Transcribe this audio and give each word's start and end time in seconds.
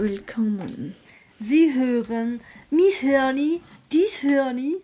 willkommen. 0.00 0.94
Sie 1.40 1.74
hören 1.74 2.40
Miss 2.70 3.02
Hörni, 3.02 3.60
dies 3.90 4.22
Hörni. 4.22 4.76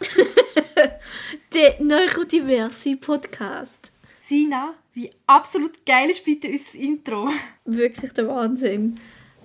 Der 1.54 1.80
Neurodiversi 1.80 2.96
Podcast. 2.96 3.92
Sina, 4.20 4.74
wie 4.94 5.10
absolut 5.26 5.84
geil 5.84 6.08
ist 6.08 6.24
bitte 6.24 6.48
unser 6.48 6.78
Intro. 6.78 7.28
Wirklich 7.66 8.12
der 8.12 8.26
Wahnsinn. 8.28 8.94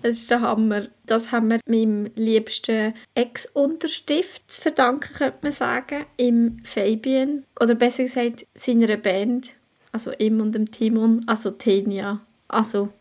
Das 0.02 0.18
ist 0.18 0.32
der 0.32 0.42
Hammer. 0.42 0.88
Das 1.06 1.32
haben 1.32 1.50
wir 1.50 1.60
meinem 1.68 2.10
liebsten 2.16 2.94
Ex-Unterstift 3.14 4.50
zu 4.50 4.62
verdanken, 4.62 5.14
könnte 5.14 5.40
man 5.42 5.52
sagen. 5.52 6.06
Im 6.16 6.60
Fabian. 6.64 7.44
Oder 7.60 7.76
besser 7.76 8.04
gesagt, 8.04 8.46
seiner 8.56 8.96
Band. 8.96 9.54
Also 9.92 10.14
ihm 10.14 10.40
und 10.40 10.54
dem 10.54 10.72
Timon. 10.72 11.24
Also 11.28 11.52
Tenia. 11.52 12.22
Also, 12.48 12.94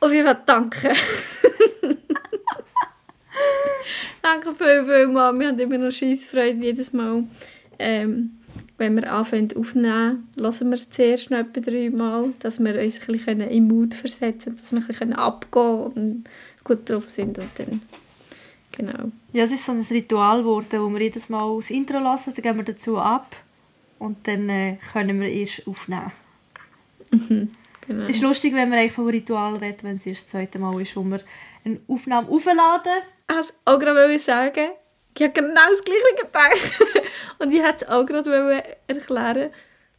auf 0.00 0.12
jeden 0.12 0.26
Fall 0.26 0.42
danke. 0.46 0.92
danke 4.22 4.54
viel, 4.54 4.84
viel 4.84 5.06
mal. 5.08 5.38
Wir 5.38 5.48
haben 5.48 5.58
immer 5.58 5.78
noch 5.78 5.92
Scheissfreude 5.92 6.64
jedes 6.64 6.92
Mal. 6.92 7.24
Ähm, 7.78 8.40
wenn 8.80 8.96
wir 8.96 9.12
anfangen 9.12 9.54
aufnehmen, 9.56 10.28
lassen 10.36 10.70
wir 10.70 10.74
es 10.74 10.88
zuerst 10.88 11.30
noch 11.30 11.38
etwa 11.38 11.60
dreimal, 11.60 12.32
dass 12.38 12.60
wir 12.60 12.80
uns 12.80 12.98
ein 12.98 13.06
bisschen 13.12 13.40
in 13.42 13.68
Mut 13.68 13.92
versetzen 13.92 14.40
können, 14.40 14.56
dass 14.56 14.72
wir 14.72 14.78
ein 14.78 14.86
bisschen 14.86 15.12
abgehen 15.12 15.82
und 15.82 16.24
gut 16.64 16.88
drauf 16.88 17.10
sind 17.10 17.38
und 17.38 17.50
dann, 17.56 17.82
genau. 18.72 19.12
Ja, 19.34 19.44
es 19.44 19.52
ist 19.52 19.66
so 19.66 19.72
ein 19.72 19.82
Ritual 19.82 20.38
geworden, 20.38 20.80
wo 20.80 20.88
wir 20.88 21.00
jedes 21.02 21.28
Mal 21.28 21.56
das 21.56 21.70
Intro 21.70 21.98
lassen, 21.98 22.32
dann 22.34 22.42
gehen 22.42 22.56
wir 22.56 22.64
dazu 22.64 22.96
ab 22.96 23.36
und 23.98 24.26
dann 24.26 24.48
äh, 24.48 24.78
können 24.94 25.20
wir 25.20 25.28
erst 25.28 25.66
aufnehmen. 25.66 26.12
Mhm. 27.10 27.48
Genau. 27.90 28.06
Es 28.06 28.16
ist 28.16 28.22
lustig, 28.22 28.54
wenn 28.54 28.68
man 28.68 28.78
eigentlich 28.78 28.92
von 28.92 29.08
Ritual 29.08 29.56
redet, 29.56 29.82
wenn 29.82 29.96
es 29.96 30.06
erst 30.06 30.22
das 30.22 30.30
zweite 30.30 30.60
Mal 30.60 30.80
ist, 30.80 30.94
wo 30.94 31.02
wir 31.02 31.18
eine 31.64 31.80
Aufnahme 31.88 32.28
aufladen. 32.28 33.02
Also, 33.26 33.52
auch 33.64 33.80
gerade 33.80 34.16
sagen, 34.20 34.68
ich 35.16 35.22
habe 35.24 35.32
genau 35.32 35.60
das 35.68 35.82
Gleiche 35.82 36.14
gedacht. 36.24 37.04
Und 37.40 37.52
ich 37.52 37.60
wollte 37.60 37.74
es 37.74 37.88
auch 37.88 38.06
gerade 38.06 38.62
erklären. 38.86 39.50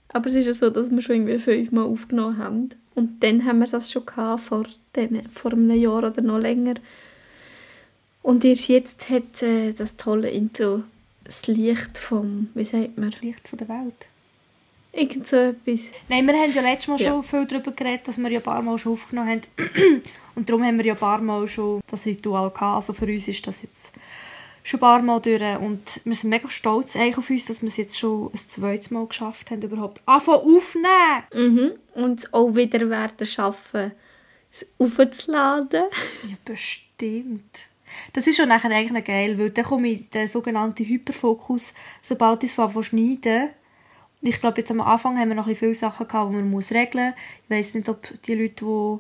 Aber 0.08 0.30
es 0.30 0.36
ist 0.36 0.45
ja 0.45 0.53
so, 0.53 0.69
dass 0.69 0.89
wir 0.89 1.02
schon 1.02 1.16
irgendwie 1.16 1.38
fünfmal 1.38 1.84
aufgenommen 1.84 2.38
haben. 2.38 2.69
Und 2.95 3.22
dann 3.22 3.44
haben 3.44 3.59
wir 3.59 3.67
das 3.67 3.92
schon 3.92 4.06
gehabt, 4.06 4.39
vor, 4.39 4.64
den, 4.95 5.28
vor 5.28 5.52
einem 5.52 5.72
Jahr 5.72 6.06
oder 6.06 6.22
noch 6.22 6.39
länger. 6.39 6.75
Und 8.22 8.45
erst 8.45 8.69
jetzt 8.69 9.09
hat 9.09 9.44
äh, 9.44 9.73
das 9.73 9.97
tolle 9.97 10.30
Intro 10.30 10.84
das 11.25 11.45
Licht 11.47 11.97
vom, 11.97 12.47
wie 12.53 12.64
sagt 12.64 12.97
man? 12.97 13.12
Das 13.12 13.22
Licht 13.22 13.50
von 13.50 13.59
der 13.59 13.67
Welt. 13.67 14.08
Irgend 14.94 15.25
so 15.25 15.38
etwas. 15.38 15.89
Nein, 16.09 16.25
wir 16.28 16.34
haben 16.34 16.53
ja 16.53 16.61
letztes 16.61 16.88
Mal 16.89 17.00
ja. 17.00 17.09
schon 17.09 17.23
viel 17.23 17.45
darüber 17.45 17.72
geredet, 17.72 18.08
dass 18.08 18.17
wir 18.17 18.30
ja 18.30 18.39
ein 18.39 18.44
paar 18.44 18.61
Mal 18.61 18.78
schon 18.78 18.94
aufgenommen 18.94 19.30
haben. 19.30 19.42
Und 20.36 20.50
darum 20.50 20.66
haben 20.66 20.78
wir 20.78 20.86
ja 20.86 20.94
ein 20.94 21.00
paar 21.00 21.22
Mal 21.22 21.47
schon 21.47 21.81
das 21.89 22.06
Ritual 22.06 22.50
gehabt. 22.50 22.75
Also 22.75 22.94
für 22.94 23.06
uns 23.06 23.28
ist 23.28 23.45
das 23.47 23.62
jetzt 23.62 23.94
schon 24.64 24.80
ein 24.80 24.81
paar 24.81 25.02
Mal 25.02 25.22
durch. 25.22 25.42
Und 25.59 26.02
wir 26.03 26.16
sind 26.16 26.30
mega 26.30 26.50
stolz 26.50 26.97
auf 26.97 27.30
uns, 27.30 27.45
dass 27.45 27.62
wir 27.62 27.69
es 27.69 27.78
jetzt 27.78 27.97
schon 27.97 28.31
ein 28.34 28.38
zweites 28.38 28.92
Mal 28.92 29.08
geschafft 29.08 29.52
haben, 29.52 29.62
überhaupt 29.62 30.02
anfangen 30.06 30.58
aufnehmen. 30.58 31.23
Mhm. 31.34 31.72
Und 31.94 32.34
auch 32.34 32.56
wieder 32.56 32.89
werden 32.89 33.28
schaffen, 33.28 33.94
es 34.51 34.66
aufzuladen. 34.78 35.84
Ja, 36.28 36.35
bestimmt. 36.44 37.69
Das 38.13 38.28
ist 38.28 38.38
schon 38.38 38.50
nachher 38.50 38.72
eigentlich 38.72 39.06
geil, 39.06 39.38
weil 39.38 39.50
dann 39.51 39.66
komme 39.66 39.90
ich 39.90 40.09
den 40.09 40.28
sogenannten 40.28 40.85
Hyperfokus, 40.85 41.74
sobald 42.01 42.44
ich 42.44 42.57
es 42.57 42.85
schneiden 42.85 43.50
ich 44.21 44.39
glaube, 44.39 44.61
jetzt 44.61 44.71
am 44.71 44.81
Anfang 44.81 45.17
haben 45.17 45.29
wir 45.29 45.35
noch 45.35 45.47
ein 45.47 45.55
viele 45.55 45.73
Sachen 45.73 46.07
gehabt, 46.07 46.31
die 46.31 46.35
man 46.35 46.49
muss 46.49 46.71
regeln 46.71 47.09
muss. 47.09 47.15
Ich 47.43 47.49
weiß 47.49 47.73
nicht, 47.75 47.89
ob 47.89 48.07
die 48.23 48.35
Leute, 48.35 48.65
die 48.65 48.99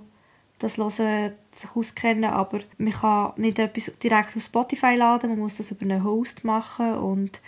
das 0.59 0.77
hören, 0.77 1.33
sich 1.53 1.75
auskennen, 1.75 2.25
aber 2.25 2.59
man 2.77 2.93
kann 2.93 3.33
nicht 3.35 3.59
etwas 3.59 3.97
direkt 3.99 4.35
auf 4.35 4.43
Spotify 4.43 4.95
laden, 4.95 5.31
man 5.31 5.39
muss 5.39 5.57
das 5.57 5.71
über 5.71 5.81
einen 5.81 6.03
Host 6.03 6.43
machen 6.43 6.93
und 6.95 7.41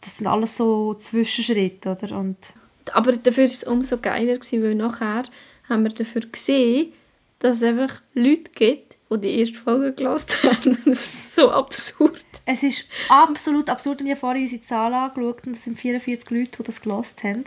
das 0.00 0.16
sind 0.16 0.26
alles 0.26 0.56
so 0.56 0.94
Zwischenschritte, 0.94 1.90
oder? 1.92 2.18
Und 2.18 2.54
aber 2.92 3.12
dafür 3.12 3.44
war 3.44 3.50
es 3.50 3.64
umso 3.64 3.98
geiler, 3.98 4.38
weil 4.40 4.74
nachher 4.74 5.22
haben 5.68 5.82
wir 5.84 5.90
dafür 5.90 6.22
gesehen, 6.22 6.92
dass 7.38 7.58
es 7.58 7.62
einfach 7.62 8.02
Leute 8.14 8.50
gibt, 8.54 8.89
die 9.12 9.20
die 9.20 9.38
erste 9.40 9.58
Folge 9.58 9.92
gelesen 9.92 10.26
haben. 10.42 10.78
das 10.84 11.06
ist 11.06 11.34
so 11.34 11.50
absurd. 11.50 12.24
Es 12.46 12.62
ist 12.62 12.84
absolut 13.08 13.68
absurd. 13.68 14.00
Und 14.00 14.06
ich 14.06 14.12
habe 14.12 14.20
vorhin 14.20 14.42
unsere 14.42 14.62
Zahlen 14.62 14.94
angeschaut 14.94 15.46
und 15.46 15.56
es 15.56 15.64
sind 15.64 15.78
44 15.78 16.30
Leute, 16.30 16.58
die 16.58 16.62
das 16.62 16.80
gelesen 16.80 17.16
haben. 17.22 17.44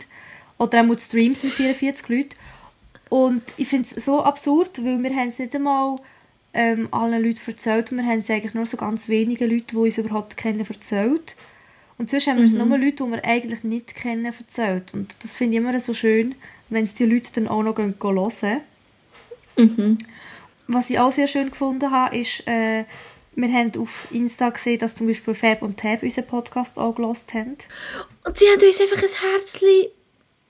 Oder 0.58 0.82
auch 0.82 0.94
die 0.94 1.02
Streams 1.02 1.40
sind 1.40 1.52
44 1.52 2.08
Leute. 2.08 2.36
Und 3.08 3.42
ich 3.56 3.68
finde 3.68 3.88
es 3.94 4.04
so 4.04 4.22
absurd, 4.22 4.84
weil 4.84 5.02
wir 5.02 5.14
haben 5.14 5.28
es 5.28 5.38
nicht 5.38 5.54
einmal 5.54 5.96
ähm, 6.52 6.88
allen 6.90 7.22
Leuten 7.22 7.40
erzählt. 7.46 7.92
Wir 7.92 8.04
haben 8.04 8.20
es 8.20 8.30
eigentlich 8.30 8.54
nur 8.54 8.66
so 8.66 8.76
ganz 8.76 9.08
wenige 9.08 9.46
Leute, 9.46 9.66
die 9.70 9.76
uns 9.76 9.98
überhaupt 9.98 10.36
kennen, 10.36 10.64
erzählt. 10.66 11.36
Und 11.96 12.10
sonst 12.10 12.26
haben 12.26 12.38
wir 12.38 12.44
es 12.44 12.52
mhm. 12.52 12.68
nur 12.68 12.78
Leute, 12.78 13.04
die 13.04 13.10
wir 13.10 13.24
eigentlich 13.24 13.62
nicht 13.62 13.94
kennen, 13.94 14.24
erzählt. 14.24 14.94
Und 14.94 15.14
das 15.22 15.36
finde 15.36 15.56
ich 15.56 15.62
immer 15.62 15.78
so 15.80 15.94
schön, 15.94 16.34
wenn 16.70 16.84
es 16.84 16.94
die 16.94 17.06
Leute 17.06 17.30
dann 17.34 17.48
auch 17.48 17.62
noch 17.62 17.74
gehen, 17.74 17.94
gehen 17.98 18.14
hören. 18.14 18.60
Mhm. 19.56 19.98
Was 20.66 20.90
ich 20.90 20.98
auch 20.98 21.12
sehr 21.12 21.26
schön 21.26 21.50
gefunden 21.50 21.90
habe, 21.90 22.16
ist, 22.16 22.46
äh, 22.46 22.84
wir 23.36 23.52
haben 23.52 23.72
auf 23.78 24.08
Insta 24.10 24.50
gesehen, 24.50 24.78
dass 24.78 24.94
zum 24.94 25.06
Beispiel 25.06 25.34
Fab 25.34 25.62
und 25.62 25.78
Tab 25.78 26.02
unseren 26.02 26.26
Podcast 26.26 26.78
auch 26.78 26.94
gelost 26.94 27.34
haben. 27.34 27.56
Und 28.24 28.38
sie 28.38 28.46
haben 28.46 28.66
uns 28.66 28.80
einfach 28.80 29.02
ein 29.02 29.30
Herzchen 29.30 29.90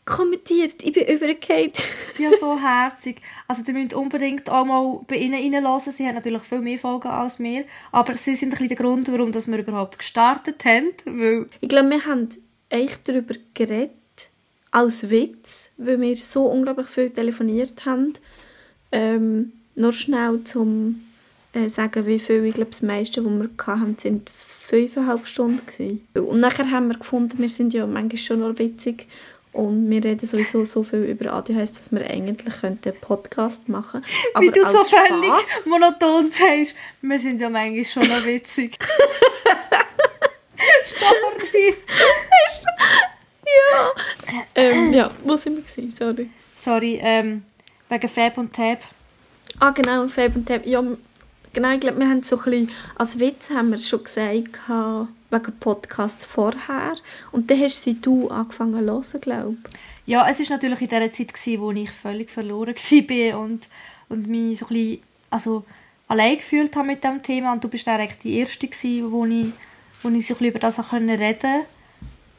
kommentiert. 0.04 0.82
Ich 0.82 0.92
bin 0.92 1.06
übergefallen. 1.06 1.72
ja, 2.18 2.30
so 2.38 2.58
herzig. 2.60 3.20
Also 3.48 3.62
ihr 3.66 3.74
müsst 3.74 3.94
unbedingt 3.94 4.50
auch 4.50 4.64
mal 4.64 5.00
bei 5.06 5.16
ihnen 5.16 5.34
reinhören. 5.34 5.80
Sie 5.80 6.06
haben 6.06 6.14
natürlich 6.14 6.42
viel 6.42 6.60
mehr 6.60 6.78
Folgen 6.78 7.08
als 7.08 7.38
wir. 7.38 7.64
Aber 7.90 8.14
sie 8.14 8.34
sind 8.34 8.48
ein 8.48 8.50
bisschen 8.50 8.68
der 8.68 8.76
Grund, 8.76 9.10
warum 9.10 9.32
wir 9.32 9.58
überhaupt 9.58 9.98
gestartet 9.98 10.64
haben. 10.64 10.92
Weil 11.06 11.46
ich 11.60 11.68
glaube, 11.68 11.90
wir 11.90 12.04
haben 12.04 12.28
echt 12.68 13.08
darüber 13.08 13.34
geredet, 13.54 13.92
als 14.70 15.08
Witz, 15.08 15.72
weil 15.76 16.00
wir 16.00 16.14
so 16.14 16.46
unglaublich 16.46 16.88
viel 16.88 17.10
telefoniert 17.10 17.86
haben. 17.86 18.12
Ähm, 18.92 19.52
nur 19.74 19.92
schnell 19.92 20.44
zum 20.44 21.04
äh, 21.52 21.68
sagen, 21.68 22.06
wie 22.06 22.18
viel, 22.18 22.44
ich 22.44 22.54
glaube, 22.54 22.70
das 22.70 22.82
meiste, 22.82 23.24
was 23.24 23.32
wir 23.32 23.50
hatten, 23.66 23.96
sind 23.98 24.30
fünfeinhalb 24.30 25.26
Stunden 25.26 25.64
gewesen. 25.66 26.06
Und 26.14 26.40
nachher 26.40 26.70
haben 26.70 26.88
wir 26.88 26.98
gefunden, 26.98 27.38
wir 27.38 27.48
sind 27.48 27.74
ja 27.74 27.86
manchmal 27.86 28.18
schon 28.18 28.40
noch 28.40 28.58
witzig 28.58 29.06
und 29.52 29.88
wir 29.88 30.02
reden 30.04 30.26
sowieso 30.26 30.64
so 30.64 30.82
viel 30.82 31.04
über 31.04 31.32
ADHS, 31.32 31.74
dass 31.74 31.92
wir 31.92 32.04
eigentlich 32.04 32.64
einen 32.64 32.80
Podcast 33.00 33.68
machen 33.68 34.02
könnten. 34.02 34.40
Wie 34.40 34.50
du 34.50 34.66
so 34.66 34.82
völlig 34.82 35.66
monoton 35.66 36.28
sagst, 36.30 36.74
wir 37.00 37.20
sind 37.20 37.40
ja 37.40 37.48
manchmal 37.48 37.84
schon 37.84 38.02
noch 38.08 38.26
witzig. 38.26 38.76
Sorry. 40.98 41.76
ja. 43.46 43.92
Ähm, 44.56 44.92
ja, 44.92 45.10
wo 45.22 45.36
sind 45.36 45.56
wir 45.56 45.62
gewesen? 45.62 45.92
Sorry. 45.92 46.30
Sorry, 46.56 46.98
ähm, 47.00 47.44
wegen 47.88 48.08
Fab 48.08 48.38
und 48.38 48.52
Tab. 48.52 48.78
Ah, 49.60 49.70
genau, 49.70 50.08
Fab 50.08 50.34
und 50.34 50.46
Tab. 50.46 50.66
Ja, 50.66 50.82
genau, 51.52 51.70
ich 51.72 51.80
glaube, 51.80 51.98
wir 51.98 52.08
haben 52.08 52.22
so 52.22 52.36
ein 52.36 52.44
bisschen, 52.44 52.70
als 52.96 53.18
Witz 53.18 53.50
haben 53.50 53.70
wir 53.70 53.78
schon 53.78 54.02
gesagt, 54.02 54.26
wegen 54.28 55.58
Podcast 55.60 56.26
vorher. 56.26 56.94
Und 57.32 57.50
dann 57.50 57.60
hast 57.60 57.82
sie 57.82 58.00
du 58.00 58.28
angefangen 58.28 58.74
zu 58.74 58.86
hören, 58.86 59.20
glaube 59.20 59.56
ich. 59.66 59.74
Ja, 60.06 60.28
es 60.28 60.40
war 60.40 60.56
natürlich 60.56 60.80
in 60.82 60.88
der 60.88 61.10
Zeit, 61.10 61.32
gewesen, 61.32 61.60
wo 61.60 61.70
ich 61.70 61.90
völlig 61.90 62.30
verloren 62.30 62.74
war 62.74 63.40
und, 63.40 63.68
und 64.08 64.26
mich 64.26 64.58
so 64.58 64.66
ein 64.66 64.74
bisschen, 64.74 65.02
also, 65.30 65.64
allein 66.08 66.36
gefühlt 66.36 66.74
habe 66.76 66.88
mit 66.88 67.02
diesem 67.02 67.22
Thema. 67.22 67.52
Und 67.52 67.64
du 67.64 67.68
bist 67.68 67.88
eigentlich 67.88 68.18
die 68.18 68.38
Erste, 68.38 68.66
gewesen, 68.66 69.12
wo 69.12 69.24
ich, 69.24 69.52
wo 70.02 70.08
ich 70.10 70.26
so 70.26 70.36
ein 70.38 70.44
über 70.44 70.58
das 70.58 70.78
reden 70.92 71.08
konnte 71.08 71.48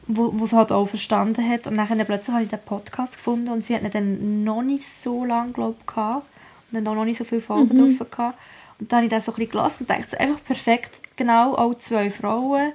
wo, 0.08 0.30
wo 0.34 0.46
sie 0.46 0.56
halt 0.56 0.72
auch 0.72 0.86
verstanden 0.86 1.48
hat. 1.48 1.66
Und 1.66 1.76
dann 1.76 2.06
plötzlich 2.06 2.34
habe 2.34 2.44
ich 2.44 2.50
den 2.50 2.60
Podcast 2.60 3.14
gefunden 3.14 3.48
und 3.48 3.64
sie 3.64 3.74
hat 3.74 3.82
ihn 3.82 3.90
dann 3.90 4.44
noch 4.44 4.62
nicht 4.62 4.86
so 4.86 5.24
lange, 5.24 5.52
glaube 5.52 5.76
ich, 5.80 5.86
gehabt. 5.86 6.26
Und 6.70 6.84
dann 6.84 6.88
auch 6.88 6.94
noch 6.94 7.04
nicht 7.04 7.18
so 7.18 7.24
viele 7.24 7.40
Folgen 7.40 7.76
mhm. 7.76 7.96
drauf 7.96 8.10
gehabt. 8.10 8.38
Und 8.78 8.92
dann 8.92 8.98
habe 8.98 9.06
ich 9.06 9.10
das 9.10 9.24
so 9.24 9.32
ein 9.32 9.36
bisschen 9.36 9.52
gelassen 9.52 9.84
und 9.84 9.90
dachte, 9.90 10.20
einfach 10.20 10.44
perfekt, 10.44 11.00
genau, 11.16 11.54
auch 11.54 11.74
zwei 11.74 12.10
Frauen, 12.10 12.72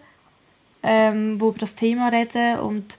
ähm, 0.83 1.37
die 1.37 1.45
über 1.45 1.59
das 1.59 1.75
Thema 1.75 2.09
reden 2.09 2.59
und 2.59 2.97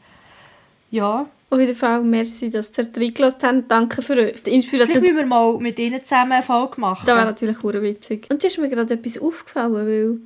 ja. 0.91 1.27
Auf 1.51 1.61
jeden 1.61 1.75
Fall, 1.75 2.03
merci, 2.03 2.49
dass 2.49 2.73
ihr 2.79 2.89
reingelassen 2.97 3.43
habt. 3.43 3.71
Danke 3.71 4.01
für 4.01 4.15
die 4.15 4.55
Inspiration. 4.55 5.03
Vielleicht 5.03 5.03
müssen 5.03 5.17
wir 5.17 5.27
mal 5.27 5.59
mit 5.59 5.79
ihnen 5.79 6.03
zusammen 6.03 6.33
eine 6.33 6.43
Folge 6.43 6.81
machen. 6.81 7.05
Das 7.05 7.15
wäre 7.15 7.27
natürlich 7.27 7.59
auch 7.59 7.83
witzig. 7.83 8.27
Und 8.31 8.43
jetzt 8.43 8.55
ist 8.55 8.59
mir 8.59 8.71
gerade 8.71 8.95
etwas 8.95 9.19
aufgefallen, 9.19 9.75
weil 9.75 10.19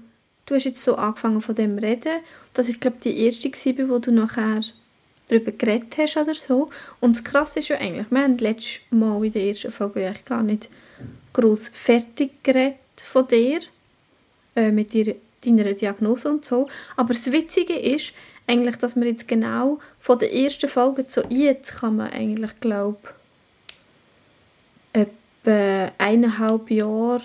du 0.44 0.54
hast 0.54 0.64
jetzt 0.64 0.84
so 0.84 0.94
angefangen 0.94 1.40
von 1.40 1.54
dem 1.56 1.78
reden, 1.78 2.20
dass 2.54 2.68
ich 2.68 2.78
glaube 2.78 2.98
die 3.02 3.24
erste 3.24 3.48
war, 3.50 3.88
wo 3.88 3.98
du 3.98 4.12
nachher 4.12 4.60
darüber 5.28 5.52
geredet 5.52 5.96
hast 5.98 6.16
oder 6.16 6.34
so. 6.34 6.70
Und 7.00 7.16
das 7.16 7.24
Krasse 7.24 7.58
ist 7.58 7.68
ja 7.68 7.78
eigentlich, 7.78 8.10
wir 8.10 8.22
haben 8.22 8.38
letztes 8.38 8.80
Mal 8.90 9.24
in 9.24 9.32
der 9.32 9.42
ersten 9.44 9.72
Folge 9.72 10.06
eigentlich 10.06 10.24
gar 10.24 10.42
nicht 10.42 10.68
gross 11.32 11.68
fertig 11.68 12.42
geredet 12.42 12.76
von 12.96 13.26
dir, 13.26 13.60
äh, 14.54 14.70
mit 14.70 14.92
dir, 14.92 15.16
deiner 15.44 15.72
Diagnose 15.72 16.28
und 16.28 16.44
so. 16.44 16.68
Aber 16.96 17.12
das 17.12 17.30
Witzige 17.30 17.74
ist 17.78 18.12
eigentlich, 18.46 18.76
dass 18.76 18.96
man 18.96 19.06
jetzt 19.06 19.28
genau 19.28 19.78
von 20.00 20.18
der 20.18 20.32
ersten 20.32 20.68
Folge 20.68 21.06
zu 21.06 21.22
jetzt 21.28 21.80
kann 21.80 21.96
man 21.96 22.10
eigentlich, 22.10 22.58
glaube 22.60 22.98
etwa 24.92 25.92
eineinhalb 25.98 26.70
Jahre 26.70 27.22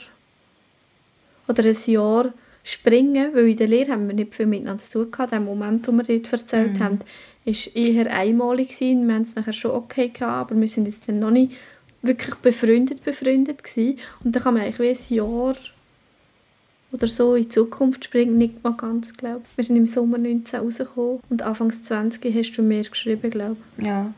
oder 1.47 1.63
ein 1.63 1.77
Jahr 1.85 2.33
springen, 2.63 3.33
weil 3.33 3.49
in 3.49 3.57
der 3.57 3.67
Lehre 3.67 3.91
haben 3.91 4.07
wir 4.07 4.13
nicht 4.13 4.35
viel 4.35 4.45
miteinander 4.45 4.83
zu 4.83 5.03
tun 5.03 5.11
gehabt. 5.11 5.31
Der 5.31 5.39
Moment, 5.39 5.87
den 5.87 5.95
wir 5.95 6.03
dort 6.03 6.31
erzählt 6.31 6.73
Mhm. 6.77 6.83
haben, 6.83 6.99
war 7.45 7.75
eher 7.75 8.11
einmalig. 8.13 8.69
Gewesen. 8.69 9.07
Wir 9.07 9.15
haben 9.15 9.21
es 9.23 9.35
nachher 9.35 9.53
schon 9.53 9.71
okay 9.71 10.09
gehabt, 10.09 10.51
aber 10.51 10.59
wir 10.59 10.67
sind 10.67 10.85
jetzt 10.85 11.07
dann 11.07 11.19
noch 11.19 11.31
nicht 11.31 11.53
wirklich 12.01 12.35
befreundet, 12.35 13.03
befreundet 13.03 13.63
gewesen. 13.63 13.99
Und 14.23 14.35
dann 14.35 14.43
kann 14.43 14.53
man 14.53 14.63
eigentlich 14.63 14.79
wie 14.79 14.89
ein 14.89 15.15
Jahr 15.17 15.55
oder 16.91 17.07
so 17.07 17.35
in 17.35 17.43
die 17.43 17.49
Zukunft 17.49 18.03
springen, 18.03 18.37
nicht 18.37 18.63
mal 18.63 18.73
ganz, 18.73 19.13
glaube 19.13 19.41
ich. 19.49 19.57
Wir 19.57 19.63
sind 19.63 19.77
im 19.77 19.87
Sommer 19.87 20.17
19 20.17 20.59
rausgekommen 20.59 21.19
und 21.29 21.41
Anfangs 21.41 21.83
20 21.83 22.35
hast 22.35 22.51
du 22.57 22.61
mir 22.63 22.83
geschrieben, 22.83 23.29
glaube 23.29 23.55
ich. 23.77 23.85
Ja. 23.85 24.13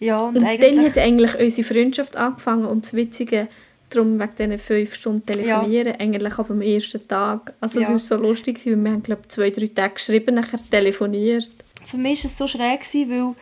Ja, 0.00 0.20
und, 0.26 0.36
Und 0.36 0.44
eigentlich... 0.44 0.74
dann 0.74 0.84
hat 0.84 0.98
eigentlich 0.98 1.38
unsere 1.38 1.68
Freundschaft 1.74 2.16
angefangen 2.16 2.64
und 2.64 2.84
das 2.84 2.94
Witzige, 2.94 3.46
darum 3.88 4.18
wegen 4.18 4.30
diesen 4.36 4.58
fünf 4.58 4.94
Stunden 4.96 5.24
telefonieren, 5.24 5.94
eigentlich 5.96 6.36
ab 6.38 6.48
dem 6.48 6.60
ersten 6.60 7.06
Tag. 7.06 7.52
Also 7.60 7.78
es 7.78 7.84
Ja. 7.84 7.90
war 7.90 7.98
so 7.98 8.16
lustig, 8.16 8.66
weil 8.66 8.82
wir 8.82 8.90
haben, 8.90 9.02
glaube 9.04 9.20
ich, 9.22 9.28
zwei, 9.28 9.50
drei 9.50 9.66
Tage 9.68 9.94
geschrieben, 9.94 10.34
nachher 10.34 10.58
telefoniert. 10.70 11.52
Für 11.86 11.98
mich 11.98 12.24
war 12.24 12.30
es 12.30 12.38
so 12.38 12.46
schräg, 12.46 12.80
gewesen, 12.80 13.10
weil 13.10 13.34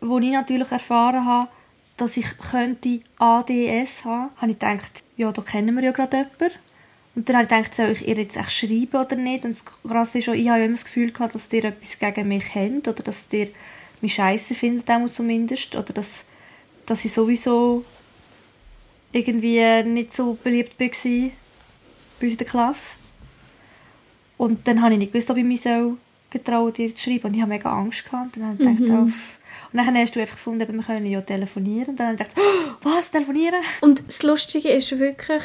wo 0.00 0.18
ich 0.18 0.32
natürlich 0.32 0.70
erfahren 0.70 1.24
habe, 1.24 1.48
dass 1.96 2.16
ich 2.16 2.26
könnte 2.38 3.00
ADS 3.18 4.04
haben, 4.04 4.30
habe 4.36 4.52
ich 4.52 4.58
gedacht, 4.58 5.04
ja, 5.16 5.30
da 5.30 5.42
kennen 5.42 5.76
wir 5.76 5.84
ja 5.84 5.92
gerade 5.92 6.16
jemanden. 6.16 6.58
Und 7.14 7.28
dann 7.28 7.36
habe 7.36 7.44
ich 7.44 7.50
gedacht, 7.50 7.74
soll 7.74 7.90
ich 7.90 8.08
ihr 8.08 8.16
jetzt 8.16 8.36
echt 8.36 8.52
schreiben 8.52 8.96
oder 8.96 9.16
nicht? 9.16 9.44
Und 9.44 9.50
das 9.50 9.64
Krasse 9.64 10.18
ist 10.18 10.28
auch, 10.28 10.32
ich 10.32 10.48
habe 10.48 10.62
immer 10.62 10.74
das 10.74 10.84
Gefühl 10.84 11.10
gehabt, 11.10 11.34
dass 11.34 11.52
ihr 11.52 11.64
etwas 11.64 11.98
gegen 11.98 12.28
mich 12.28 12.54
habt 12.54 12.88
oder 12.88 13.02
dass 13.02 13.26
ihr 13.32 13.48
mich 14.00 14.14
scheiße 14.14 14.54
findet, 14.54 14.88
einmal 14.88 15.10
zumindest. 15.10 15.76
Oder 15.76 15.92
dass, 15.92 16.24
dass 16.86 17.04
ich 17.04 17.12
sowieso 17.12 17.84
irgendwie 19.12 19.82
nicht 19.82 20.14
so 20.14 20.38
beliebt 20.42 20.78
war 20.78 20.86
bei 20.88 21.32
uns 22.22 22.32
in 22.32 22.36
der 22.36 22.46
Klasse. 22.46 22.96
Und 24.38 24.66
dann 24.66 24.80
habe 24.80 24.94
ich 24.94 25.00
nicht 25.00 25.12
gewusst, 25.12 25.30
ob 25.30 25.36
ich 25.36 25.44
mich 25.44 25.60
so 25.60 25.98
getraut, 26.30 26.78
dir 26.78 26.94
zu 26.94 27.02
schreiben. 27.04 27.26
Und 27.28 27.34
ich 27.34 27.40
habe 27.40 27.50
mega 27.50 27.72
Angst 27.72 28.04
gehabt. 28.04 28.36
Und 28.36 28.42
dann 28.42 28.50
habe 28.50 28.62
ich 28.62 28.68
gedacht, 28.78 28.88
Mhm. 28.88 29.02
auf... 29.04 29.12
Und 29.72 29.76
dann 29.78 29.96
hast 29.96 30.16
du 30.16 30.20
einfach 30.20 30.36
gefunden, 30.36 30.66
wir 30.74 30.82
können 30.82 31.06
ja 31.06 31.20
telefonieren. 31.20 31.90
Und 31.90 32.00
dann 32.00 32.08
habe 32.18 32.22
ich 32.22 32.28
oh, 32.36 32.74
was, 32.82 33.10
telefonieren? 33.10 33.60
Und 33.80 34.06
das 34.06 34.22
Lustige 34.22 34.68
ist 34.70 34.98
wirklich, 34.98 35.42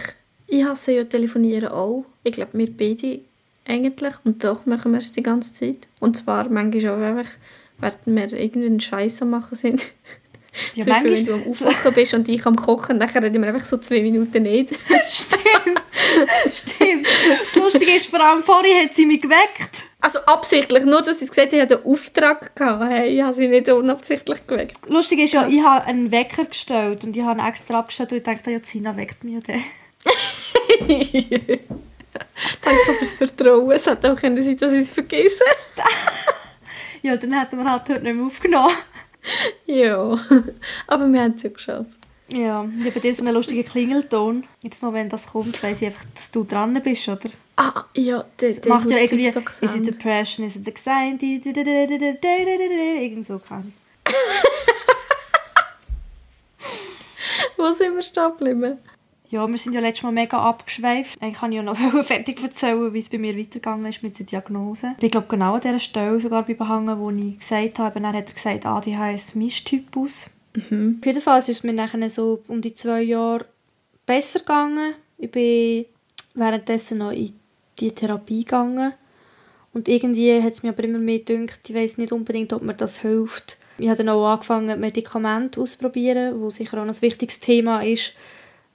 ich 0.48 0.64
hasse 0.64 0.94
ja 0.94 1.04
telefonieren 1.04 1.70
auch. 1.70 2.06
Ich 2.24 2.34
glaube, 2.34 2.52
wir 2.58 2.72
beide 2.76 3.20
eigentlich. 3.68 4.14
Und 4.24 4.44
doch 4.44 4.66
machen 4.66 4.92
wir 4.94 5.00
es 5.00 5.12
die 5.12 5.24
ganze 5.24 5.54
Zeit. 5.54 5.88
Und 6.00 6.18
zwar 6.18 6.50
manchmal 6.50 6.90
auch 6.90 7.02
einfach, 7.02 7.32
während 7.80 7.98
wir 8.06 8.40
irgendwie 8.40 8.68
einen 8.68 8.80
Scheiß 8.80 9.22
am 9.22 9.30
machen 9.32 9.56
sind. 9.56 9.82
Ja, 10.76 10.86
Zum 10.86 10.94
Beispiel, 10.94 10.94
wenn 10.94 11.12
manchmal- 11.12 11.26
du 11.26 11.34
am 11.34 11.52
Aufwachen 11.52 11.94
bist 11.94 12.14
und 12.14 12.30
ich 12.30 12.46
am 12.46 12.56
Kochen, 12.56 12.98
dann 13.00 13.10
reden 13.10 13.42
wir 13.42 13.50
einfach 13.54 13.66
so 13.66 13.78
zwei 13.78 14.02
Minuten 14.02 14.44
nicht. 14.44 14.70
Stimmt. 15.10 15.82
Stimmt. 16.54 17.08
Das 17.54 17.56
Lustige 17.62 17.92
ist, 17.92 18.06
vor 18.08 18.22
allem 18.24 18.42
vorhin 18.42 18.84
hat 18.86 18.96
sie 18.96 19.06
mich 19.06 19.22
geweckt. 19.22 19.84
Also 20.06 20.20
absichtlich, 20.20 20.86
nur 20.86 21.02
dass 21.02 21.18
sie 21.18 21.26
gesagt 21.26 21.48
hat, 21.48 21.54
ich 21.54 21.60
hatte 21.60 21.78
einen 21.78 21.88
Auftrag 21.88 22.56
gehabt. 22.56 22.84
Hey, 22.92 23.16
ich 23.18 23.24
habe 23.24 23.34
sie 23.34 23.48
nicht 23.48 23.68
unabsichtlich 23.70 24.46
geweckt. 24.46 24.88
Lustig 24.88 25.18
ist 25.18 25.34
ja, 25.34 25.48
ich 25.48 25.64
habe 25.64 25.84
einen 25.86 26.12
Wecker 26.12 26.46
gestellt 26.46 27.04
und 27.04 27.18
ich 27.18 27.24
habe 27.24 27.40
ihn 27.40 27.48
extra 27.48 27.80
abgestellt 27.80 28.12
und 28.12 28.20
ich 28.20 28.24
dachte, 28.24 28.52
ja, 28.52 28.62
Zina 28.62 28.96
weckt 28.96 29.24
mich 29.24 29.44
dann. 29.44 29.64
Danke 32.62 32.94
fürs 33.00 33.14
Vertrauen. 33.14 33.72
Es 33.72 33.88
hätte 33.88 34.14
auch 34.14 34.16
können 34.16 34.44
sein, 34.44 34.56
dass 34.58 34.74
ich 34.74 34.82
es 34.82 34.92
vergesse. 34.92 35.44
Ja, 37.02 37.18
dann 37.18 37.40
hätten 37.40 37.58
wir 37.58 37.72
halt 37.72 37.90
heute 37.90 38.02
nicht 38.02 38.16
mehr 38.16 38.26
aufgenommen. 38.28 38.76
ja, 39.66 39.98
aber 40.88 41.08
wir 41.08 41.22
haben 41.22 41.34
es 41.36 41.44
ja 41.44 41.50
geschafft. 41.50 41.98
Ja, 42.32 42.64
ich 42.80 42.86
habe 42.86 42.92
bei 42.92 43.00
dir 43.00 43.14
so 43.14 43.24
einen 43.24 43.34
lustigen 43.34 43.66
Klingelton. 43.66 44.44
Jetzt 44.62 44.84
mal, 44.84 44.94
wenn 44.94 45.10
das 45.10 45.28
kommt, 45.28 45.64
weiss 45.64 45.82
ich 45.82 45.88
einfach, 45.88 46.06
dass 46.14 46.30
du 46.30 46.44
dran 46.44 46.80
bist, 46.84 47.08
oder? 47.08 47.30
Ah, 47.58 47.86
ja, 47.96 48.26
der, 48.40 48.54
der 48.54 48.74
Macht 48.74 48.90
ja 48.90 48.98
irgendwie, 48.98 49.28
is 49.28 49.76
it 49.76 49.88
depression, 49.88 50.46
is 50.46 50.58
it 50.58 50.68
anxiety, 50.68 51.42
irgend 51.44 53.26
so 53.26 53.40
kann 53.40 53.74
Wo 57.58 57.72
sind 57.72 57.96
wir 57.96 58.02
stehen 58.02 58.32
geblieben? 58.38 58.78
Ja, 59.30 59.48
wir 59.48 59.58
sind 59.58 59.74
ja 59.74 59.82
letztes 59.82 60.04
Mal 60.04 60.12
mega 60.12 60.38
abgeschweift. 60.38 61.22
Eigentlich 61.22 61.40
kann 61.40 61.52
ich 61.52 61.58
ja 61.58 61.64
noch 61.64 61.78
fertig 62.06 62.42
erzählen, 62.42 62.94
wie 62.94 63.00
es 63.00 63.10
bei 63.10 63.18
mir 63.18 63.38
weitergegangen 63.38 63.86
ist 63.88 64.04
mit 64.04 64.20
der 64.20 64.26
Diagnose. 64.26 64.96
Ich 65.02 65.12
glaube 65.12 65.28
genau 65.28 65.56
an 65.56 65.62
dieser 65.62 65.80
Stelle 65.80 66.20
sogar 66.20 66.44
bei 66.44 66.54
behangen, 66.54 67.00
wo 67.00 67.10
ich 67.10 67.40
gesagt 67.40 67.80
habe, 67.80 68.00
dann 68.00 68.16
hat 68.16 68.30
er 68.30 68.34
gesagt, 68.34 68.66
ADHS 68.66 69.36
Mischtypus. 69.36 70.28
Mhm. 70.54 71.00
Auf 71.00 71.06
jeden 71.06 71.22
Fall 71.22 71.40
ist 71.40 71.50
es 71.50 71.64
mir 71.64 71.74
nachher 71.74 72.10
so 72.10 72.44
um 72.48 72.62
die 72.62 72.76
zwei 72.76 73.02
Jahre 73.02 73.46
besser 74.06 74.40
gegangen. 74.40 74.94
Ich 75.18 75.32
bin 75.32 75.86
währenddessen 76.34 77.00
noch 77.00 77.12
in 77.12 77.34
die 77.80 77.92
Therapie 77.92 78.44
gegangen. 78.44 78.94
Und 79.74 79.90
irgendwie 79.90 80.42
hat 80.42 80.54
es 80.54 80.64
mir 80.64 80.70
aber 80.70 80.84
immer 80.84 81.00
mehr 81.00 81.20
gedacht, 81.20 81.60
ich 81.68 81.76
weiß 81.76 81.98
nicht 81.98 82.14
unbedingt, 82.14 82.54
ob 82.54 82.62
mir 82.62 82.74
das 82.74 83.02
hilft. 83.02 83.58
Ich 83.78 83.90
habe 83.90 83.98
dann 83.98 84.10
auch 84.10 84.26
angefangen, 84.26 84.80
Medikamente 84.80 85.60
auszuprobieren, 85.60 86.40
wo 86.40 86.50
sicher 86.50 86.78
auch 86.78 86.88
ein 86.88 87.02
wichtiges 87.02 87.42
Thema 87.42 87.82
ist 87.82 88.14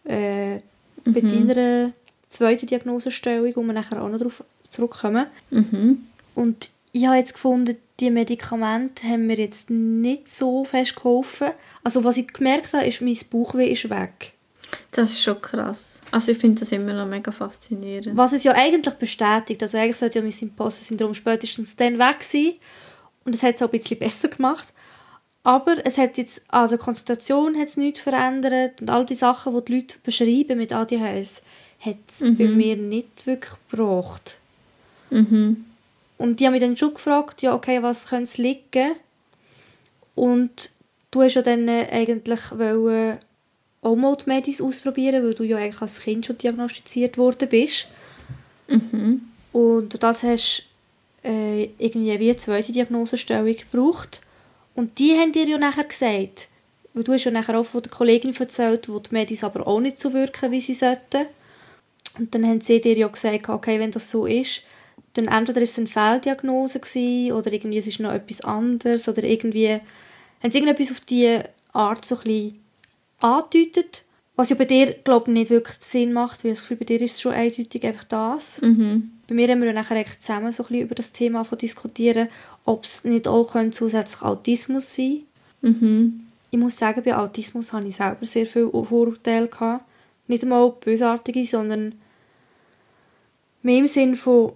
äh, 0.05 0.59
bei 1.05 1.21
deiner 1.23 1.93
zweiten 2.29 2.67
Diagnosestellung, 2.67 3.57
wo 3.57 3.63
wir 3.63 3.73
nachher 3.73 4.03
auch 4.03 4.09
noch 4.09 4.19
darauf 4.19 4.45
zurückkommen. 4.69 5.27
Mhm. 5.51 6.07
Und 6.35 6.69
ich 6.93 7.07
habe 7.07 7.17
jetzt 7.17 7.33
gefunden, 7.33 7.77
die 7.99 8.11
Medikamente 8.11 9.07
haben 9.07 9.27
mir 9.27 9.37
jetzt 9.37 9.71
nicht 9.71 10.29
so 10.29 10.65
fest 10.65 10.97
geholfen. 10.97 11.51
Also 11.85 12.05
was 12.05 12.17
ich 12.17 12.33
gemerkt 12.33 12.73
habe, 12.73 12.87
ist, 12.87 13.01
mein 13.01 13.19
Bauchweh 13.31 13.69
ist 13.69 13.91
weg. 13.91 14.33
Das 14.93 15.11
ist 15.11 15.23
schon 15.23 15.41
krass. 15.41 16.01
Also 16.11 16.33
ich 16.33 16.39
finde 16.39 16.61
das 16.61 16.73
immer 16.73 16.93
noch 16.93 17.07
mega 17.07 17.31
faszinierend. 17.31 18.17
Was 18.17 18.33
es 18.33 18.45
ja 18.45 18.53
eigentlich 18.53 18.95
bestätigt. 18.95 19.63
Also 19.63 19.79
eigentlich 19.79 19.97
sollte 19.97 20.19
ja 20.19 20.25
mein 20.25 20.35
Imposter-Syndrom 20.39 21.15
spätestens 21.15 21.77
dann 21.77 21.99
weg 21.99 22.23
sein. 22.23 22.55
Und 23.25 23.35
es 23.35 23.43
hat 23.43 23.57
es 23.57 23.63
auch 23.63 23.73
ein 23.73 23.79
bisschen 23.79 23.99
besser 23.99 24.29
gemacht. 24.29 24.69
Aber 25.43 25.77
es 25.85 25.97
hat 25.97 26.19
jetzt 26.19 26.43
an 26.49 26.69
der 26.69 26.79
Konzentration 26.79 27.57
hat 27.59 27.69
es 27.69 27.77
nichts 27.77 28.01
verändert. 28.01 28.81
Und 28.81 28.91
all 28.91 29.07
die 29.07 29.15
Sachen, 29.15 29.55
die 29.55 29.65
die 29.65 29.75
Leute 29.77 29.97
beschreiben 30.03 30.59
mit 30.59 30.73
ADHS, 30.73 31.43
hat 31.81 31.97
es 32.09 32.21
bei 32.21 32.47
mir 32.47 32.77
nicht 32.77 33.27
wirklich 33.27 33.55
gebracht. 33.71 34.39
Mhm. 35.11 35.65
Und 36.19 36.39
die 36.39 36.47
haben 36.47 36.53
mich 36.53 36.61
dann 36.61 36.77
schon 36.77 36.93
gefragt, 36.93 37.41
ja, 37.41 37.55
okay, 37.55 37.83
was 37.83 38.09
könnte 38.09 38.25
es 38.25 38.37
liegen? 38.37 38.93
Und 40.15 40.71
du 41.11 41.23
hast 41.23 41.35
ja 41.35 41.43
dann 41.43 41.67
eigentlich 41.69 42.41
wollen 42.53 43.19
auch 43.83 43.97
mal 43.97 44.17
die 44.17 44.29
Medis 44.29 44.61
ausprobieren, 44.61 45.25
weil 45.25 45.35
du 45.35 45.45
ja 45.45 45.57
eigentlich 45.57 45.81
als 45.81 46.01
Kind 46.01 46.27
schon 46.27 46.39
diagnostiziert 46.39 47.17
worden 47.17 47.49
bist. 47.49 47.89
Mhm. 48.69 49.23
Und 49.53 50.03
das 50.03 50.23
hast 50.23 50.65
äh, 51.25 51.65
irgendwie 51.79 52.19
wie 52.21 52.31
eine 52.31 52.37
zweite 52.37 52.73
Diagnosestellung 52.73 53.55
gebraucht. 53.57 54.21
Und 54.75 54.99
die 54.99 55.13
haben 55.19 55.33
dir 55.33 55.47
ja 55.47 55.59
nachher 55.59 55.85
gesagt, 55.85 56.49
weil 56.95 57.05
du 57.05 57.13
hast 57.13 57.25
ja 57.25 57.31
nachher 57.31 57.59
auch 57.59 57.65
von 57.65 57.83
der 57.83 57.91
Kollegin 57.91 58.35
erzählt, 58.35 58.89
wo 58.89 58.99
die 58.99 59.13
Medis 59.13 59.45
aber 59.45 59.67
auch 59.67 59.81
nicht 59.81 60.01
so 60.01 60.13
wirken, 60.13 60.51
wie 60.51 60.61
sie 60.61 60.75
sollten. 60.75 61.27
Und 62.19 62.35
dann 62.35 62.47
haben 62.47 62.61
sie 62.61 62.81
dir 62.81 62.97
ja 62.97 63.09
gesagt, 63.09 63.49
okay, 63.49 63.79
wenn 63.79 63.93
das 63.93 64.11
so 64.11 64.27
ist, 64.27 64.63
dann 65.15 65.27
entweder 65.27 65.61
ist 65.61 65.73
es 65.73 65.79
eine 65.79 65.87
Fehldiagnose 65.87 66.81
gewesen, 66.81 67.33
oder 67.33 67.53
irgendwie 67.53 67.79
es 67.79 67.87
ist 67.87 68.01
noch 68.01 68.13
etwas 68.13 68.43
anderes 68.43 69.09
oder 69.09 69.25
irgendwie 69.25 69.81
haben 70.43 70.51
sie 70.51 70.59
irgendetwas 70.59 70.93
auf 70.93 71.01
diese 71.01 71.45
Art 71.73 72.05
so 72.05 72.17
ein 72.17 72.23
bisschen 72.23 72.60
angedeutet, 73.21 74.05
was 74.37 74.49
ja 74.49 74.57
bei 74.57 74.65
dir, 74.65 74.93
glaube 75.05 75.31
ich, 75.31 75.35
nicht 75.35 75.51
wirklich 75.51 75.77
Sinn 75.81 76.13
macht, 76.13 76.45
weil 76.45 76.53
ich 76.53 76.59
das 76.59 76.63
Gefühl, 76.63 76.79
bei 76.79 76.85
dir 76.87 77.01
ist 77.01 77.13
es 77.13 77.21
schon 77.21 77.33
eindeutig 77.33 77.85
einfach 77.85 78.05
das. 78.05 78.63
Mhm. 78.63 79.11
Bei 79.29 79.35
mir 79.35 79.49
haben 79.49 79.61
wir 79.61 79.69
ja 79.69 79.75
nachher 79.75 80.05
zusammen 80.19 80.53
so 80.53 80.63
ein 80.63 80.69
bisschen 80.69 80.83
über 80.83 80.95
das 80.95 81.13
Thema 81.13 81.45
von 81.45 81.59
diskutieren, 81.59 82.29
ob 82.65 82.85
es 82.85 83.05
nicht 83.05 83.29
auch 83.29 83.53
könnte 83.53 83.77
zusätzlich 83.77 84.23
Autismus 84.23 84.95
sein 84.95 85.23
Mhm. 85.63 86.27
Ich 86.51 86.59
muss 86.59 86.77
sagen, 86.77 87.03
bei 87.05 87.17
Autismus 87.17 87.73
hatte 87.73 87.89
ich 87.89 87.97
selber 87.97 88.27
sehr 88.27 88.47
viele 88.47 88.71
Vorurteile. 88.71 89.49
Gehabt. 89.49 89.85
Nicht 90.27 90.43
einmal 90.43 90.73
bösartige, 90.73 91.45
sondern 91.45 91.95
mehr 93.63 93.79
im 93.79 93.87
Sinn 93.87 94.17
von, 94.17 94.53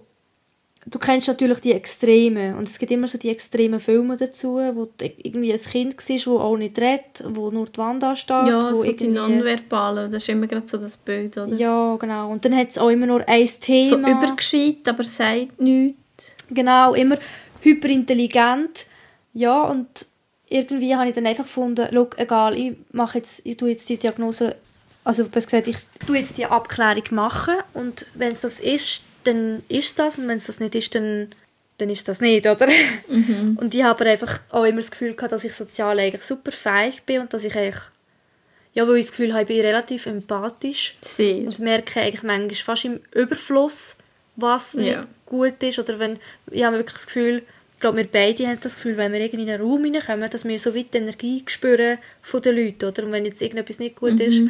du 0.87 0.99
kennst 0.99 1.27
natürlich 1.27 1.59
die 1.59 1.71
Extremen 1.73 2.55
und 2.55 2.67
es 2.67 2.77
gibt 2.77 2.91
immer 2.91 3.07
so 3.07 3.17
die 3.17 3.29
extremen 3.29 3.79
Filme 3.79 4.17
dazu, 4.17 4.55
wo 4.73 4.87
irgendwie 4.99 5.51
ein 5.51 5.59
Kind 5.59 5.99
siehst, 5.99 6.27
das 6.27 6.33
auch 6.33 6.57
nicht 6.57 6.77
redet, 6.79 7.23
wo 7.27 7.49
nur 7.51 7.65
die 7.65 7.77
Wand 7.77 8.03
anstarrt. 8.03 8.47
Ja, 8.47 8.71
wo 8.71 8.75
so 8.75 8.83
die 8.83 8.89
irgendwie- 8.89 9.07
Nonverbalen, 9.09 10.11
das 10.11 10.23
ist 10.23 10.29
immer 10.29 10.47
gerade 10.47 10.67
so 10.67 10.77
das 10.77 10.97
Bild, 10.97 11.37
oder? 11.37 11.55
Ja, 11.55 11.95
genau. 11.97 12.31
Und 12.31 12.45
dann 12.45 12.55
hat 12.55 12.69
es 12.71 12.77
auch 12.77 12.89
immer 12.89 13.07
nur 13.07 13.27
ein 13.27 13.47
so 13.47 13.57
Thema. 13.61 14.11
übergescheit, 14.11 14.87
aber 14.87 15.03
sagt 15.03 15.59
nichts. 15.59 16.35
Genau, 16.49 16.93
immer 16.93 17.17
hyperintelligent. 17.61 18.85
Ja, 19.33 19.63
und 19.63 19.87
irgendwie 20.47 20.95
habe 20.95 21.09
ich 21.09 21.15
dann 21.15 21.25
einfach 21.25 21.43
gefunden, 21.43 21.87
schau, 21.91 22.07
egal, 22.17 22.57
ich 22.57 22.75
mache 22.91 23.17
jetzt, 23.17 23.45
ich 23.45 23.57
tue 23.57 23.69
jetzt 23.71 23.89
die 23.89 23.97
Diagnose, 23.97 24.55
also 25.03 25.25
besser 25.25 25.47
gesagt, 25.47 25.67
ich 25.67 25.77
tue 26.05 26.17
jetzt 26.17 26.37
die 26.37 26.45
Abklärung 26.45 27.03
machen 27.11 27.55
und 27.73 28.05
wenn 28.13 28.31
es 28.31 28.41
das 28.41 28.59
ist, 28.59 29.01
dann 29.25 29.63
ist 29.69 29.97
das 29.99 30.17
und 30.17 30.27
wenn 30.27 30.37
es 30.37 30.45
das 30.47 30.59
nicht 30.59 30.75
ist, 30.75 30.95
dann, 30.95 31.27
dann 31.77 31.89
ist 31.89 32.07
das 32.07 32.21
nicht, 32.21 32.45
oder? 32.47 32.67
Und 33.09 33.73
ich 33.73 33.83
habe 33.83 33.99
aber 34.01 34.09
einfach 34.11 34.39
auch 34.49 34.63
immer 34.63 34.77
das 34.81 34.91
Gefühl 34.91 35.13
gehabt, 35.13 35.31
dass 35.33 35.43
ich 35.43 35.53
sozial 35.53 35.99
eigentlich 35.99 36.23
super 36.23 36.51
fähig 36.51 37.03
bin 37.03 37.21
und 37.21 37.33
dass 37.33 37.43
ich 37.43 37.55
eigentlich 37.55 37.81
Ja, 38.73 38.87
weil 38.87 38.97
ich 38.97 39.05
das 39.05 39.11
Gefühl 39.11 39.31
habe, 39.33 39.43
ich 39.43 39.47
bin 39.47 39.61
relativ 39.61 40.05
empathisch. 40.05 40.97
Sehr. 41.01 41.37
Und 41.47 41.59
merke 41.59 42.01
eigentlich 42.01 42.23
manchmal 42.23 42.55
fast 42.55 42.85
im 42.85 42.99
Überfluss, 43.13 43.97
was 44.35 44.73
nicht 44.73 44.91
Ja. 44.91 45.05
gut 45.25 45.61
ist. 45.63 45.79
Oder 45.79 45.97
wenn, 45.99 46.19
ich 46.51 46.63
habe 46.63 46.77
wirklich 46.77 46.97
das 46.97 47.05
Gefühl, 47.05 47.43
ich 47.73 47.79
glaube, 47.79 47.97
wir 47.97 48.07
beide 48.07 48.47
haben 48.47 48.59
das 48.61 48.75
Gefühl, 48.75 48.97
wenn 48.97 49.11
wir 49.13 49.33
in 49.33 49.39
einen 49.49 49.61
Raum 49.61 49.83
hineinkommen, 49.83 50.29
dass 50.29 50.43
wir 50.45 50.59
so 50.59 50.75
weit 50.75 50.93
die 50.93 50.97
Energie 50.97 51.43
spüren 51.47 51.97
von 52.21 52.41
den 52.41 52.55
Leuten. 52.55 52.85
Oder? 52.85 53.03
Und 53.03 53.11
wenn 53.11 53.25
jetzt 53.25 53.41
irgendetwas 53.41 53.79
nicht 53.79 53.95
gut 53.95 54.19
ist, 54.19 54.41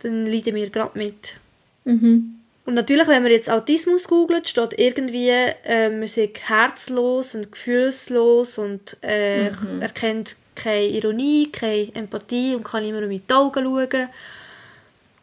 dann 0.00 0.26
leiden 0.26 0.54
wir 0.54 0.70
gerade 0.70 0.98
mit. 0.98 1.36
Mhm. 1.84 2.39
Und 2.70 2.76
natürlich, 2.76 3.08
wenn 3.08 3.24
man 3.24 3.32
jetzt 3.32 3.50
Autismus 3.50 4.06
googelt, 4.06 4.48
steht 4.48 4.78
irgendwie, 4.78 5.30
äh, 5.30 5.90
man 5.90 6.06
sei 6.06 6.30
herzlos 6.40 7.34
und 7.34 7.50
gefühlslos 7.50 8.58
und 8.58 8.96
äh, 9.02 9.50
erkennt 9.80 10.36
keine 10.54 10.86
Ironie, 10.86 11.50
keine 11.50 11.92
Empathie 11.96 12.54
und 12.54 12.62
kann 12.62 12.84
immer 12.84 13.00
mit 13.00 13.28
den 13.28 13.36
Augen 13.36 13.64
schauen. 13.64 14.08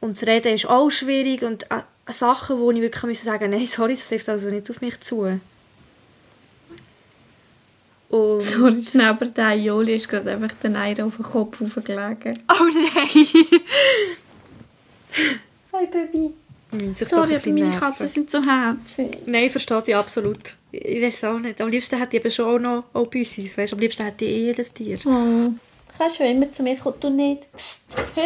Und 0.01 0.17
das 0.17 0.27
Reden 0.27 0.55
ist 0.55 0.67
auch 0.67 0.89
schwierig 0.89 1.43
und 1.43 1.71
äh, 1.71 1.83
Sachen, 2.11 2.59
wo 2.59 2.69
ich 2.71 2.81
wirklich 2.81 3.03
müssen 3.03 3.23
sagen 3.23 3.51
nein, 3.51 3.65
sorry, 3.65 3.93
das 3.93 4.09
trifft 4.09 4.27
also 4.27 4.49
nicht 4.49 4.69
auf 4.69 4.81
mich 4.81 4.99
zu. 4.99 5.39
Und 8.09 8.41
Sorry, 8.41 8.81
schnell, 8.81 9.05
aber 9.05 9.25
der 9.25 9.53
Joli 9.53 9.95
ist 9.95 10.09
gerade 10.09 10.31
einfach 10.31 10.51
den 10.61 10.75
Eier 10.75 11.05
auf 11.05 11.15
den 11.15 11.23
Kopf 11.23 11.61
aufgelegen. 11.61 12.43
Oh 12.49 12.69
nein! 12.73 13.25
Hi, 15.71 15.85
Baby. 15.85 16.33
Sorry, 16.95 17.35
aber 17.35 17.47
meine 17.47 17.65
nerven. 17.65 17.79
Katzen 17.79 18.07
sind 18.07 18.29
so 18.29 18.41
herzig. 18.43 19.17
Nein, 19.25 19.49
versteht 19.49 19.87
ich 19.87 19.95
absolut. 19.95 20.55
Ich 20.71 21.01
weiß 21.01 21.23
auch 21.25 21.39
nicht. 21.39 21.61
Am 21.61 21.69
liebsten 21.69 21.97
hätte 21.97 22.17
ich 22.17 22.23
eben 22.23 22.31
schon 22.31 22.55
auch 22.55 22.59
noch 22.59 22.83
auch 22.93 23.07
Büssis, 23.07 23.57
weißt? 23.57 23.73
Am 23.73 23.79
liebsten 23.79 24.03
hätte 24.03 24.25
ich 24.25 24.31
eh 24.31 24.45
jedes 24.47 24.73
Tier. 24.73 24.97
Oh. 25.05 25.51
Kannst 25.97 26.19
du 26.19 26.23
immer 26.23 26.51
zu 26.51 26.63
mir 26.63 26.77
kommen, 26.77 26.99
du 26.99 27.09
nicht? 27.09 27.43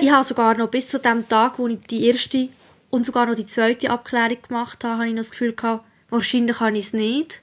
Ich 0.01 0.11
habe 0.11 0.25
sogar 0.25 0.57
noch 0.57 0.69
bis 0.69 0.89
zu 0.89 0.99
dem 0.99 1.27
Tag, 1.29 1.57
wo 1.57 1.67
ich 1.67 1.79
die 1.89 2.07
erste 2.07 2.49
und 2.89 3.05
sogar 3.05 3.25
noch 3.25 3.35
die 3.35 3.45
zweite 3.45 3.89
Abklärung 3.89 4.37
gemacht 4.45 4.83
habe, 4.83 4.95
habe 4.95 5.07
ich 5.07 5.13
noch 5.13 5.21
das 5.21 5.31
Gefühl 5.31 5.53
gehabt, 5.53 5.85
wahrscheinlich 6.09 6.59
habe 6.59 6.77
ich 6.77 6.87
es 6.87 6.93
nicht. 6.93 7.41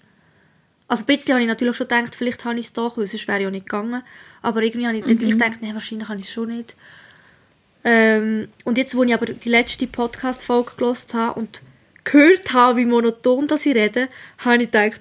Also 0.87 1.05
ein 1.05 1.07
bisschen 1.07 1.33
habe 1.33 1.43
ich 1.43 1.49
natürlich 1.49 1.77
schon 1.77 1.89
gedacht, 1.89 2.15
vielleicht 2.15 2.45
habe 2.45 2.59
ich 2.59 2.67
es 2.67 2.73
doch, 2.73 2.97
weil 2.99 3.07
sonst 3.07 3.29
wäre 3.29 3.39
ich 3.39 3.45
ja 3.45 3.51
nicht 3.51 3.67
gegangen. 3.67 4.03
Aber 4.43 4.63
irgendwie 4.63 4.87
habe 4.87 4.99
ich 4.99 5.05
gleich 5.05 5.19
gedacht, 5.19 5.59
nein, 5.61 5.75
wahrscheinlich 5.75 6.09
habe 6.09 6.19
ich 6.19 6.27
es 6.27 6.33
schon 6.33 6.49
nicht. 6.49 6.77
Ähm, 7.91 8.49
und 8.65 8.77
jetzt, 8.77 8.95
wo 8.95 9.03
ich 9.03 9.15
aber 9.15 9.25
die 9.25 9.49
letzte 9.49 9.87
Podcast-Folge 9.87 10.73
gelesen 10.77 11.15
habe 11.15 11.41
und 11.41 11.63
gehört 12.05 12.53
habe, 12.53 12.77
wie 12.77 12.85
monoton 12.85 13.47
dass 13.47 13.65
ich 13.65 13.75
rede, 13.75 14.09
habe 14.39 14.63
ich 14.65 14.71
gedacht, 14.71 15.01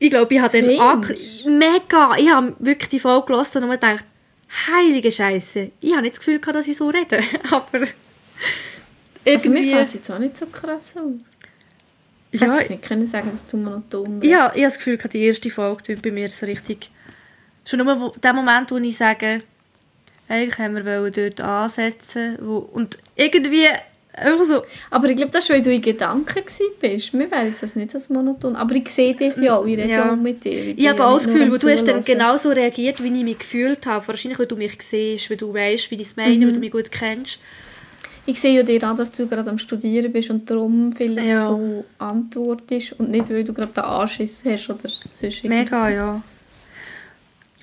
ich 0.00 0.10
glaube, 0.10 0.34
ich 0.34 0.40
habe 0.40 0.60
den 0.60 0.66
mega, 0.66 2.16
ich 2.16 2.28
habe 2.28 2.56
wirklich 2.58 2.88
die 2.88 2.98
Folge 2.98 3.28
gelesen 3.28 3.58
und 3.58 3.68
nur 3.68 3.76
gedacht, 3.76 4.04
heilige 4.66 5.12
Scheiße, 5.12 5.70
ich 5.80 5.92
habe 5.92 6.02
nicht 6.02 6.14
das 6.14 6.18
Gefühl 6.18 6.40
gehabt, 6.40 6.56
dass 6.56 6.66
ich 6.66 6.76
so 6.76 6.88
rede, 6.88 7.20
aber 7.52 7.86
Also 9.24 9.50
mir 9.50 9.62
fällt 9.62 9.88
es 9.88 9.94
jetzt 9.94 10.10
auch 10.10 10.18
nicht 10.18 10.36
so 10.36 10.46
krass 10.46 10.96
auf. 10.96 11.12
Ich 12.32 12.40
Ja, 12.40 12.48
hätte 12.48 12.64
es 12.64 12.70
nicht 12.70 12.82
können 12.82 13.06
sagen, 13.06 13.30
dass 13.30 13.46
du 13.46 13.56
monoton 13.56 14.18
bist. 14.18 14.34
habe, 14.34 14.56
ich 14.56 14.64
habe 14.64 14.74
das 14.74 14.78
Gefühl 14.78 14.98
die 14.98 15.24
erste 15.26 15.50
Folge 15.50 15.96
bei 16.02 16.10
mir 16.10 16.28
so 16.28 16.44
richtig, 16.44 16.90
schon 17.64 17.78
nur 17.84 18.12
der 18.20 18.32
Moment, 18.32 18.72
wo 18.72 18.78
ich 18.78 18.96
sage, 18.96 19.42
eigentlich 20.32 20.58
haben 20.58 20.74
wir 20.84 21.10
dort 21.10 21.40
ansetzen, 21.40 22.38
wo, 22.40 22.56
und 22.58 22.98
irgendwie 23.16 23.66
einfach 24.14 24.44
so, 24.44 24.62
Aber 24.90 25.08
ich 25.08 25.16
glaube, 25.16 25.32
das 25.32 25.44
ist, 25.44 25.50
weil 25.50 25.62
du 25.62 25.72
in 25.72 25.80
Gedanken. 25.80 26.42
Mir 27.12 27.30
wäre 27.30 27.46
jetzt 27.46 27.62
das 27.62 27.76
nicht 27.76 27.94
als 27.94 28.08
monoton. 28.10 28.56
Aber 28.56 28.74
ich 28.74 28.88
sehe 28.88 29.14
dich 29.14 29.36
ja 29.38 29.56
auch. 29.56 29.64
Ich 29.64 29.78
rede 29.78 29.88
ja 29.90 30.06
Ja. 30.06 30.12
auch 30.12 30.16
mit 30.16 30.44
dir. 30.44 30.74
Ich 30.76 30.88
habe 30.88 31.04
auch 31.06 31.14
das 31.14 31.26
Gefühl, 31.26 31.50
wo 31.50 31.56
du 31.56 31.70
hast 31.70 31.86
dann 31.88 32.04
genau 32.04 32.26
genauso 32.26 32.50
reagiert, 32.50 33.02
wie 33.02 33.08
ich 33.16 33.24
mich 33.24 33.38
gefühlt 33.38 33.86
habe. 33.86 34.06
Wahrscheinlich, 34.08 34.38
weil 34.38 34.46
du 34.46 34.56
mich 34.56 34.76
siehst, 34.82 35.30
weil 35.30 35.36
du 35.38 35.52
weißt, 35.54 35.90
wie 35.90 35.94
ich 35.96 36.02
es 36.02 36.16
meine, 36.16 36.44
weil 36.46 36.52
du 36.52 36.60
mich 36.60 36.72
gut 36.72 36.90
kennst. 36.90 37.38
Ich 38.24 38.40
sehe 38.40 38.54
ja 38.54 38.62
dir 38.62 38.82
an, 38.84 38.96
dass 38.96 39.10
du 39.12 39.26
gerade 39.26 39.50
am 39.50 39.58
Studieren 39.58 40.12
bist 40.12 40.30
und 40.30 40.48
darum 40.48 40.92
vielleicht 40.92 41.26
Ja. 41.28 41.46
so 41.46 41.84
antwortest 41.98 42.92
und 43.00 43.10
nicht, 43.10 43.28
weil 43.30 43.42
du 43.44 43.52
gerade 43.52 43.72
den 43.72 43.82
Anschiss 43.84 44.44
hast 44.44 44.70
oder 44.70 44.88
sonst 45.12 45.42
Mega, 45.44 45.88
irgendwas. 45.88 45.96
ja. 45.96 46.22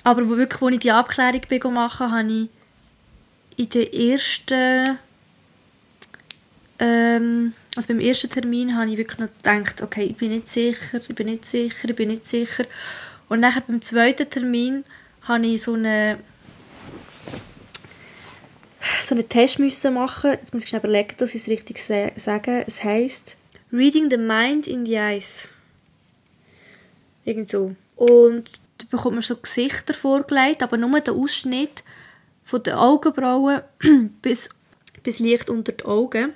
Aber 0.04 0.28
wo 0.28 0.36
wirklich, 0.36 0.60
als 0.62 0.72
ich 0.74 0.80
die 0.80 0.90
Abklärung 0.90 1.72
machen, 1.74 2.10
habe 2.12 2.28
ich 2.32 2.48
in 3.60 3.68
den 3.68 3.92
ersten... 3.92 4.98
Ähm, 6.78 7.52
also 7.76 7.88
beim 7.88 8.00
ersten 8.00 8.30
Termin 8.30 8.74
habe 8.74 8.90
ich 8.90 8.96
wirklich 8.96 9.18
noch 9.18 9.28
gedacht, 9.28 9.82
okay, 9.82 10.04
ich 10.04 10.16
bin 10.16 10.30
nicht 10.30 10.48
sicher, 10.48 10.98
ich 11.06 11.14
bin 11.14 11.26
nicht 11.26 11.44
sicher, 11.44 11.90
ich 11.90 11.94
bin 11.94 12.08
nicht 12.08 12.26
sicher. 12.26 12.64
Und 13.28 13.40
nachher 13.40 13.60
beim 13.60 13.82
zweiten 13.82 14.28
Termin 14.30 14.84
habe 15.22 15.46
ich 15.46 15.62
so 15.62 15.74
eine 15.74 16.18
so 19.04 19.14
einen 19.14 19.28
Test 19.28 19.58
müssen 19.58 19.92
machen. 19.92 20.30
Jetzt 20.30 20.54
muss 20.54 20.62
ich 20.62 20.70
schnell 20.70 20.80
überlegen, 20.80 21.14
dass 21.18 21.34
ich 21.34 21.42
es 21.42 21.48
richtig 21.48 21.78
sa- 21.78 22.12
sage. 22.16 22.64
Es 22.66 22.82
heisst 22.82 23.36
Reading 23.70 24.08
the 24.08 24.16
Mind 24.16 24.66
in 24.66 24.86
the 24.86 24.94
Eyes. 24.94 25.48
Irgend 27.26 27.50
so. 27.50 27.76
Und 27.96 28.58
da 28.78 28.86
bekommt 28.90 29.16
man 29.16 29.22
so 29.22 29.36
Gesichter 29.36 29.92
vorgelegt, 29.92 30.62
aber 30.62 30.78
nur 30.78 30.98
der 31.00 31.12
Ausschnitt 31.12 31.84
von 32.50 32.62
den 32.64 32.74
Augenbrauen 32.74 33.60
bis, 34.22 34.50
bis 35.04 35.20
leicht 35.20 35.48
unter 35.48 35.72
die 35.72 35.84
Augen. 35.84 36.32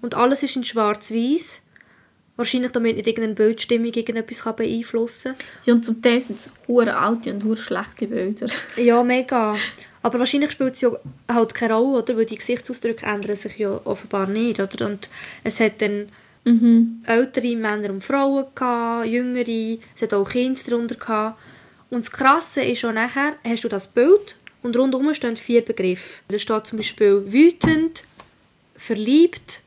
Und 0.00 0.14
alles 0.14 0.42
ist 0.42 0.56
in 0.56 0.64
schwarz 0.64 1.10
weiß 1.10 1.62
Wahrscheinlich, 2.36 2.72
damit 2.72 2.96
nicht 2.96 3.06
irgendeine 3.06 3.34
Bildstimmung 3.34 3.92
irgendetwas 3.92 4.44
kann 4.44 4.56
beeinflussen 4.56 5.34
Ja, 5.66 5.74
und 5.74 5.84
zum 5.84 6.00
Teil 6.00 6.20
sind 6.20 6.38
es 6.38 6.48
hure 6.66 6.96
alte 6.96 7.34
und 7.34 7.44
hure 7.44 7.56
schlechte 7.56 8.06
Bilder. 8.06 8.46
kann. 8.46 8.56
Ja, 8.84 9.02
mega. 9.02 9.56
Aber 10.02 10.18
wahrscheinlich 10.20 10.52
spielt 10.52 10.74
es 10.74 10.80
ja 10.80 10.90
halt 11.30 11.52
keine 11.52 11.74
Rolle, 11.74 11.98
oder? 11.98 12.16
Weil 12.16 12.24
die 12.24 12.38
Gesichtsausdrücke 12.38 13.04
ändern 13.04 13.36
sich 13.36 13.58
ja 13.58 13.78
offenbar 13.84 14.26
nicht, 14.26 14.58
oder? 14.58 14.86
Und 14.86 15.10
es 15.44 15.60
hat 15.60 15.82
dann 15.82 16.08
ältere 17.04 17.56
Männer 17.56 17.90
und 17.90 18.02
Frauen 18.02 18.46
gehabt, 18.54 19.06
jüngere, 19.06 19.78
es 19.94 20.00
hat 20.00 20.14
auch 20.14 20.30
Kinder 20.30 20.60
darunter 20.66 20.94
gehabt. 20.94 21.38
Und 21.90 22.06
das 22.06 22.12
Krasse 22.12 22.62
ist 22.62 22.78
schon 22.78 22.94
nachher, 22.94 23.34
hast 23.44 23.64
du 23.64 23.68
das 23.68 23.88
Bild 23.88 24.36
und 24.62 24.76
rundherum 24.76 25.12
stehen 25.14 25.36
vier 25.36 25.64
Begriffe. 25.64 26.22
Da 26.28 26.38
steht 26.38 26.66
zum 26.66 26.78
Beispiel 26.78 27.32
wütend, 27.32 28.04
verliebt, 28.76 29.60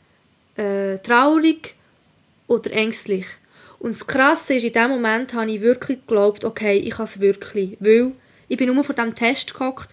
äh, 0.55 0.97
traurig 0.99 1.75
oder 2.47 2.71
ängstlich. 2.71 3.25
Und 3.79 3.91
das 3.91 4.07
Krasse 4.07 4.55
ist, 4.55 4.63
in 4.63 4.73
dem 4.73 4.89
Moment 4.91 5.33
habe 5.33 5.51
ich 5.51 5.61
wirklich 5.61 5.99
geglaubt, 6.05 6.45
okay, 6.45 6.77
ich 6.77 6.91
kann 6.91 7.05
es 7.05 7.19
wirklich. 7.19 7.75
Weil 7.79 8.11
ich 8.47 8.57
bin 8.57 8.73
nur 8.73 8.83
vor 8.83 8.95
diesem 8.95 9.15
Test 9.15 9.53
gehockt 9.53 9.89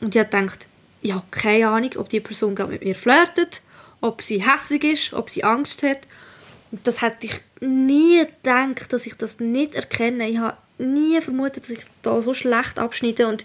und 0.00 0.14
ich 0.14 0.20
habe 0.20 0.30
gedacht, 0.30 0.66
ich 1.00 1.12
habe 1.12 1.24
keine 1.30 1.68
Ahnung, 1.68 1.90
ob 1.96 2.08
die 2.08 2.20
Person 2.20 2.54
gerade 2.54 2.72
mit 2.72 2.84
mir 2.84 2.94
flirtet, 2.94 3.62
ob 4.00 4.20
sie 4.20 4.42
hässlich 4.42 4.84
ist, 4.84 5.12
ob 5.14 5.30
sie 5.30 5.44
Angst 5.44 5.82
hat. 5.82 6.00
Das 6.70 7.02
hätte 7.02 7.26
ich 7.26 7.40
nie 7.60 8.24
gedacht, 8.24 8.92
dass 8.92 9.06
ich 9.06 9.16
das 9.16 9.40
nicht 9.40 9.74
erkenne. 9.74 10.28
Ich 10.28 10.38
habe 10.38 10.56
nie 10.78 11.20
vermutet, 11.20 11.64
dass 11.64 11.70
ich 11.70 11.84
da 12.02 12.20
so 12.20 12.34
schlecht 12.34 12.78
abschneide. 12.78 13.28
Und 13.28 13.44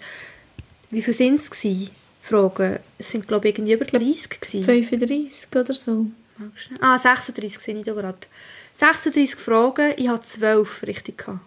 wie 0.90 1.02
viele 1.02 1.14
sind 1.14 1.36
es? 1.36 1.52
gewesen? 1.52 1.92
Fragen. 2.22 2.80
Es 2.98 3.12
sind, 3.12 3.28
glaube 3.28 3.48
ich, 3.48 3.56
irgendwie 3.56 3.74
über 3.74 3.86
30 3.86 4.30
gewesen. 4.30 4.64
35 4.64 5.56
oder 5.56 5.74
so. 5.74 6.06
Ah, 6.80 6.98
36 6.98 7.60
sehe 7.60 7.78
ich 7.78 7.86
da 7.86 7.94
gerade. 7.94 8.18
36 8.74 9.36
Fragen, 9.36 9.94
ich 9.98 10.08
habe 10.08 10.24
12 10.24 10.84
richtig 10.84 11.18
gehabt. 11.18 11.42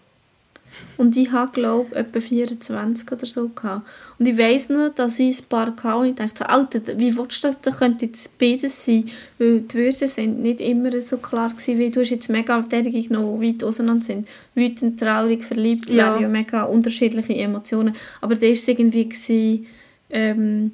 Und 0.97 1.17
ich 1.17 1.33
habe, 1.33 1.53
glaube 1.53 1.89
ich, 1.93 1.97
etwa 1.97 2.21
24 2.21 3.11
oder 3.13 3.27
so 3.27 3.49
gehabt. 3.49 3.87
Und 4.19 4.27
ich 4.27 4.39
weiss 4.39 4.69
noch, 4.69 4.91
dass 4.95 5.19
ich 5.19 5.41
ein 5.41 5.49
paar 5.49 5.67
hatte 5.77 5.97
und 5.97 6.07
ich 6.07 6.15
dachte, 6.15 6.49
Alter, 6.49 6.81
wie 6.99 7.17
willst 7.17 7.43
du 7.43 7.49
das? 7.49 7.61
Da 7.61 7.71
könnte 7.71 8.07
jetzt 8.07 8.39
beides 8.39 8.85
sein. 8.85 9.09
Weil 9.39 9.61
die 9.61 9.75
Wörter 9.79 10.09
sind 10.09 10.41
nicht 10.43 10.61
immer 10.61 11.01
so 11.01 11.19
klar 11.19 11.51
gewesen, 11.51 11.79
wie 11.79 11.91
du 11.91 12.01
hast 12.01 12.11
jetzt 12.11 12.29
mega 12.29 12.61
derige 12.63 13.03
genommen, 13.03 13.41
die 13.41 13.49
weit 13.55 13.65
auseinander 13.65 14.05
sind. 14.05 14.29
Wütend, 14.55 14.99
traurig, 15.01 15.45
verliebt, 15.45 15.87
das 15.89 15.97
Ja. 15.97 16.11
wären 16.13 16.23
ja 16.23 16.29
mega 16.29 16.63
unterschiedliche 16.65 17.35
Emotionen. 17.35 17.95
Aber 18.21 18.35
da 18.35 18.43
war 18.43 18.49
irgendwie 18.69 19.09
gewesen, 19.09 19.67
ähm, 20.11 20.73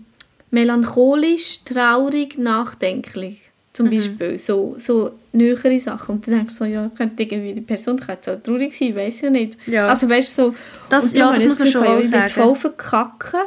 melancholisch, 0.50 1.60
traurig, 1.64 2.38
nachdenklich. 2.38 3.40
Zum 3.78 3.86
Mhm. 3.86 3.90
Beispiel. 3.96 4.38
So, 4.38 4.74
so 4.78 5.12
nähere 5.32 5.80
Sachen. 5.80 6.16
Und 6.16 6.26
dann 6.26 6.34
denkst 6.34 6.54
du 6.58 6.58
so, 6.58 6.70
ja, 6.70 6.90
könnte 6.96 7.22
irgendwie 7.22 7.54
die 7.54 7.60
Person 7.60 7.98
könnte 7.98 8.32
so 8.32 8.36
traurig 8.52 8.76
sein, 8.76 8.94
weiß 8.94 9.20
ja 9.22 9.30
nicht. 9.30 9.56
Ja. 9.66 9.88
Also 9.88 10.08
weißt 10.08 10.36
du, 10.38 10.42
so... 10.42 10.54
Das- 10.90 11.04
und 11.06 11.16
ja, 11.16 11.32
das 11.32 11.44
muss 11.44 11.58
man 11.58 11.68
ich 11.68 11.72
schon 11.72 11.86
auch 11.86 11.98
Ich 12.00 12.08
sagen. 12.10 12.28
voll 12.30 12.54
verkacken. 12.54 13.40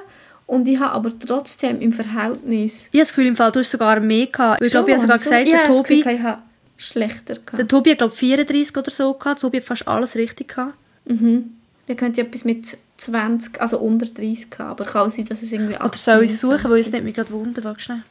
Und 0.47 0.67
ich 0.67 0.79
habe 0.79 0.93
aber 0.93 1.11
trotzdem 1.17 1.79
im 1.81 1.91
Verhältnis... 1.93 2.88
Ich 2.88 2.88
habe 2.93 3.00
das 3.00 3.09
Gefühl, 3.09 3.27
im 3.27 3.35
Fall, 3.35 3.51
du 3.51 3.59
hast 3.59 3.71
sogar 3.71 4.00
mehr 4.00 4.27
gehabt. 4.27 4.63
Ich 4.65 4.71
glaube, 4.71 4.89
ich 4.89 4.93
habe 4.97 5.01
sogar 5.01 5.17
so- 5.17 5.23
gesagt, 5.23 5.45
ich 5.47 5.51
der 5.53 5.63
Tobi, 5.65 6.01
Gefühl, 6.01 6.13
ich 6.15 6.21
schlechter 6.83 7.33
gehabt. 7.35 7.57
der 7.59 7.67
Tobi 7.67 7.91
hat, 7.91 7.97
glaube 8.00 8.13
ich, 8.13 8.19
34 8.19 8.77
oder 8.77 8.91
so 8.91 9.13
gehabt. 9.13 9.38
Der 9.38 9.41
Tobi 9.50 9.57
hat 9.57 9.63
fast 9.65 9.88
alles 9.88 10.15
richtig 10.15 10.50
gehabt. 10.55 10.73
Mhm. 11.05 11.51
Ich 11.88 11.97
könnte 11.97 12.21
etwas 12.21 12.45
mit 12.45 12.65
20, 12.97 13.59
also 13.61 13.79
unter 13.79 14.05
30 14.05 14.47
haben, 14.57 14.69
aber 14.69 14.85
kann 14.85 15.07
auch 15.07 15.09
sein, 15.09 15.25
dass 15.25 15.41
es 15.41 15.51
irgendwie 15.51 15.75
Oder 15.75 15.91
soll 15.93 16.23
ich 16.23 16.31
es 16.31 16.38
28 16.38 16.39
suchen, 16.39 16.71
weil 16.71 16.79
es 16.79 16.91
nicht 16.91 17.03
mich 17.03 17.15
gerade 17.15 17.79
schnell. 17.79 18.03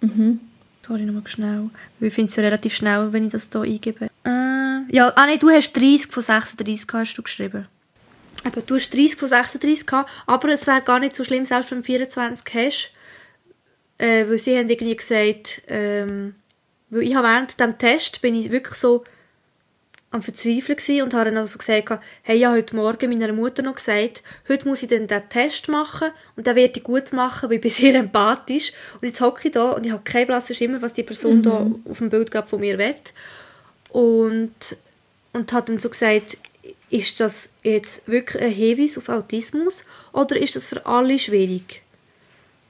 Mhm. 0.00 0.40
Sorry, 0.88 1.02
nochmal 1.02 1.28
schnell. 1.28 1.68
Ich 2.00 2.14
finde 2.14 2.30
es 2.30 2.36
ja 2.36 2.42
relativ 2.42 2.74
schnell, 2.74 3.12
wenn 3.12 3.26
ich 3.26 3.32
das 3.32 3.50
hier 3.52 3.60
eingebe. 3.60 4.06
Äh, 4.24 4.96
ja, 4.96 5.12
ah 5.16 5.26
nein, 5.26 5.38
du 5.38 5.50
hast 5.50 5.74
30 5.74 6.06
von 6.06 6.22
36 6.22 6.86
gehabt, 6.86 7.06
hast 7.08 7.14
du 7.14 7.22
geschrieben. 7.22 7.68
eben, 8.46 8.62
du 8.66 8.74
hast 8.74 8.94
30 8.94 9.16
von 9.16 9.28
36 9.28 9.86
gehabt, 9.86 10.10
aber 10.26 10.48
es 10.48 10.66
wäre 10.66 10.80
gar 10.80 10.98
nicht 10.98 11.14
so 11.14 11.24
schlimm, 11.24 11.44
selbst 11.44 11.70
wenn 11.72 11.78
du 11.80 11.84
24 11.84 12.54
hast. 12.54 12.92
Äh, 13.98 14.26
weil 14.30 14.38
sie 14.38 14.56
haben 14.56 14.70
irgendwie 14.70 14.96
gesagt, 14.96 15.60
ähm, 15.68 16.36
weil 16.88 17.02
ich 17.02 17.14
habe 17.14 17.28
während 17.28 17.60
dem 17.60 17.76
Test 17.76 18.22
bin 18.22 18.34
ich 18.34 18.50
wirklich 18.50 18.78
so 18.78 19.04
am 20.10 20.22
Verzweifeln 20.22 20.76
gewesen 20.76 21.02
und 21.02 21.12
habe 21.12 21.26
dann 21.26 21.36
also 21.36 21.58
gesagt, 21.58 22.00
hey, 22.22 22.40
habe 22.40 22.56
heute 22.56 22.76
Morgen 22.76 23.10
meiner 23.10 23.32
Mutter 23.32 23.62
noch 23.62 23.74
gesagt, 23.74 24.22
heute 24.48 24.66
muss 24.66 24.82
ich 24.82 24.88
dann 24.88 25.06
den 25.06 25.28
Test 25.28 25.68
machen 25.68 26.10
und 26.34 26.46
den 26.46 26.56
werde 26.56 26.78
ich 26.78 26.84
gut 26.84 27.12
machen, 27.12 27.50
weil 27.50 27.56
ich 27.56 27.62
bin 27.62 27.70
sehr 27.70 27.94
empathisch. 27.94 28.72
Und 28.94 29.08
jetzt 29.08 29.20
hocke 29.20 29.48
ich 29.48 29.54
da 29.54 29.70
und 29.70 29.84
ich 29.84 29.92
habe 29.92 30.02
keine 30.02 30.26
blasse 30.26 30.54
Schimmer, 30.54 30.80
was 30.80 30.94
die 30.94 31.02
Person 31.02 31.38
mhm. 31.38 31.42
da 31.42 31.70
auf 31.90 31.98
dem 31.98 32.08
Bild 32.08 32.30
gerade 32.30 32.48
von 32.48 32.60
mir 32.60 32.78
will. 32.78 32.94
Und, 33.90 34.76
und 35.34 35.52
hat 35.52 35.68
dann 35.68 35.78
so 35.78 35.90
gesagt, 35.90 36.38
ist 36.90 37.20
das 37.20 37.50
jetzt 37.62 38.08
wirklich 38.08 38.42
ein 38.42 38.50
Hinweis 38.50 38.96
auf 38.96 39.10
Autismus 39.10 39.84
oder 40.14 40.40
ist 40.40 40.56
das 40.56 40.68
für 40.68 40.86
alle 40.86 41.18
schwierig? 41.18 41.82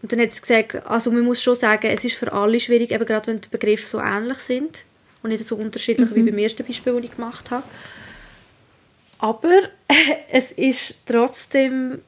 Und 0.03 0.13
dann 0.13 0.21
hat 0.21 0.33
sie 0.33 0.41
gesagt, 0.41 0.87
also 0.87 1.11
man 1.13 1.23
muss 1.23 1.43
schon 1.43 1.57
sagen, 1.57 1.89
es 1.89 2.05
ist 2.05 2.17
für 2.17 2.33
alle 2.33 2.59
schwierig, 2.59 2.91
eben 2.91 3.07
gerade 3.07 3.29
wenn 3.29 3.41
die 3.41 3.49
Begriffe 3.49 3.87
so 3.87 4.01
ähnlich 4.01 4.39
sind 4.39 4.85
und 5.23 5.31
nicht 5.31 5.47
so 5.47 5.57
unterschiedlich 5.57 6.11
mhm. 6.11 6.15
wie 6.15 6.23
beim 6.23 6.39
ersten 6.39 6.65
Beispiel, 6.65 6.95
das 6.95 7.05
ich 7.05 7.15
gemacht 7.15 7.51
habe. 7.51 7.65
Aber 9.19 9.63
es 10.31 10.53
ist 10.53 10.99
trotzdem 11.07 12.01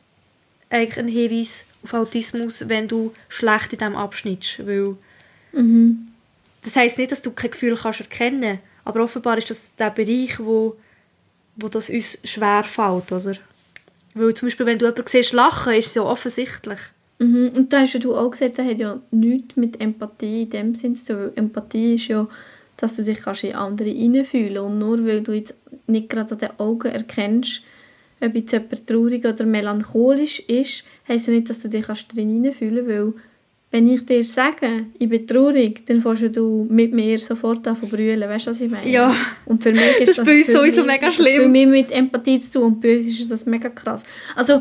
eigentlich 0.68 0.98
ein 0.98 1.08
Hinweis 1.08 1.64
auf 1.82 1.94
Autismus, 1.94 2.68
wenn 2.68 2.88
du 2.88 3.12
schlecht 3.28 3.72
in 3.72 3.78
diesem 3.78 3.96
abschnittst, 3.96 4.66
weil 4.66 4.96
mhm. 5.52 6.08
das 6.62 6.76
heißt 6.76 6.98
nicht, 6.98 7.10
dass 7.10 7.22
du 7.22 7.32
kein 7.32 7.50
Gefühl 7.50 7.76
kannst 7.76 8.00
erkennen, 8.00 8.60
aber 8.84 9.02
offenbar 9.02 9.38
ist 9.38 9.50
das 9.50 9.74
der 9.76 9.90
Bereich, 9.90 10.38
wo, 10.38 10.76
wo 11.56 11.68
das 11.68 11.90
uns 11.90 12.18
schwer 12.24 12.64
fällt, 12.64 13.10
oder? 13.12 13.36
Weil 14.14 14.34
zum 14.34 14.46
Beispiel, 14.48 14.66
wenn 14.66 14.78
du 14.78 14.86
jemanden 14.86 15.06
siehst 15.06 15.32
lachen, 15.32 15.72
ist 15.72 15.88
es 15.88 15.94
ja 15.94 16.02
offensichtlich. 16.02 16.78
Mhm. 17.18 17.52
Und 17.54 17.72
da 17.72 17.80
hast 17.80 18.02
du 18.02 18.16
auch 18.16 18.30
gesagt, 18.30 18.58
das 18.58 18.66
hat 18.66 18.80
ja 18.80 18.98
nichts 19.10 19.56
mit 19.56 19.80
Empathie 19.80 20.42
in 20.42 20.50
dem 20.50 20.74
Sinn 20.74 20.96
zu 20.96 21.14
tun. 21.14 21.36
Empathie 21.36 21.94
ist 21.94 22.08
ja 22.08 22.26
dass 22.80 22.96
du 22.96 23.04
dich 23.04 23.20
kannst 23.20 23.44
in 23.44 23.54
andere 23.54 23.90
hineinfühlen 23.90 24.58
Und 24.58 24.78
nur 24.78 25.04
weil 25.06 25.20
du 25.20 25.32
jetzt 25.32 25.54
nicht 25.86 26.08
gerade 26.08 26.32
an 26.32 26.38
den 26.38 26.50
Augen 26.58 26.88
erkennst, 26.88 27.62
ob 28.20 28.34
jetzt 28.34 28.52
jemand 28.52 28.86
traurig 28.86 29.24
oder 29.24 29.46
melancholisch 29.46 30.40
ist, 30.40 30.84
heisst 31.08 31.28
ja 31.28 31.34
nicht, 31.34 31.48
dass 31.48 31.60
du 31.60 31.68
dich 31.68 31.86
kannst 31.86 32.12
darin 32.12 32.28
hineinfühlen 32.28 32.86
weil 32.86 33.14
wenn 33.72 33.88
ich 33.88 34.04
dir 34.04 34.24
sage, 34.24 34.86
ich 34.98 35.08
bin 35.08 35.26
traurig, 35.26 35.86
dann 35.86 36.00
fängst 36.00 36.36
du 36.36 36.66
mit 36.68 36.92
mir 36.92 37.20
sofort 37.20 37.66
an 37.68 37.80
zu 37.80 37.86
brüllen. 37.86 38.28
Weißt 38.28 38.46
du, 38.46 38.50
was 38.50 38.60
ich 38.60 38.70
meine? 38.70 38.88
Ja. 38.88 39.14
Und 39.46 39.62
für 39.62 39.70
mich 39.70 40.00
ist 40.00 40.08
das, 40.08 40.16
das 40.16 40.26
bei 40.26 40.38
uns 40.38 40.52
sowieso 40.52 40.82
mich, 40.82 40.92
mega 40.92 41.10
schlimm. 41.12 41.36
Das 41.36 41.42
für 41.44 41.48
mich 41.48 41.66
mit 41.68 41.92
Empathie 41.92 42.40
zu 42.40 42.58
tun 42.58 42.62
und 42.64 42.80
bei 42.80 42.96
uns 42.96 43.06
ist 43.06 43.30
das 43.30 43.46
mega 43.46 43.68
krass. 43.68 44.04
Also, 44.34 44.60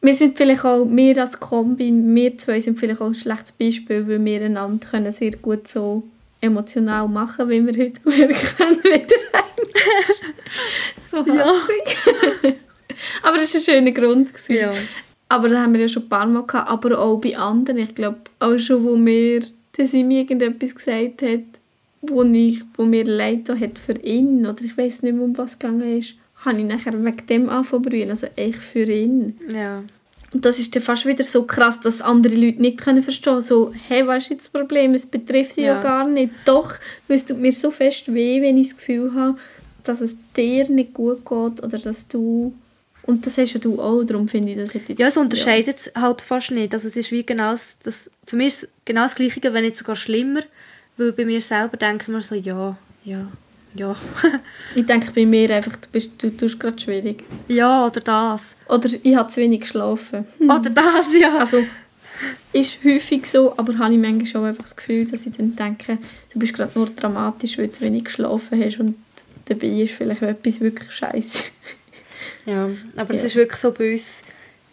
wir 0.00 0.14
sind 0.14 0.36
vielleicht 0.36 0.64
auch, 0.64 0.84
wir 0.84 1.18
als 1.18 1.38
Kombi, 1.38 1.92
wir 1.94 2.36
zwei 2.36 2.58
sind 2.58 2.78
vielleicht 2.78 3.00
auch 3.00 3.06
ein 3.06 3.14
schlechtes 3.14 3.52
Beispiel, 3.52 4.06
weil 4.08 4.24
wir 4.24 4.42
einander 4.42 4.84
können 4.84 5.12
sehr 5.12 5.30
gut 5.30 5.68
so 5.68 6.02
emotional 6.44 7.08
machen, 7.08 7.48
wie 7.48 7.64
wir 7.66 7.84
heute 7.84 8.00
merken 8.04 8.56
können, 8.56 8.84
wieder 8.84 9.16
So 11.10 11.18
ja. 11.18 11.44
Aber 13.22 13.36
das 13.38 13.54
war 13.54 13.60
ein 13.60 13.64
schöner 13.64 13.90
Grund. 13.92 14.28
Ja. 14.48 14.72
Aber 15.28 15.48
das 15.48 15.58
haben 15.58 15.72
wir 15.72 15.80
ja 15.80 15.88
schon 15.88 16.04
ein 16.04 16.08
paar 16.08 16.26
Mal 16.26 16.46
gehabt, 16.46 16.68
aber 16.68 16.98
auch 16.98 17.18
bei 17.18 17.36
anderen. 17.36 17.78
Ich 17.78 17.94
glaube, 17.94 18.20
auch 18.38 18.58
schon, 18.58 18.84
wo 18.84 18.96
mir 18.96 19.40
der 19.76 19.86
Simi 19.86 20.20
irgendetwas 20.20 20.74
gesagt 20.74 21.22
hat, 21.22 21.40
wo, 22.02 22.22
ich, 22.22 22.62
wo 22.76 22.84
mir 22.84 23.04
leid 23.04 23.48
hat 23.48 23.78
für 23.78 23.98
ihn, 24.00 24.46
oder 24.46 24.62
ich 24.62 24.76
weiß 24.76 25.02
nicht 25.02 25.14
mehr, 25.14 25.24
um 25.24 25.36
was 25.36 25.52
es 25.52 25.58
gegangen 25.58 25.98
ist, 25.98 26.14
habe 26.44 26.58
ich 26.58 26.64
nachher 26.64 26.92
wegen 26.92 27.26
dem 27.26 27.48
anfangen 27.48 28.10
Also 28.10 28.26
echt 28.36 28.58
für 28.58 28.84
ihn. 28.84 29.38
Ja. 29.48 29.82
Und 30.34 30.44
das 30.44 30.58
ist 30.58 30.74
dann 30.74 30.82
fast 30.82 31.06
wieder 31.06 31.22
so 31.22 31.44
krass, 31.44 31.80
dass 31.80 32.02
andere 32.02 32.34
Leute 32.34 32.60
nicht 32.60 32.78
können 32.78 33.04
verstehen 33.04 33.40
so, 33.40 33.72
hey, 33.86 34.04
was 34.04 34.24
ist 34.24 34.30
jetzt 34.30 34.44
das 34.46 34.60
Problem? 34.60 34.92
Es 34.92 35.06
betrifft 35.06 35.56
dich 35.56 35.64
ja. 35.64 35.76
ja 35.76 35.80
gar 35.80 36.08
nicht. 36.08 36.32
Doch, 36.44 36.74
es 37.06 37.24
tut 37.24 37.38
mir 37.38 37.52
so 37.52 37.70
fest 37.70 38.12
weh, 38.12 38.42
wenn 38.42 38.56
ich 38.56 38.70
das 38.70 38.76
Gefühl 38.76 39.14
habe, 39.14 39.38
dass 39.84 40.00
es 40.00 40.18
dir 40.36 40.68
nicht 40.68 40.92
gut 40.92 41.18
geht 41.24 41.62
oder 41.62 41.78
dass 41.78 42.08
du... 42.08 42.52
Und 43.04 43.24
das 43.24 43.38
hast 43.38 43.52
ja 43.52 43.60
du 43.60 43.80
auch, 43.80 44.02
darum 44.02 44.26
finde 44.26 44.50
ich 44.50 44.58
das 44.58 44.72
jetzt... 44.72 44.98
Ja, 44.98 45.06
es 45.06 45.16
unterscheidet 45.16 45.76
es 45.76 45.92
halt 45.94 46.20
fast 46.20 46.50
nicht. 46.50 46.74
Also 46.74 46.88
es 46.88 46.96
ist 46.96 47.12
wie 47.12 47.24
genau 47.24 47.52
das... 47.52 48.10
Für 48.26 48.34
mich 48.34 48.48
ist 48.48 48.62
es 48.64 48.70
genau 48.84 49.02
das 49.02 49.14
Gleiche, 49.14 49.40
wenn 49.40 49.62
nicht 49.62 49.76
sogar 49.76 49.94
schlimmer, 49.94 50.40
weil 50.96 51.12
bei 51.12 51.24
mir 51.24 51.40
selber 51.42 51.76
denke 51.76 52.06
ich 52.08 52.08
mir 52.08 52.22
so, 52.22 52.34
ja, 52.34 52.76
ja, 53.04 53.28
ja. 53.74 53.94
ich 54.74 54.86
denke 54.86 55.10
bei 55.12 55.26
mir 55.26 55.50
einfach, 55.50 55.76
du, 55.76 55.88
bist, 55.90 56.12
du 56.18 56.30
tust 56.30 56.58
gerade 56.58 56.78
schwierig. 56.78 57.24
Ja, 57.48 57.86
oder 57.86 58.00
das. 58.00 58.56
Oder 58.68 58.88
ich 59.02 59.16
habe 59.16 59.28
zu 59.28 59.40
wenig 59.40 59.62
geschlafen. 59.62 60.26
Hm. 60.38 60.50
Oder 60.50 60.70
das, 60.70 61.06
ja. 61.20 61.38
Also, 61.38 61.64
ist 62.52 62.84
häufig 62.84 63.26
so, 63.26 63.56
aber 63.56 63.76
habe 63.78 63.94
ich 63.94 64.00
manchmal 64.00 64.26
schon 64.26 64.44
einfach 64.44 64.62
das 64.62 64.76
Gefühl, 64.76 65.06
dass 65.06 65.26
ich 65.26 65.32
dann 65.32 65.56
denke, 65.56 65.98
du 66.32 66.38
bist 66.38 66.54
gerade 66.54 66.72
nur 66.78 66.88
dramatisch, 66.88 67.58
weil 67.58 67.66
du 67.66 67.72
zu 67.72 67.84
wenig 67.84 68.04
geschlafen 68.04 68.62
hast 68.62 68.78
und 68.78 68.96
dabei 69.46 69.66
ist 69.66 69.94
vielleicht 69.94 70.22
etwas 70.22 70.60
wirklich 70.60 70.90
scheiße. 70.92 71.44
ja, 72.46 72.70
aber 72.96 73.14
es 73.14 73.24
ist 73.24 73.34
wirklich 73.34 73.60
so, 73.60 73.72
bei 73.72 73.92
uns 73.92 74.22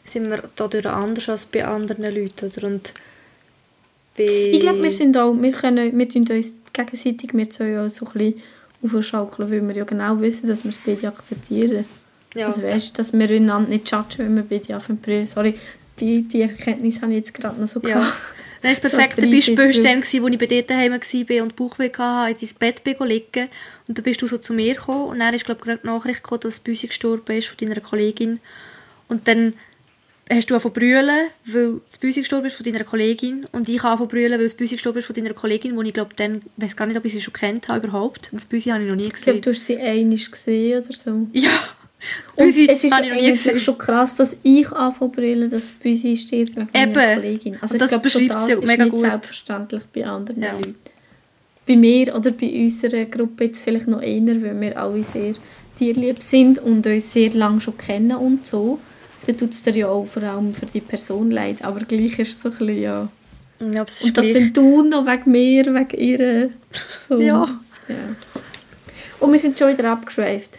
sind 0.05 0.29
wir 0.29 0.43
dadurch 0.55 0.85
anders 0.85 1.29
als 1.29 1.45
bei 1.45 1.65
anderen 1.65 2.03
Leuten. 2.03 2.45
Oder? 2.45 2.67
Und 2.67 2.93
bei 4.15 4.23
ich 4.23 4.59
glaube, 4.59 4.83
wir 4.83 4.91
sind 4.91 5.17
auch, 5.17 5.33
wir 5.33 5.51
können, 5.51 5.97
wir 5.97 6.09
tun 6.09 6.27
uns 6.29 6.53
gegenseitig, 6.73 7.33
wir 7.33 7.49
zwei 7.49 7.79
auch 7.79 7.89
so 7.89 8.05
ein 8.07 8.13
bisschen 8.13 8.41
aufschaukeln, 8.83 9.49
weil 9.49 9.67
wir 9.67 9.75
ja 9.75 9.83
genau 9.83 10.19
wissen, 10.21 10.47
dass 10.47 10.63
wir 10.63 10.71
es 10.71 10.77
beide 10.77 11.07
akzeptieren. 11.07 11.85
Ja. 12.33 12.47
Also 12.47 12.63
weißt, 12.63 12.97
dass 12.97 13.13
wir 13.13 13.29
einander 13.29 13.69
nicht 13.69 13.91
judgen, 13.91 14.19
wenn 14.19 14.35
wir 14.35 14.43
beide 14.43 14.75
anfangen 14.75 15.27
Sorry, 15.27 15.55
die, 15.99 16.23
die 16.23 16.41
Erkenntnis 16.41 17.01
habe 17.01 17.11
ich 17.11 17.19
jetzt 17.19 17.33
gerade 17.33 17.59
noch 17.59 17.67
so 17.67 17.79
ja. 17.81 17.99
gehabt. 17.99 18.13
Nein, 18.63 18.77
das 18.79 18.91
perfekte 18.91 19.21
so 19.21 19.29
Beispiel 19.29 19.57
war 19.57 19.83
dann, 19.83 19.97
als 19.97 20.13
ich 20.13 20.21
bei 20.21 20.45
dir 20.45 20.63
daheim 20.63 20.93
war 20.93 21.43
und 21.43 21.55
Bauchweh 21.55 21.91
hatte, 21.91 22.31
in 22.31 22.49
dein 22.59 22.83
Bett 22.83 22.99
liegen 22.99 23.49
und 23.87 23.97
dann 23.97 24.03
bist 24.03 24.21
du 24.21 24.27
so 24.27 24.37
zu 24.37 24.53
mir 24.53 24.75
gekommen 24.75 25.09
und 25.09 25.19
dann 25.19 25.33
ist 25.33 25.45
glaube 25.45 25.61
ich 25.65 25.79
die 25.81 25.87
Nachricht 25.87 26.23
gekommen, 26.23 26.41
dass 26.41 26.59
Büsi 26.59 26.87
gestorben 26.87 27.37
ist 27.37 27.47
von 27.47 27.57
deiner 27.57 27.81
Kollegin 27.81 28.39
und 29.07 29.27
dann 29.27 29.53
hast 30.35 30.49
du 30.49 30.55
angefangen 30.55 30.73
brüllen, 30.73 31.27
weil 31.45 31.81
das 31.87 31.97
Büsi 31.97 32.21
gestorben 32.21 32.47
ist 32.47 32.55
von 32.55 32.65
deiner 32.65 32.83
Kollegin 32.83 33.45
und 33.51 33.69
ich 33.69 33.79
habe 33.79 33.89
angefangen 33.89 34.09
brüllen, 34.09 34.31
weil 34.39 34.45
das 34.45 34.53
Büsi 34.53 34.75
gestorben 34.75 34.99
ist 34.99 35.05
von 35.05 35.15
deiner 35.15 35.33
Kollegin, 35.33 35.75
wo 35.75 35.81
ich 35.81 35.93
glaube 35.93 36.15
dann, 36.15 36.41
ich 36.57 36.63
weiß 36.63 36.75
gar 36.75 36.85
nicht, 36.85 36.97
ob 36.97 37.05
ich 37.05 37.13
sie 37.13 37.21
schon 37.21 37.33
kennt 37.33 37.67
habe 37.67 37.87
überhaupt. 37.87 38.29
Und 38.31 38.41
das 38.41 38.45
Büsi 38.45 38.69
habe 38.69 38.83
ich 38.83 38.89
noch 38.89 38.95
nie 38.95 39.09
gesehen. 39.09 39.17
Ich 39.17 39.23
glaube, 39.23 39.41
du 39.41 39.49
hast 39.51 39.65
sie 39.65 39.77
einmal 39.77 40.17
gesehen 40.17 40.83
oder 40.83 40.93
so. 40.93 41.27
Ja. 41.33 41.49
Büsi 42.35 42.67
es 42.67 42.83
ist 42.83 42.93
eigentlich 42.93 43.63
schon 43.63 43.77
krass, 43.77 44.15
dass 44.15 44.37
ich 44.41 44.71
anfange 44.71 45.11
brüllen, 45.11 45.49
dass 45.51 45.69
Büsi 45.69 46.17
stirbt 46.17 46.55
wegen 46.55 46.69
Eben. 46.73 46.93
meiner 46.93 47.15
Kollegin. 47.15 47.57
Also 47.61 47.75
und 47.75 47.79
das 47.79 47.89
glaub, 47.89 48.01
beschreibt 48.01 48.31
das 48.31 48.47
sie 48.47 48.55
auch 48.55 48.63
mega 48.63 48.85
gut. 48.85 48.99
selbstverständlich 48.99 49.83
bei 49.93 50.05
anderen 50.05 50.41
ja. 50.41 50.53
Leuten. 50.53 50.75
Bei 51.67 51.75
mir 51.75 52.15
oder 52.15 52.31
bei 52.31 52.51
unserer 52.63 53.05
Gruppe 53.05 53.45
jetzt 53.45 53.63
vielleicht 53.63 53.87
noch 53.87 54.01
eher, 54.01 54.41
weil 54.41 54.59
wir 54.59 54.81
alle 54.81 55.03
sehr 55.03 55.33
tierlieb 55.77 56.23
sind 56.23 56.57
und 56.57 56.85
uns 56.87 57.13
sehr 57.13 57.29
lange 57.33 57.61
schon 57.61 57.77
kennen 57.77 58.15
und 58.15 58.47
so 58.47 58.79
dann 59.27 59.37
tut 59.37 59.51
es 59.51 59.63
dir 59.63 59.73
ja 59.73 59.87
auch 59.87 60.05
vor 60.05 60.23
allem 60.23 60.53
für 60.53 60.65
die 60.65 60.81
Person 60.81 61.31
leid. 61.31 61.63
Aber 61.63 61.79
gleich 61.81 62.19
ist 62.19 62.33
es 62.33 62.41
so 62.41 62.49
ein 62.49 62.57
bisschen, 62.57 62.81
ja... 62.81 63.09
ja 63.59 63.81
und 63.81 64.17
das 64.17 64.33
dann 64.33 64.53
du 64.53 64.83
noch 64.83 65.05
wegen 65.05 65.31
mir, 65.31 65.65
wegen 65.65 65.99
ihr... 65.99 66.49
So. 67.07 67.19
Ja. 67.19 67.47
ja. 67.87 67.95
Und 69.19 69.31
wir 69.31 69.39
sind 69.39 69.57
schon 69.57 69.77
wieder 69.77 69.91
abgeschweift. 69.91 70.57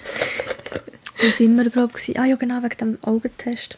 Wo 1.20 1.30
sind 1.30 1.56
wir 1.56 1.66
überhaupt? 1.66 1.94
Gewesen? 1.94 2.18
Ah 2.18 2.26
ja, 2.26 2.36
genau, 2.36 2.62
wegen 2.62 2.76
dem 2.78 2.98
Augentest. 3.02 3.76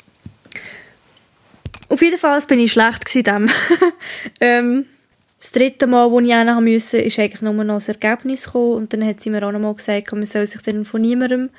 Auf 1.88 2.02
jeden 2.02 2.18
Fall 2.18 2.40
bin 2.42 2.58
ich 2.58 2.72
schlecht 2.72 3.14
in 3.14 3.50
ähm, 4.40 4.86
das 5.40 5.52
dritte 5.52 5.86
Mal, 5.86 6.10
wo 6.10 6.20
ich 6.20 6.34
hin 6.34 6.64
musste, 6.64 6.98
ist 6.98 7.18
eigentlich 7.18 7.42
nur 7.42 7.52
noch 7.52 7.74
das 7.74 7.88
Ergebnis 7.88 8.44
gekommen. 8.44 8.74
Und 8.74 8.92
dann 8.92 9.04
hat 9.06 9.20
sie 9.20 9.30
mir 9.30 9.46
auch 9.46 9.52
noch 9.52 9.60
mal 9.60 9.74
gesagt, 9.74 10.10
man 10.12 10.26
soll 10.26 10.46
sich 10.46 10.62
dann 10.62 10.84
von 10.84 11.02
niemandem 11.02 11.50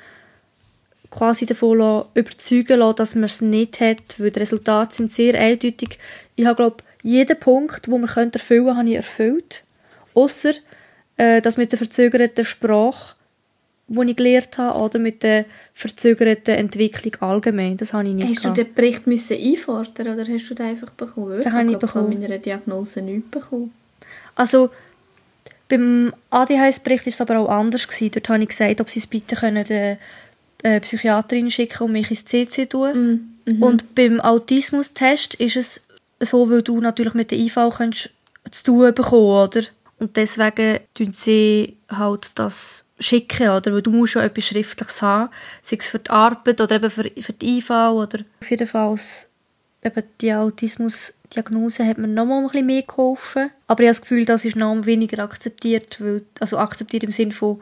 quasi 1.10 1.46
davon 1.46 2.04
überzeugen 2.14 2.78
lassen, 2.78 2.96
dass 2.96 3.14
man 3.14 3.24
es 3.24 3.40
nicht 3.40 3.80
hat, 3.80 4.18
weil 4.18 4.30
die 4.30 4.40
Resultate 4.40 4.94
sind 4.94 5.12
sehr 5.12 5.38
eindeutig. 5.38 5.98
Ich 6.34 6.46
habe, 6.46 6.56
glaube 6.56 6.76
jeden 7.02 7.38
Punkt, 7.38 7.86
den 7.86 8.00
man 8.00 8.10
könnte 8.10 8.38
erfüllen 8.38 8.64
könnte, 8.64 8.78
habe 8.78 8.88
ich 8.90 8.96
erfüllt. 8.96 9.64
Ausser 10.14 10.54
äh, 11.16 11.40
das 11.40 11.56
mit 11.56 11.72
der 11.72 11.78
verzögerten 11.78 12.44
Sprache, 12.44 13.14
die 13.88 14.10
ich 14.10 14.16
gelernt 14.16 14.58
habe, 14.58 14.78
oder 14.78 14.98
mit 14.98 15.22
der 15.22 15.44
verzögerten 15.74 16.54
Entwicklung 16.54 17.14
allgemein. 17.20 17.76
Das 17.76 17.92
habe 17.92 18.08
ich 18.08 18.14
nicht 18.14 18.28
Hast 18.28 18.42
gehabt. 18.42 18.58
du 18.58 18.64
den 18.64 18.74
Bericht 18.74 19.06
müssen 19.06 19.38
einfordern 19.38 20.08
oder 20.14 20.26
hast 20.26 20.50
du 20.50 20.54
den 20.54 20.66
einfach 20.66 20.90
bekommen? 20.90 21.40
Den 21.40 21.52
habe 21.52 21.70
ich 21.70 21.78
bekommen. 21.78 22.12
Ich 22.12 22.18
meiner 22.18 22.38
Diagnose 22.38 23.02
nicht 23.02 23.30
bekommen. 23.30 23.72
Also, 24.34 24.70
beim 25.68 26.12
ADHS-Bericht 26.30 27.06
war 27.06 27.10
es 27.10 27.20
aber 27.20 27.38
auch 27.38 27.48
anders. 27.48 27.88
Gewesen. 27.88 28.12
Dort 28.12 28.28
habe 28.28 28.42
ich 28.42 28.48
gesagt, 28.48 28.80
ob 28.80 28.90
sie 28.90 29.00
es 29.00 29.06
bitte 29.06 29.36
können, 29.36 29.64
den 29.64 29.98
äh, 30.62 30.80
Psychiaterin 30.80 31.50
schicken 31.50 31.84
und 31.84 31.92
mich 31.92 32.10
ins 32.10 32.24
CC 32.24 32.66
tun. 32.66 33.38
Mm, 33.46 33.52
mhm. 33.52 33.62
Und 33.62 33.94
beim 33.94 34.20
Autismus-Test 34.20 35.34
ist 35.34 35.56
es 35.56 35.86
so, 36.20 36.50
weil 36.50 36.62
du 36.62 36.80
natürlich 36.80 37.14
mit 37.14 37.30
der 37.30 37.38
IV 37.38 37.58
kannst 37.76 38.10
zu 38.50 38.64
tun 38.64 38.94
bekommen, 38.94 39.48
oder? 39.48 39.62
Und 39.98 40.16
deswegen 40.16 40.80
tun 40.94 41.12
sie 41.14 41.76
halt 41.88 42.30
das 42.34 42.86
schicken, 42.98 43.48
oder? 43.48 43.72
Weil 43.72 43.82
du 43.82 43.90
musst 43.90 44.14
ja 44.14 44.22
etwas 44.22 44.46
Schriftliches 44.46 45.02
haben, 45.02 45.30
sei 45.62 45.76
es 45.78 45.90
für 45.90 45.98
die 45.98 46.10
Arbeit 46.10 46.60
oder 46.60 46.76
eben 46.76 46.90
für, 46.90 47.10
für 47.20 47.32
die 47.32 47.58
IV 47.58 47.70
oder 47.70 48.20
auf 48.40 48.50
jeden 48.50 48.66
Fall 48.66 48.98
eben 49.82 50.02
die 50.20 50.34
Autismusdiagnose 50.34 51.86
hat 51.86 51.98
mir 51.98 52.08
noch 52.08 52.26
mal 52.26 52.38
ein 52.38 52.48
bisschen 52.48 52.66
mehr 52.66 52.82
geholfen. 52.82 53.50
Aber 53.66 53.82
ich 53.82 53.88
habe 53.88 53.96
das 53.96 54.00
Gefühl, 54.02 54.24
das 54.24 54.44
ist 54.44 54.56
noch 54.56 54.84
weniger 54.84 55.22
akzeptiert, 55.22 56.00
weil, 56.00 56.24
also 56.40 56.58
akzeptiert 56.58 57.04
im 57.04 57.10
Sinne 57.10 57.32
von, 57.32 57.60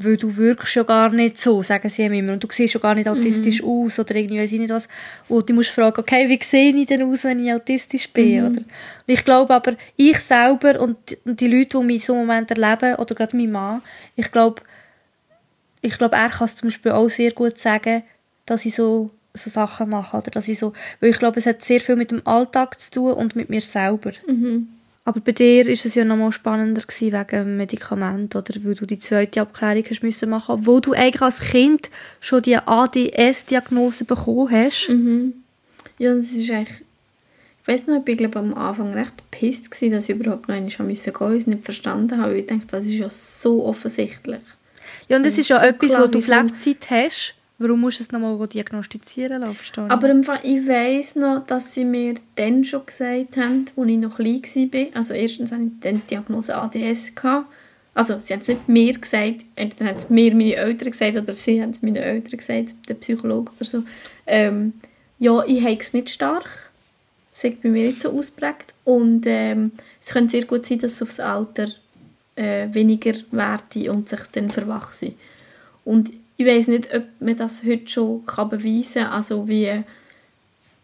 weil 0.00 0.16
du 0.16 0.36
wirkst 0.36 0.76
ja 0.76 0.84
gar 0.84 1.10
nicht 1.10 1.40
so, 1.40 1.62
sagen 1.62 1.88
sie 1.90 2.04
immer. 2.04 2.32
Und 2.32 2.44
du 2.44 2.48
siehst 2.50 2.72
schon 2.72 2.82
gar 2.82 2.94
nicht 2.94 3.08
autistisch 3.08 3.62
mhm. 3.62 3.68
aus 3.68 3.98
oder 3.98 4.14
irgendwie 4.14 4.38
weiß 4.38 4.52
ich 4.52 4.60
nicht 4.60 4.70
was. 4.70 4.88
Und 5.28 5.48
du 5.48 5.54
musst 5.54 5.70
fragen, 5.70 6.00
okay, 6.00 6.28
wie 6.28 6.42
sehe 6.42 6.74
ich 6.74 6.86
denn 6.86 7.02
aus, 7.02 7.24
wenn 7.24 7.44
ich 7.44 7.52
autistisch 7.52 8.08
bin? 8.10 8.40
Mhm. 8.40 8.46
Oder? 8.46 8.60
Und 8.60 8.66
ich 9.06 9.24
glaube 9.24 9.54
aber, 9.54 9.72
ich 9.96 10.18
selber 10.20 10.80
und 10.80 10.96
die 11.24 11.48
Leute, 11.48 11.78
die 11.78 11.84
mich 11.84 11.96
in 11.96 12.06
so 12.06 12.14
einem 12.14 12.26
Moment 12.26 12.50
erleben, 12.50 12.94
oder 12.94 13.14
gerade 13.14 13.36
mein 13.36 13.50
Mann, 13.50 13.82
ich 14.14 14.30
glaube, 14.30 14.62
ich 15.80 15.98
glaube, 15.98 16.16
er 16.16 16.28
kann 16.28 16.46
es 16.46 16.56
zum 16.56 16.68
Beispiel 16.68 16.92
auch 16.92 17.08
sehr 17.08 17.32
gut 17.32 17.58
sagen, 17.58 18.02
dass 18.46 18.64
ich 18.64 18.74
so, 18.74 19.10
so 19.34 19.50
Sachen 19.50 19.90
mache. 19.90 20.16
Oder 20.16 20.30
dass 20.30 20.48
ich 20.48 20.58
so, 20.58 20.72
weil 21.00 21.10
ich 21.10 21.18
glaube, 21.18 21.38
es 21.38 21.46
hat 21.46 21.64
sehr 21.64 21.80
viel 21.80 21.96
mit 21.96 22.10
dem 22.10 22.24
Alltag 22.24 22.80
zu 22.80 22.90
tun 22.90 23.12
und 23.14 23.36
mit 23.36 23.50
mir 23.50 23.62
selber. 23.62 24.12
Mhm. 24.26 24.68
Aber 25.08 25.20
bei 25.20 25.32
dir 25.32 25.66
ist 25.66 25.86
es 25.86 25.94
ja 25.94 26.04
noch 26.04 26.18
mal 26.18 26.32
spannender 26.32 26.82
gewesen 26.82 27.14
wegen 27.14 27.56
Medikament 27.56 28.36
oder 28.36 28.54
weil 28.62 28.74
du 28.74 28.84
die 28.84 28.98
zweite 28.98 29.40
Abklärung 29.40 29.84
hast 29.88 30.02
müssen 30.02 30.28
machen, 30.28 30.56
obwohl 30.56 30.82
du 30.82 30.92
eigentlich 30.92 31.22
als 31.22 31.40
Kind 31.40 31.88
schon 32.20 32.42
die 32.42 32.58
ADS-Diagnose 32.58 34.04
bekommen 34.04 34.50
hast. 34.50 34.90
Mhm. 34.90 35.32
Ja, 35.96 36.14
das 36.14 36.32
ist 36.32 36.50
eigentlich 36.50 36.82
ich 37.62 37.68
weiß 37.68 37.86
noch, 37.86 38.02
ich 38.04 38.06
war 38.06 38.16
glaube, 38.16 38.38
am 38.38 38.52
Anfang 38.52 38.92
recht 38.92 39.30
pisst, 39.30 39.70
gewesen, 39.70 39.92
dass 39.92 40.10
ich 40.10 40.16
überhaupt 40.16 40.46
noch 40.46 40.54
einmal 40.54 40.70
gehen 40.70 40.86
musste 40.86 41.12
und 41.18 41.36
es 41.36 41.46
nicht 41.46 41.64
verstanden 41.64 42.20
habe, 42.20 42.32
weil 42.32 42.40
ich 42.40 42.46
dachte, 42.46 42.66
das 42.66 42.84
ist 42.84 42.92
ja 42.92 43.08
so 43.10 43.64
offensichtlich. 43.64 44.40
Ja, 45.08 45.16
und 45.16 45.22
das, 45.22 45.34
das 45.34 45.40
ist 45.40 45.48
ja 45.48 45.60
so 45.60 45.66
etwas, 45.66 45.92
was 45.94 46.10
du 46.10 46.18
auf 46.18 46.28
Lebzeit 46.28 46.90
hast 46.90 47.34
Warum 47.60 47.80
musst 47.80 47.98
du 47.98 48.04
es 48.04 48.12
nochmal 48.12 48.46
diagnostizieren 48.46 49.42
lassen? 49.42 49.90
Aber 49.90 50.08
im 50.08 50.22
Fall, 50.22 50.40
ich 50.44 50.66
weiss 50.68 51.16
noch, 51.16 51.44
dass 51.44 51.74
sie 51.74 51.84
mir 51.84 52.14
dann 52.36 52.64
schon 52.64 52.86
gesagt 52.86 53.36
haben, 53.36 53.66
als 53.76 53.88
ich 53.88 53.98
noch 53.98 54.16
klein 54.16 54.42
war. 54.72 54.96
Also 54.96 55.14
erstens 55.14 55.50
hatte 55.50 55.64
ich 55.64 55.80
dann 55.80 55.96
die 55.96 56.06
Diagnose 56.06 56.54
ADS. 56.54 57.14
Gehabt. 57.16 57.48
Also 57.94 58.20
sie 58.20 58.32
haben 58.32 58.42
es 58.42 58.48
nicht 58.48 58.68
mir 58.68 58.92
gesagt, 58.92 59.44
entweder 59.56 59.90
haben 59.90 59.96
es 59.96 60.08
mir 60.08 60.32
meine 60.32 60.54
Eltern 60.54 60.92
gesagt 60.92 61.16
oder 61.16 61.32
sie 61.32 61.60
haben 61.60 61.70
es 61.70 61.82
meinen 61.82 61.96
Eltern 61.96 62.38
gesagt, 62.38 62.74
der 62.88 62.94
Psychologe 62.94 63.50
oder 63.56 63.64
so. 63.64 63.82
Ähm, 64.24 64.74
ja, 65.18 65.44
ich 65.44 65.64
habe 65.64 65.78
es 65.80 65.92
nicht 65.92 66.10
stark. 66.10 66.70
Es 67.32 67.42
ist 67.42 67.60
bei 67.60 67.70
mir 67.70 67.88
nicht 67.88 68.00
so 68.00 68.16
ausprägt. 68.16 68.72
Und 68.84 69.24
ähm, 69.26 69.72
es 70.00 70.10
könnte 70.10 70.30
sehr 70.30 70.44
gut 70.44 70.64
sein, 70.64 70.78
dass 70.78 70.92
es 70.92 71.02
aufs 71.02 71.18
Alter 71.18 71.66
äh, 72.36 72.68
weniger 72.70 73.14
werde 73.32 73.90
und 73.90 74.08
sich 74.08 74.20
dann 74.30 74.48
verwachse. 74.48 75.14
Und 75.84 76.12
ich 76.38 76.46
weiß 76.46 76.68
nicht, 76.68 76.94
ob 76.94 77.02
man 77.18 77.36
das 77.36 77.64
heute 77.64 77.88
schon 77.88 78.24
kann 78.24 78.48
beweisen 78.48 79.02
kann, 79.02 79.12
also 79.12 79.48
wie, 79.48 79.82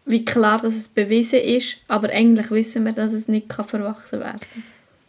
wie 0.05 0.25
klar 0.25 0.59
dass 0.59 0.75
es 0.75 0.89
bewiesen 0.89 1.39
ist, 1.39 1.77
aber 1.87 2.09
eigentlich 2.09 2.51
wissen 2.51 2.83
wir, 2.83 2.91
dass 2.91 3.13
es 3.13 3.29
nicht 3.29 3.47
kann 3.47 3.65
verwachsen 3.65 4.19
werden 4.19 4.41
kann. 4.41 4.63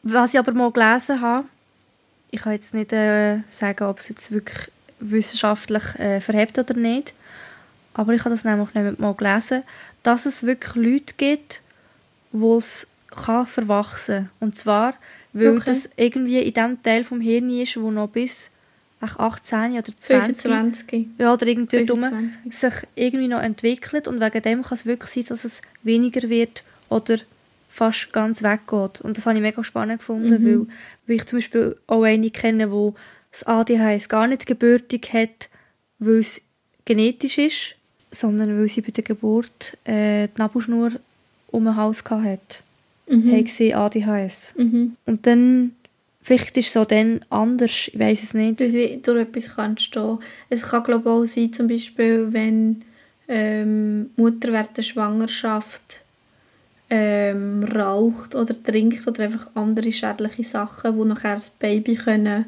Was 0.05 0.33
ich 0.33 0.39
aber 0.39 0.53
mal 0.53 0.71
gelesen 0.71 1.21
habe, 1.21 1.49
ich 2.31 2.41
kann 2.43 2.53
jetzt 2.53 2.75
nicht 2.75 2.93
äh, 2.93 3.41
sagen, 3.49 3.85
ob 3.85 3.99
es 3.99 4.09
jetzt 4.09 4.31
wirklich 4.31 4.71
wissenschaftlich 5.01 5.83
äh, 5.97 6.21
verhebt 6.21 6.57
oder 6.61 6.75
nicht, 6.75 7.13
aber 7.95 8.15
ich 8.15 8.21
habe 8.21 8.31
das 8.31 8.45
nämlich 8.45 8.69
mal 8.99 9.15
gelesen, 9.15 9.65
dass 10.05 10.27
es 10.27 10.45
wirklich 10.45 10.75
Leute 10.77 11.15
gibt, 11.17 11.61
wo 12.31 12.59
es 12.59 12.87
kann 13.11 13.47
verwachsen 13.47 14.31
Und 14.39 14.57
zwar, 14.57 14.95
weil 15.33 15.57
okay. 15.57 15.65
das 15.67 15.91
irgendwie 15.97 16.39
in 16.39 16.55
dem 16.55 16.81
Teil 16.85 17.03
vom 17.03 17.21
Hirn 17.21 17.51
ist, 17.51 17.81
wo 17.81 17.91
noch 17.91 18.09
bis 18.09 18.53
18 19.19 19.73
oder 19.73 19.83
20 19.85 20.37
25. 20.39 21.07
Ja, 21.19 21.33
oder 21.33 21.47
irgendwie 21.47 21.85
dort 21.85 22.05
sich 22.51 22.73
irgendwie 22.95 23.29
noch 23.29 23.41
entwickelt 23.41 24.09
und 24.09 24.21
wegen 24.21 24.43
dem 24.43 24.63
kann 24.63 24.79
es 24.79 24.87
wirklich 24.87 25.11
sein, 25.11 25.25
dass 25.29 25.45
es 25.45 25.63
weniger 25.83 26.29
wird 26.29 26.65
oder 26.89 27.19
fast 27.69 28.13
ganz 28.13 28.43
weggeht. 28.43 29.01
Und 29.03 29.17
das 29.17 29.27
habe 29.27 29.37
ich 29.37 29.43
mega 29.43 29.63
spannend 29.63 29.99
gefunden, 29.99 30.43
mhm. 30.43 30.47
weil, 30.47 30.67
weil 31.07 31.17
ich 31.17 31.27
zum 31.27 31.39
Beispiel 31.39 31.77
auch 31.87 32.03
eine 32.03 32.31
kenne, 32.31 32.69
die 32.69 32.93
das 33.31 33.43
ADHS 33.45 34.09
gar 34.09 34.27
nicht 34.27 34.47
gebürtig 34.47 35.13
hat, 35.13 35.49
weil 35.99 36.21
es 36.21 36.41
genetisch 36.85 37.39
ist, 37.39 37.75
sondern 38.11 38.59
weil 38.59 38.69
sie 38.69 38.81
bei 38.81 38.93
der 38.93 39.05
Geburt 39.05 39.77
äh, 39.85 40.29
die 40.29 40.39
Nabelschnur 40.39 40.93
um 41.49 41.65
den 41.65 41.77
Hals 41.77 42.05
hatte. 42.09 42.39
Mhm. 43.09 43.33
Haben 43.33 43.47
sie 43.47 43.75
ADHS. 43.75 44.55
Mhm. 44.57 44.97
Und 45.05 45.27
dann 45.27 45.73
Vielleicht 46.27 46.57
ist 46.57 46.71
es 46.71 46.77
auch 46.77 46.87
dann 46.87 47.21
anders, 47.31 47.87
ich 47.87 47.97
weiß 47.97 48.21
es 48.25 48.35
nicht. 48.35 48.59
Durch 48.59 49.21
etwas 49.21 49.55
kannst 49.55 49.85
stehen. 49.85 50.19
Es 50.51 50.63
kann 50.63 50.83
glaube 50.83 51.09
auch 51.09 51.25
sein, 51.25 51.53
zum 51.53 51.69
Beispiel, 51.69 52.33
wenn 52.33 52.83
ähm, 53.29 54.11
Mutter 54.17 54.53
während 54.53 54.77
der 54.77 54.83
Schwangerschaft 54.83 56.01
ähm, 56.91 57.63
raucht 57.63 58.35
oder 58.35 58.61
trinkt 58.61 59.07
oder 59.07 59.23
einfach 59.23 59.51
andere 59.55 59.93
schädliche 59.93 60.43
Sachen, 60.43 60.97
wo 60.97 61.05
nachher 61.05 61.37
das 61.37 61.51
Baby 61.51 61.95
können, 61.95 62.47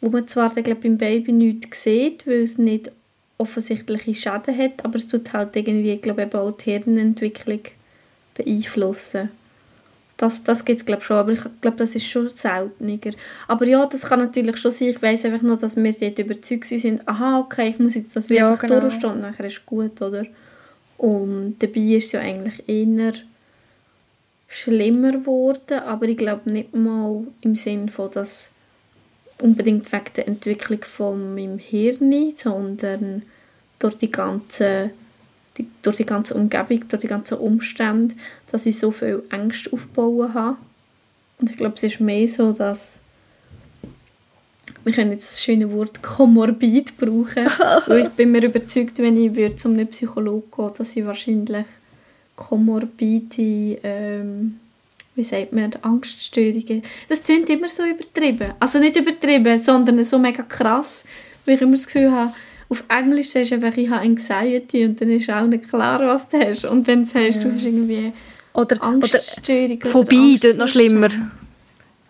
wo 0.00 0.08
man 0.08 0.26
zwar 0.26 0.48
dann, 0.48 0.64
glaub, 0.64 0.80
beim 0.80 0.96
Baby 0.96 1.32
nichts 1.32 1.82
sieht, 1.82 2.26
weil 2.26 2.44
es 2.44 2.56
nicht 2.56 2.90
offensichtliche 3.36 4.14
Schäden 4.14 4.56
hat, 4.56 4.86
aber 4.86 4.96
es 4.96 5.06
tut 5.06 5.34
halt 5.34 5.54
irgendwie, 5.54 5.98
glaube 5.98 6.30
auch 6.32 6.52
die 6.52 6.70
Hirnentwicklung 6.70 7.60
beeinflussen. 8.32 9.28
Das, 10.16 10.44
das 10.44 10.64
gibt 10.64 10.80
es 10.80 10.86
glaube 10.86 11.02
schon, 11.02 11.16
aber 11.16 11.32
ich 11.32 11.40
glaube, 11.60 11.76
das 11.76 11.94
ist 11.94 12.06
schon 12.06 12.28
seltener. 12.28 12.98
Aber 13.48 13.66
ja, 13.66 13.84
das 13.86 14.02
kann 14.02 14.20
natürlich 14.20 14.56
schon 14.58 14.70
sein. 14.70 14.88
Ich 14.88 15.02
weiß 15.02 15.24
einfach 15.24 15.42
nur, 15.42 15.56
dass 15.56 15.76
wir 15.76 15.92
dort 15.92 16.18
überzeugt 16.18 16.66
sind, 16.66 17.06
aha, 17.08 17.40
okay, 17.40 17.70
ich 17.70 17.78
muss 17.80 17.96
jetzt 17.96 18.14
das 18.14 18.28
ja, 18.28 18.50
einfach 18.50 18.62
genau. 18.62 18.80
durchstehen 18.80 19.10
und 19.10 19.20
nachher 19.22 19.46
ist 19.46 19.66
gut, 19.66 20.00
oder? 20.00 20.24
Und 20.98 21.56
dabei 21.58 21.80
ist 21.80 22.06
es 22.06 22.12
ja 22.12 22.20
eigentlich 22.20 22.68
eher 22.68 23.14
schlimmer 24.46 25.12
geworden, 25.12 25.80
aber 25.80 26.06
ich 26.06 26.16
glaube 26.16 26.48
nicht 26.48 26.74
mal 26.74 27.24
im 27.40 27.56
Sinn 27.56 27.88
von, 27.88 28.10
dass 28.12 28.52
unbedingt 29.40 29.90
wegen 29.92 30.12
der 30.16 30.28
Entwicklung 30.28 30.82
von 30.82 31.34
meinem 31.34 31.58
Hirn, 31.58 32.32
sondern 32.36 33.22
durch 33.80 33.98
die 33.98 34.12
ganze 34.12 34.90
die, 35.56 35.66
durch 35.82 35.96
die 35.96 36.06
ganze 36.06 36.34
Umgebung, 36.34 36.88
durch 36.88 37.00
die 37.00 37.08
ganzen 37.08 37.38
Umstände, 37.38 38.14
dass 38.50 38.66
ich 38.66 38.78
so 38.78 38.90
viel 38.90 39.22
Ängste 39.30 39.72
aufbauen 39.72 40.34
habe. 40.34 40.56
Und 41.38 41.50
ich 41.50 41.56
glaube, 41.56 41.76
es 41.76 41.82
ist 41.82 42.00
mehr 42.00 42.28
so, 42.28 42.52
dass 42.52 43.00
wir 44.84 44.92
können 44.92 45.12
jetzt 45.12 45.30
das 45.30 45.42
schöne 45.42 45.70
Wort 45.72 46.02
komorbid 46.02 46.96
brauchen, 46.98 47.48
weil 47.86 48.06
ich 48.06 48.08
bin 48.10 48.32
mir 48.32 48.46
überzeugt, 48.46 48.98
wenn 48.98 49.16
ich 49.16 49.34
würde 49.34 49.56
zu 49.56 49.68
einem 49.68 49.86
Psychologen 49.88 50.50
gehen, 50.54 50.70
dass 50.76 50.94
ich 50.96 51.04
wahrscheinlich 51.04 51.66
komorbide, 52.36 53.78
ähm, 53.82 54.60
wie 55.14 55.24
sagt 55.24 55.52
man, 55.52 55.70
Angststörungen, 55.80 56.82
das 57.08 57.22
klingt 57.22 57.48
immer 57.48 57.68
so 57.68 57.84
übertrieben. 57.84 58.52
Also 58.60 58.78
nicht 58.78 58.96
übertrieben, 58.96 59.56
sondern 59.56 60.04
so 60.04 60.18
mega 60.18 60.42
krass, 60.42 61.04
weil 61.46 61.54
ich 61.54 61.62
immer 61.62 61.72
das 61.72 61.86
Gefühl 61.86 62.10
habe, 62.10 62.34
auf 62.68 62.84
Englisch 62.88 63.28
sagst 63.28 63.50
du 63.50 63.56
einfach, 63.56 63.76
ich 63.76 63.90
habe 63.90 64.02
Anxiety 64.02 64.84
und 64.84 65.00
dann 65.00 65.10
ist 65.10 65.30
auch 65.30 65.46
nicht 65.46 65.68
klar, 65.68 66.00
was 66.00 66.28
du 66.28 66.38
hast. 66.38 66.64
Und 66.64 66.86
wenn 66.86 67.00
du 67.00 67.06
sagst, 67.06 67.36
ja. 67.36 67.42
du 67.42 67.54
hast 67.54 67.64
irgendwie 67.64 68.12
oder, 68.52 68.82
Angststörung 68.82 69.78
oder 69.78 69.86
Phobie, 69.86 70.38
dort 70.40 70.56
noch 70.56 70.68
schlimmer. 70.68 71.08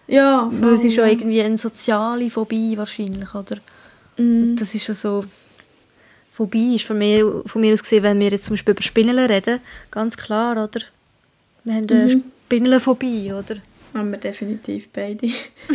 Ja. 0.07 0.51
Weil 0.53 0.75
es 0.75 0.85
ist 0.85 0.97
ja 0.97 1.07
irgendwie 1.07 1.41
eine 1.41 1.59
soziale 1.59 2.31
Phobie 2.31 2.77
wahrscheinlich, 2.77 3.35
oder? 3.35 3.57
Mm. 4.17 4.55
Das 4.57 4.75
ist 4.75 4.87
ja 4.87 4.95
so... 4.95 5.25
Phobie 6.33 6.77
ist 6.77 6.85
von 6.85 6.99
mir, 6.99 7.43
von 7.47 7.61
mir 7.61 7.73
aus 7.73 7.83
gesehen, 7.83 8.03
wenn 8.03 8.19
wir 8.19 8.29
jetzt 8.29 8.47
zum 8.47 8.55
Beispiel 8.55 8.73
über 8.73 8.83
Spinnen 8.83 9.19
reden, 9.19 9.61
ganz 9.93 10.17
klar, 10.17 10.53
oder? 10.53 10.81
Wir 11.63 11.75
haben 11.75 11.89
eine 11.89 12.15
mhm. 12.15 12.25
Spinnenphobie, 12.47 13.33
oder? 13.33 13.57
Haben 13.95 14.11
wir 14.11 14.19
definitiv 14.19 14.89
beide. 14.93 15.31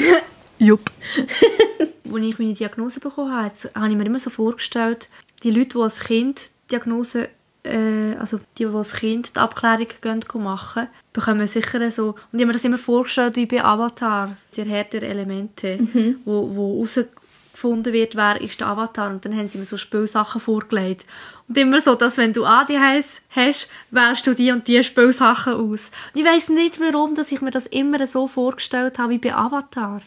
Jupp. 0.59 0.91
als 2.13 2.25
ich 2.25 2.39
meine 2.39 2.53
Diagnose 2.53 2.99
bekommen 2.99 3.33
habe, 3.33 3.53
habe 3.75 3.89
ich 3.89 3.95
mir 3.95 4.05
immer 4.05 4.19
so 4.19 4.29
vorgestellt, 4.29 5.09
die 5.43 5.51
Leute, 5.51 5.69
die 5.69 5.81
als 5.81 6.01
Kind 6.01 6.49
Diagnose, 6.71 7.29
äh, 7.63 8.15
also 8.19 8.39
die, 8.57 8.65
die 8.65 8.73
als 8.73 8.93
Kind 8.93 9.35
die 9.35 9.39
Abklärung 9.39 9.87
gehen, 10.01 10.23
machen, 10.35 10.87
bekommen 11.13 11.47
sicher 11.47 11.91
so, 11.91 12.09
und 12.09 12.15
ich 12.33 12.39
habe 12.41 12.47
mir 12.47 12.53
das 12.53 12.63
immer 12.63 12.77
vorgestellt 12.77 13.35
wie 13.35 13.45
bei 13.45 13.63
Avatar, 13.63 14.35
der 14.55 14.65
Herr 14.65 14.83
der 14.83 15.03
Elemente, 15.03 15.77
mhm. 15.77 16.19
wo, 16.25 16.55
wo 16.55 16.73
herausgefunden 16.75 17.93
wird, 17.93 18.15
wer 18.15 18.39
ist 18.41 18.59
der 18.59 18.67
Avatar, 18.67 19.09
und 19.09 19.25
dann 19.25 19.35
haben 19.35 19.49
sie 19.49 19.57
mir 19.57 19.65
so 19.65 19.77
Spielsachen 19.77 20.41
vorgelegt. 20.41 21.05
Und 21.47 21.57
immer 21.57 21.81
so, 21.81 21.95
dass 21.95 22.17
wenn 22.17 22.33
du 22.33 22.45
ADHS 22.45 23.21
hast, 23.31 23.69
wählst 23.91 24.27
du 24.27 24.33
die 24.33 24.51
und 24.51 24.67
die 24.67 24.83
Spielsachen 24.83 25.53
aus. 25.53 25.91
Und 26.13 26.21
ich 26.21 26.25
weiß 26.25 26.49
nicht, 26.49 26.79
warum 26.79 27.15
dass 27.15 27.31
ich 27.31 27.41
mir 27.41 27.51
das 27.51 27.65
immer 27.65 28.05
so 28.07 28.27
vorgestellt 28.27 28.99
habe 28.99 29.13
wie 29.13 29.17
bei 29.17 29.35
Avatar. 29.35 30.01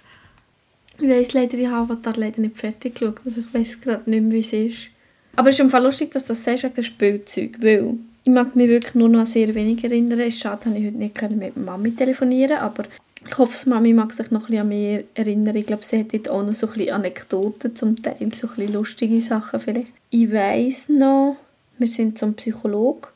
Ich 0.99 1.09
weiss 1.09 1.33
leider, 1.33 1.59
ich 1.59 1.67
habe 1.67 1.93
Avatar 1.93 2.15
leider 2.17 2.41
nicht 2.41 2.57
fertig 2.57 2.95
geschaut. 2.95 3.21
Also 3.25 3.41
ich 3.41 3.55
weiß 3.55 3.81
gerade 3.81 4.09
nicht 4.11 4.23
mehr, 4.23 4.33
wie 4.33 4.41
es 4.41 4.53
ist. 4.53 4.89
Aber 5.37 5.49
es 5.49 5.57
ist 5.57 5.63
einfach 5.63 5.83
lustig, 5.83 6.11
dass 6.13 6.25
das 6.25 6.45
sagst 6.45 6.65
wegen 6.65 6.75
dem 6.75 6.85
Spielzeug. 6.85 7.57
Weil 7.61 7.95
ich 8.25 8.33
mag 8.33 8.55
mich 8.55 8.69
wirklich 8.69 8.95
nur 8.95 9.09
noch 9.09 9.27
sehr 9.27 9.55
wenig 9.55 9.83
erinnern. 9.83 10.21
Es 10.21 10.35
ist 10.35 10.41
schade, 10.41 10.69
dass 10.69 10.79
ich 10.79 10.87
heute 10.87 10.99
nicht 10.99 11.37
mit 11.37 11.57
Mami 11.57 11.93
telefonieren 11.93 12.59
aber 12.59 12.85
Ich 13.27 13.39
hoffe, 13.39 13.53
dass 13.53 13.67
Mami 13.67 13.93
mag 13.95 14.13
sich 14.13 14.31
noch 14.31 14.43
ein 14.43 14.47
bisschen 14.47 14.61
an 14.61 14.69
mich 14.69 15.05
erinnern. 15.15 15.57
Ich 15.57 15.67
glaube, 15.67 15.85
sie 15.85 16.01
hat 16.01 16.13
dort 16.13 16.29
auch 16.29 16.43
noch 16.43 16.55
so 16.55 16.67
ein 16.69 16.73
bisschen 16.75 16.95
Anekdoten 16.95 17.75
zum 17.75 18.01
Teil, 18.01 18.17
so 18.33 18.47
ein 18.47 18.55
bisschen 18.55 18.73
lustige 18.73 19.21
Sachen 19.21 19.61
vielleicht. 19.61 19.89
Ich 20.11 20.31
weiss 20.31 20.89
noch, 20.89 21.37
wir 21.79 21.89
sind 21.89 22.19
zum 22.19 22.35
Psychologe. 22.35 23.09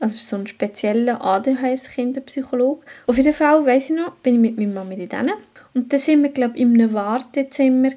Also 0.00 0.18
so 0.18 0.36
ein 0.36 0.46
spezieller 0.46 1.20
ADHS-Kinderpsychologe. 1.24 2.82
Auf 3.06 3.16
jeden 3.16 3.34
Fall, 3.34 3.66
weiss 3.66 3.90
ich 3.90 3.96
noch, 3.96 4.12
bin 4.16 4.34
ich 4.34 4.40
mit 4.40 4.56
meiner 4.56 4.84
Mami 4.84 5.08
dort 5.08 5.26
Und 5.74 5.92
dann 5.92 6.00
sind 6.00 6.22
wir, 6.22 6.30
glaube 6.30 6.56
ich, 6.56 6.62
in 6.62 6.74
einem 6.74 6.92
Wartezimmer 6.92 7.90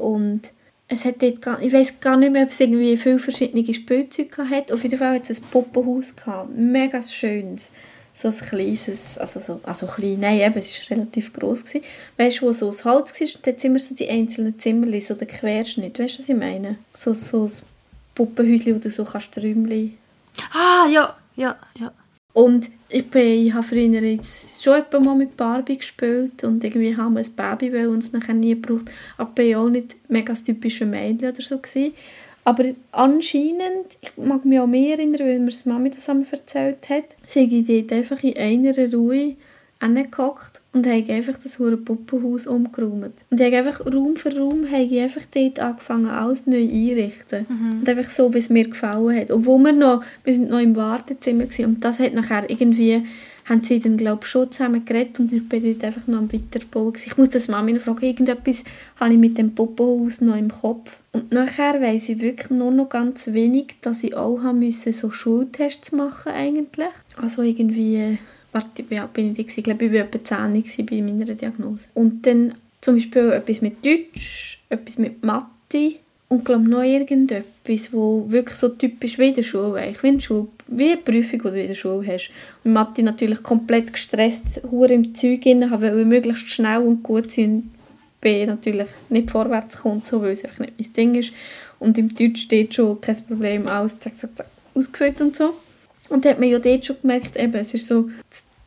und 0.00 0.52
es 0.88 1.04
hat 1.04 1.22
dort 1.22 1.42
gar, 1.42 1.60
ich 1.60 1.72
weiß 1.72 2.00
gar 2.00 2.16
nicht 2.16 2.32
mehr, 2.32 2.44
ob 2.44 2.50
es 2.50 2.60
irgendwie 2.60 2.96
viele 2.96 3.18
verschiedene 3.18 3.74
Spielzeuge 3.74 4.48
hatte. 4.48 4.72
Auf 4.72 4.82
jeden 4.82 4.98
Fall 4.98 5.16
hat 5.16 5.28
es 5.28 5.40
ein 5.40 5.46
Puppenhaus. 5.50 6.14
Mega 6.56 7.02
schönes. 7.02 7.70
So 8.14 8.28
ein 8.28 8.34
kleines, 8.34 9.18
also 9.18 9.38
so, 9.38 9.60
also 9.62 9.86
klein, 9.86 10.18
nein, 10.20 10.40
eben, 10.40 10.58
es 10.58 10.90
war 10.90 10.96
relativ 10.96 11.32
gross. 11.32 11.64
Weißt 12.16 12.40
du, 12.40 12.46
wo 12.46 12.52
so 12.52 12.68
aus 12.68 12.84
Holz 12.84 13.20
war 13.20 13.28
und 13.28 13.46
dort 13.46 13.60
sind 13.60 13.70
immer 13.70 13.78
so 13.78 13.94
die 13.94 14.08
einzelnen 14.08 14.58
Zimmer, 14.58 15.00
so 15.00 15.14
der 15.14 15.28
Querschnitt, 15.28 15.98
weißt 15.98 16.18
du, 16.18 16.22
was 16.22 16.28
ich 16.28 16.34
meine? 16.34 16.78
So, 16.94 17.14
so 17.14 17.44
ein 17.44 17.52
Puppenhäuschen, 18.14 18.80
du 18.80 18.90
so 18.90 19.04
kannst 19.04 19.36
Räumchen... 19.36 19.96
Ah, 20.52 20.88
ja, 20.90 21.16
ja, 21.36 21.56
ja. 21.78 21.92
Und 22.38 22.70
ich, 22.88 23.10
bin, 23.10 23.46
ich 23.46 23.52
habe 23.52 23.66
früher 23.66 24.00
jetzt 24.00 24.62
schon 24.62 24.84
mal 25.04 25.16
mit 25.16 25.36
Barbie 25.36 25.76
gespielt 25.76 26.44
und 26.44 26.62
irgendwie 26.62 26.96
haben 26.96 27.14
wir 27.14 27.24
ein 27.24 27.34
Baby 27.34 27.72
weil 27.72 27.88
uns 27.88 28.12
nachher 28.12 28.32
nie 28.32 28.54
gebraucht. 28.54 28.88
Aber 29.16 29.42
ich 29.42 29.56
war 29.56 29.64
auch 29.64 29.68
nicht 29.68 29.96
mega 30.08 30.28
das 30.28 30.44
typische 30.44 30.86
Mädchen 30.86 31.30
oder 31.30 31.42
so. 31.42 31.58
Gewesen. 31.58 31.94
Aber 32.44 32.62
anscheinend, 32.92 33.98
ich 34.00 34.16
mag 34.16 34.44
mich 34.44 34.60
auch 34.60 34.68
mehr 34.68 34.96
erinnern, 34.96 35.18
weil 35.18 35.40
mir 35.40 35.50
das 35.50 35.66
Mami 35.66 35.90
das 35.90 36.08
einmal 36.08 36.28
erzählt 36.30 36.88
hat, 36.88 37.16
sei 37.26 37.48
ich 37.50 37.66
dort 37.66 37.92
einfach 37.92 38.22
in 38.22 38.36
einer 38.36 38.92
Ruhe 38.92 39.34
hingehockt 39.80 40.60
und 40.72 40.86
habe 40.86 41.12
einfach 41.12 41.38
das 41.42 41.58
hure 41.58 41.76
Puppenhaus 41.76 42.46
umgeräumt. 42.46 43.12
Und 43.30 43.40
ich 43.40 43.46
habe 43.46 43.56
einfach 43.56 43.86
Raum 43.86 44.16
für 44.16 44.36
Raum 44.36 44.66
habe 44.70 44.82
ich 44.82 45.00
einfach 45.00 45.22
dort 45.32 45.58
angefangen, 45.60 46.08
alles 46.08 46.46
neu 46.46 46.62
einrichten. 46.62 47.46
Mhm. 47.48 47.78
Und 47.80 47.88
einfach 47.88 48.10
so, 48.10 48.32
wie 48.34 48.38
es 48.38 48.50
mir 48.50 48.68
gefallen 48.68 49.16
hat. 49.16 49.30
Obwohl 49.30 49.58
wir 49.60 49.72
noch, 49.72 50.02
wir 50.24 50.32
sind 50.32 50.50
noch 50.50 50.60
im 50.60 50.76
Wartezimmer 50.76 51.44
gewesen, 51.44 51.66
und 51.66 51.84
das 51.84 52.00
hat 52.00 52.14
nachher 52.14 52.50
irgendwie, 52.50 53.04
haben 53.44 53.62
sie 53.64 53.80
dann 53.80 53.96
glaube 53.96 54.20
ich 54.24 54.30
schon 54.30 54.52
zusammen 54.52 54.84
geredet 54.84 55.20
und 55.20 55.32
ich 55.32 55.48
bin 55.48 55.62
dort 55.62 55.84
einfach 55.84 56.06
noch 56.06 56.18
am 56.18 56.32
Weiterbauen. 56.32 56.94
Ich 57.06 57.16
muss 57.16 57.30
das 57.30 57.48
Mami 57.48 57.72
noch 57.72 57.80
fragen, 57.80 58.04
irgendetwas 58.04 58.64
habe 59.00 59.14
ich 59.14 59.18
mit 59.18 59.38
dem 59.38 59.54
Puppenhaus 59.54 60.20
noch 60.20 60.36
im 60.36 60.50
Kopf. 60.50 60.92
Und 61.12 61.32
nachher 61.32 61.80
weiss 61.80 62.08
ich 62.08 62.20
wirklich 62.20 62.50
nur 62.50 62.70
noch 62.70 62.90
ganz 62.90 63.28
wenig, 63.28 63.76
dass 63.80 64.04
ich 64.04 64.14
auch 64.14 64.42
haben 64.42 64.58
müssen, 64.58 64.92
so 64.92 65.10
Schultests 65.10 65.92
machen 65.92 66.32
eigentlich. 66.32 66.92
Also 67.16 67.42
irgendwie 67.42 68.18
warte, 68.52 68.84
wie 68.88 68.98
alt 68.98 69.12
bin 69.12 69.34
ich? 69.36 69.56
Ich 69.56 69.64
glaube, 69.64 69.86
ich 69.86 69.92
war 69.92 70.00
etwa 70.00 70.22
10 70.22 70.86
bei 70.86 71.02
meiner 71.02 71.34
Diagnose. 71.34 71.88
Und 71.94 72.26
dann 72.26 72.54
zum 72.80 72.94
Beispiel 72.94 73.32
etwas 73.32 73.60
mit 73.60 73.84
Deutsch, 73.84 74.60
etwas 74.68 74.98
mit 74.98 75.22
Mathe 75.22 75.96
und 76.28 76.44
glaube 76.44 76.68
noch 76.68 76.82
irgendetwas, 76.82 77.92
wo 77.92 78.24
wirklich 78.28 78.56
so 78.56 78.68
typisch 78.68 79.18
wie 79.18 79.28
in 79.28 79.34
der 79.34 79.42
Schule 79.42 79.80
eigentlich, 79.80 80.02
wie, 80.02 80.20
Schule, 80.20 80.48
wie 80.66 80.90
eine 80.90 80.96
Prüfung, 80.98 81.42
die 81.42 81.48
du 81.48 81.60
in 81.60 81.68
der 81.68 81.74
Schule 81.74 82.06
hast. 82.06 82.30
Und 82.64 82.72
Mathe 82.72 83.02
natürlich 83.02 83.42
komplett 83.42 83.92
gestresst, 83.92 84.62
hure 84.70 84.92
im 84.92 85.14
Zeug 85.14 85.46
rein, 85.46 85.70
weil 85.70 86.04
möglichst 86.04 86.48
schnell 86.50 86.78
und 86.78 87.02
gut 87.02 87.30
sein 87.30 87.50
und 87.54 87.70
B 88.20 88.44
natürlich 88.46 88.88
nicht 89.08 89.30
vorwärts 89.30 89.78
kommt, 89.78 90.06
so, 90.06 90.22
weil 90.22 90.32
es 90.32 90.44
einfach 90.44 90.60
nicht 90.60 90.74
mein 90.78 90.92
Ding 90.92 91.14
ist. 91.14 91.32
Und 91.78 91.96
im 91.98 92.14
Deutsch 92.14 92.42
steht 92.42 92.74
schon 92.74 93.00
kein 93.00 93.16
Problem, 93.24 93.68
alles 93.68 94.00
zack, 94.00 94.18
zack, 94.18 94.36
zack, 94.36 94.46
ausgefüllt 94.74 95.20
und 95.20 95.36
so. 95.36 95.54
Und 96.08 96.24
da 96.24 96.30
hat 96.30 96.40
man 96.40 96.48
ja 96.48 96.58
dort 96.58 96.86
schon 96.86 96.96
gemerkt, 97.00 97.36
eben, 97.36 97.54
es 97.54 97.74
ist 97.74 97.86
so, 97.86 98.08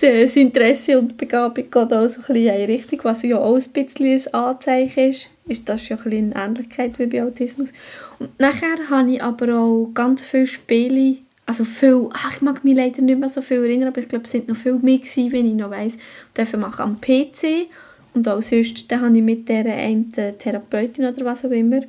das 0.01 0.36
Interesse 0.36 0.97
und 0.97 1.12
die 1.12 1.15
Begabung 1.15 1.63
geht 1.63 1.75
auch 1.75 1.88
so 1.88 1.93
ein 1.95 2.08
bisschen 2.08 2.36
in 2.36 2.65
Richtung, 2.65 2.99
was 3.04 3.21
ja 3.21 3.38
auch 3.38 3.56
ein 3.56 3.71
bisschen 3.71 4.08
ein 4.08 4.34
Anzeichen 4.34 5.10
ist. 5.10 5.30
ist 5.47 5.69
das 5.69 5.89
ja 5.89 5.97
ein 5.97 6.04
bisschen 6.04 6.34
eine 6.34 6.45
Ähnlichkeit 6.45 6.97
wie 6.97 7.06
bei 7.06 7.23
Autismus. 7.23 7.71
Und 8.19 8.39
nachher 8.39 8.89
habe 8.89 9.12
ich 9.12 9.21
aber 9.21 9.56
auch 9.58 9.91
ganz 9.93 10.25
viele 10.25 10.47
Spiele, 10.47 11.17
also 11.45 11.65
viel, 11.65 12.10
ach, 12.13 12.36
ich 12.36 12.41
mag 12.41 12.63
mich 12.63 12.75
leider 12.75 13.01
nicht 13.01 13.19
mehr 13.19 13.30
so 13.30 13.41
viel 13.41 13.63
erinnern, 13.63 13.89
aber 13.89 14.01
ich 14.01 14.08
glaube, 14.08 14.25
es 14.25 14.32
sind 14.32 14.47
noch 14.47 14.56
viel 14.56 14.75
mehr 14.75 14.97
gewesen, 14.97 15.32
wenn 15.32 15.47
ich 15.47 15.56
noch 15.56 15.69
weiss, 15.69 15.97
dürfen 16.36 16.62
machen 16.62 16.82
am 16.82 17.01
PC 17.01 17.67
und 18.13 18.27
auch 18.27 18.41
sonst, 18.41 18.91
da 18.91 19.01
habe 19.01 19.15
ich 19.15 19.23
mit 19.23 19.47
dieser 19.47 19.73
einen 19.73 20.12
Therapeutin 20.12 21.06
oder 21.06 21.25
was 21.25 21.45
auch 21.45 21.51
immer, 21.51 21.82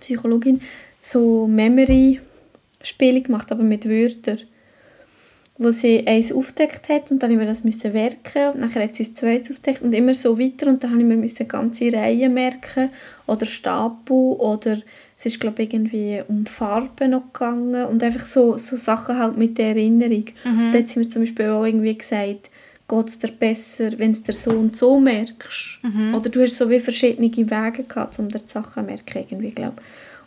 Psychologin, 0.00 0.60
so 1.00 1.46
Memory-Spiele 1.46 3.22
gemacht, 3.22 3.50
aber 3.50 3.62
mit 3.62 3.88
Wörtern 3.88 4.40
wo 5.56 5.70
sie 5.70 6.04
eins 6.06 6.32
aufgedeckt 6.32 6.88
hat 6.88 7.10
und 7.10 7.22
dann 7.22 7.30
musste 7.32 7.52
ich 7.52 7.64
mir 7.64 7.72
das 7.72 7.94
werken 7.94 8.54
und 8.54 8.60
nachher 8.60 8.82
hat 8.82 8.96
sie 8.96 9.04
das 9.04 9.14
zweite 9.14 9.52
aufgedeckt 9.52 9.82
und 9.82 9.92
immer 9.94 10.14
so 10.14 10.38
weiter 10.38 10.66
und 10.66 10.82
dann 10.82 10.90
habe 10.90 11.00
ich 11.00 11.06
mir 11.06 11.14
eine 11.14 11.46
ganze 11.46 11.92
Reihe 11.92 12.28
merken 12.28 12.90
oder 13.26 13.46
Stapel 13.46 14.16
oder 14.16 14.78
es 15.16 15.26
ist 15.26 15.38
glaube 15.38 15.62
ich 15.62 15.72
irgendwie 15.72 16.22
um 16.26 16.44
Farben 16.46 17.10
noch 17.10 17.32
gegangen 17.32 17.84
und 17.86 18.02
einfach 18.02 18.26
so, 18.26 18.58
so 18.58 18.76
Sachen 18.76 19.16
halt 19.16 19.38
mit 19.38 19.56
der 19.58 19.68
Erinnerung. 19.68 20.24
Mhm. 20.44 20.72
Da 20.72 20.78
hat 20.78 20.88
sie 20.88 20.98
mir 20.98 21.08
zum 21.08 21.22
Beispiel 21.22 21.46
auch 21.46 21.64
irgendwie 21.64 21.96
gesagt, 21.96 22.50
geht 22.88 23.08
es 23.08 23.18
dir 23.18 23.28
besser, 23.28 23.90
wenn 23.98 24.12
du 24.12 24.20
dir 24.20 24.32
so 24.32 24.50
und 24.50 24.76
so 24.76 24.98
merkst. 24.98 25.78
Mhm. 25.82 26.14
Oder 26.14 26.28
du 26.28 26.42
hast 26.42 26.56
so 26.56 26.68
wie 26.68 26.80
verschiedene 26.80 27.30
Wege 27.30 27.84
gehabt, 27.84 28.18
um 28.18 28.28
dir 28.28 28.40
die 28.40 28.48
Sachen 28.48 28.82
zu 28.82 28.90
merken, 28.90 29.24
irgendwie, 29.30 29.52
glaube 29.52 29.76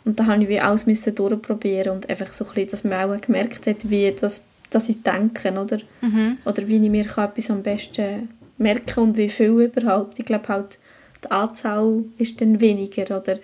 Und 0.04 0.18
da 0.18 0.26
habe 0.26 0.42
ich 0.42 0.48
wie 0.48 0.60
alles 0.60 0.86
müssen 0.86 1.14
durchprobieren 1.14 1.92
und 1.92 2.08
einfach 2.08 2.28
so 2.28 2.44
ein 2.44 2.54
bisschen, 2.54 2.70
dass 2.70 2.84
man 2.84 3.10
auch 3.10 3.20
gemerkt 3.20 3.66
hat, 3.66 3.90
wie 3.90 4.10
das 4.18 4.44
dass 4.70 4.88
ich 4.88 5.02
denke, 5.02 5.52
oder? 5.52 5.78
Mhm. 6.00 6.38
Oder 6.44 6.68
wie 6.68 6.76
ich 6.76 6.90
mir 6.90 7.04
etwas 7.04 7.50
am 7.50 7.62
besten 7.62 8.28
merken 8.58 9.00
und 9.00 9.16
wie 9.16 9.28
viel 9.28 9.50
überhaupt. 9.50 10.18
Ich 10.18 10.24
glaube 10.24 10.48
halt, 10.48 10.78
die 11.24 11.30
Anzahl 11.30 12.04
ist 12.18 12.40
dann 12.40 12.60
weniger, 12.60 13.16
oder? 13.16 13.38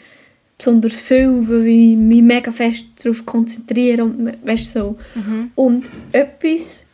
Besonders 0.56 0.94
viel, 0.94 1.48
weil 1.48 1.66
ich 1.66 1.96
mich 1.96 2.22
mega 2.22 2.52
fest 2.52 2.86
darauf 3.02 3.26
konzentriere 3.26 4.04
und 4.04 4.46
weißt, 4.46 4.72
so. 4.72 4.96
Mhm. 5.14 5.50
Und 5.54 5.90
etwas, 6.12 6.84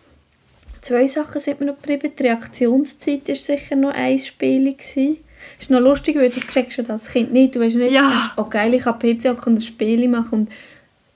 zwei 0.80 1.06
Sachen 1.06 1.40
sind 1.40 1.60
mir 1.60 1.66
noch 1.66 1.80
geblieben. 1.80 2.12
Die 2.18 2.22
Reaktionszeit 2.22 3.28
war 3.28 3.34
sicher 3.34 3.76
noch 3.76 3.92
ein 3.92 4.18
Spiel. 4.18 4.72
Gewesen. 4.72 5.18
ist 5.58 5.70
noch 5.70 5.80
lustig, 5.80 6.16
weil 6.16 6.30
das 6.30 6.46
checkst 6.46 6.78
du 6.78 6.90
als 6.90 7.10
Kind 7.10 7.32
nicht. 7.32 7.54
Du 7.54 7.60
weißt 7.60 7.76
nicht, 7.76 7.92
ja. 7.92 8.32
oh 8.36 8.44
geil, 8.44 8.72
ich 8.74 8.86
habe 8.86 9.14
PC 9.14 9.26
und 9.26 9.46
ein 9.46 9.60
Spiel 9.60 10.08
machen 10.08 10.40
und 10.40 10.50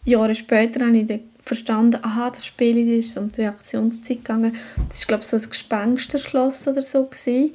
Jahre 0.05 0.35
später 0.35 0.85
habe 0.87 0.99
ich 0.99 1.07
dann 1.07 1.21
verstanden, 1.45 1.99
aha, 2.03 2.31
das 2.31 2.47
Spiel 2.47 2.99
ist 2.99 3.17
um 3.17 3.31
die 3.31 3.43
Reaktionszeit 3.43 4.19
gegangen. 4.19 4.57
Das 4.89 5.03
war, 5.03 5.07
glaube 5.07 5.23
ich, 5.23 5.29
so 5.29 5.37
ein 5.37 5.51
Gespensterschloss 5.51 6.69
oder 6.69 6.83
so. 6.83 7.05
Gewesen. 7.05 7.53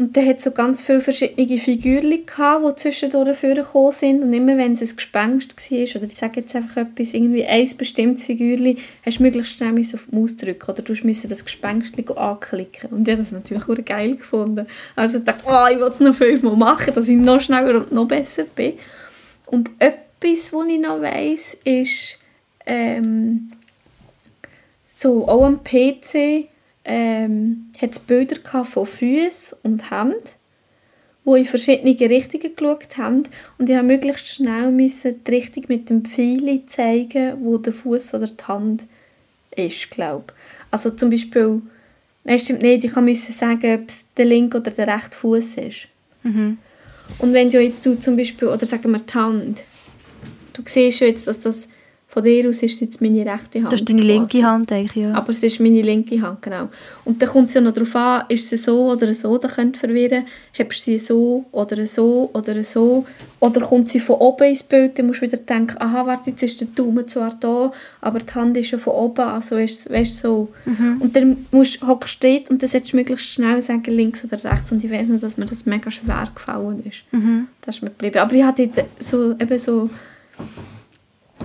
Und 0.00 0.16
dann 0.16 0.26
hat 0.26 0.40
so 0.40 0.52
ganz 0.52 0.80
viele 0.80 1.02
verschiedene 1.02 1.58
Figürchen 1.58 2.24
gehabt, 2.24 2.64
die 2.66 2.74
zwischendurch 2.76 3.36
vorgekommen 3.36 3.92
sind. 3.92 4.22
Und 4.22 4.32
immer 4.32 4.56
wenn 4.56 4.72
es 4.72 4.80
ein 4.80 4.96
Gespenst 4.96 5.54
war, 5.70 5.96
oder 5.96 6.06
ich 6.06 6.16
sage 6.16 6.40
jetzt 6.40 6.56
einfach 6.56 6.78
etwas, 6.78 7.12
irgendwie 7.12 7.44
ein 7.44 7.68
bestimmtes 7.76 8.24
Figürchen, 8.24 8.78
hast 9.04 9.18
du 9.18 9.24
möglichst 9.24 9.52
schnell 9.52 9.78
auf 9.78 10.06
die 10.10 10.16
Maus 10.16 10.38
drücken 10.38 10.70
oder 10.70 10.80
du 10.80 10.94
musst 11.04 11.30
das 11.30 11.44
Gespenst 11.44 11.92
anklicken. 12.16 12.90
Und 12.90 13.06
ich 13.06 13.12
habe 13.12 13.22
das 13.22 13.30
natürlich 13.30 13.68
auch 13.68 13.84
geil 13.84 14.16
gefunden. 14.16 14.66
Also 14.96 15.18
ich 15.18 15.24
dachte, 15.24 15.44
oh, 15.46 15.66
ich 15.70 15.78
will 15.78 15.88
es 15.88 16.00
noch 16.00 16.14
fünfmal 16.14 16.56
machen, 16.56 16.94
dass 16.94 17.06
ich 17.06 17.18
noch 17.18 17.42
schneller 17.42 17.76
und 17.76 17.92
noch 17.92 18.08
besser 18.08 18.44
bin. 18.44 18.78
Und 19.44 19.68
etwas, 19.78 20.50
was 20.54 20.66
ich 20.66 20.80
noch 20.80 21.02
weiss, 21.02 21.58
ist, 21.62 22.19
ähm, 22.70 23.50
so, 24.86 25.26
auch 25.26 25.44
am 25.44 25.64
PC 25.64 26.48
ähm, 26.84 27.70
hat 27.80 27.90
es 27.90 27.98
Bilder 27.98 28.64
von 28.64 28.86
Füßen 28.86 29.58
und 29.64 29.90
Händen, 29.90 30.22
wo 31.24 31.34
in 31.34 31.46
verschiedene 31.46 31.98
Richtungen 31.98 32.54
geschaut 32.54 32.96
haben 32.96 33.24
und 33.58 33.68
ich 33.68 33.74
musste 33.74 33.82
möglichst 33.82 34.28
schnell 34.28 34.70
müssen 34.70 35.24
die 35.24 35.30
Richtung 35.34 35.64
mit 35.66 35.90
dem 35.90 36.04
Pfeil 36.04 36.64
zeigen, 36.66 37.38
wo 37.40 37.58
der 37.58 37.72
Fuß 37.72 38.14
oder 38.14 38.28
die 38.28 38.44
Hand 38.44 38.86
ist, 39.56 39.90
glaube 39.90 40.32
Also 40.70 40.90
zum 40.90 41.10
Beispiel, 41.10 41.62
nein, 42.22 42.38
stimmt 42.38 42.62
nicht, 42.62 42.84
ich 42.84 42.94
musste 42.94 43.32
sagen, 43.32 43.80
ob 43.82 43.88
es 43.88 44.14
der 44.16 44.26
linke 44.26 44.58
oder 44.58 44.70
der 44.70 44.86
rechte 44.86 45.16
Fuß 45.16 45.56
ist. 45.56 45.88
Mhm. 46.22 46.58
Und 47.18 47.32
wenn 47.32 47.50
du 47.50 47.60
jetzt 47.60 47.84
du 47.84 47.98
zum 47.98 48.16
Beispiel, 48.16 48.46
oder 48.46 48.64
sagen 48.64 48.92
wir 48.92 49.00
die 49.00 49.14
Hand, 49.14 49.64
du 50.52 50.62
siehst 50.64 51.00
jetzt, 51.00 51.26
dass 51.26 51.40
das 51.40 51.68
von 52.10 52.24
dir 52.24 52.48
aus 52.48 52.60
ist 52.64 52.74
es 52.74 52.80
jetzt 52.80 53.00
meine 53.00 53.24
rechte 53.24 53.60
Hand. 53.60 53.72
Das 53.72 53.78
ist 53.80 53.88
deine 53.88 54.02
linke 54.02 54.42
Hand 54.44 54.72
eigentlich, 54.72 54.96
ja. 54.96 55.14
Aber 55.14 55.30
es 55.30 55.44
ist 55.44 55.60
meine 55.60 55.80
linke 55.80 56.20
Hand, 56.20 56.42
genau. 56.42 56.68
Und 57.04 57.22
dann 57.22 57.28
kommt 57.28 57.50
es 57.50 57.54
ja 57.54 57.60
noch 57.60 57.72
darauf 57.72 57.94
an, 57.94 58.24
ist 58.28 58.48
sie 58.48 58.56
so 58.56 58.90
oder 58.90 59.14
so, 59.14 59.38
da 59.38 59.46
könnt 59.46 59.76
verwirren. 59.76 60.24
Hast 60.58 60.70
du 60.70 60.74
sie 60.76 60.98
so 60.98 61.44
oder 61.52 61.86
so 61.86 62.28
oder 62.32 62.64
so. 62.64 63.06
Oder 63.38 63.60
kommt 63.60 63.90
sie 63.90 64.00
von 64.00 64.16
oben 64.16 64.48
ins 64.48 64.64
Bild, 64.64 64.98
dann 64.98 65.06
musst 65.06 65.22
du 65.22 65.26
wieder 65.26 65.36
denken, 65.36 65.76
aha, 65.78 66.04
warte, 66.04 66.30
jetzt 66.30 66.42
ist 66.42 66.60
der 66.60 66.66
Daumen 66.74 67.06
zwar 67.06 67.30
da, 67.38 67.70
aber 68.00 68.18
die 68.18 68.34
Hand 68.34 68.56
ist 68.56 68.72
ja 68.72 68.78
von 68.78 68.94
oben, 68.94 69.22
also 69.22 69.56
ist 69.56 69.88
es 69.88 70.20
so. 70.20 70.48
Mhm. 70.64 70.96
Und 71.00 71.14
dann 71.14 71.46
musst, 71.52 71.86
hockst 71.86 72.24
du 72.24 72.40
und 72.50 72.60
dann 72.60 72.68
solltest 72.68 72.92
du 72.92 72.96
möglichst 72.96 73.26
schnell 73.26 73.62
sagen, 73.62 73.84
links 73.84 74.24
oder 74.24 74.42
rechts. 74.42 74.72
Und 74.72 74.82
ich 74.82 74.90
weiß 74.90 75.06
noch, 75.10 75.20
dass 75.20 75.36
mir 75.36 75.46
das 75.46 75.64
mega 75.64 75.92
schwer 75.92 76.24
gefallen 76.34 76.82
ist. 76.84 77.04
Mhm. 77.12 77.46
Das 77.60 77.76
ist 77.76 77.82
mir 77.82 77.90
geblieben. 77.90 78.18
Aber 78.18 78.34
ich 78.34 78.42
hatte 78.42 78.68
so, 78.98 79.30
eben 79.30 79.58
so 79.58 79.88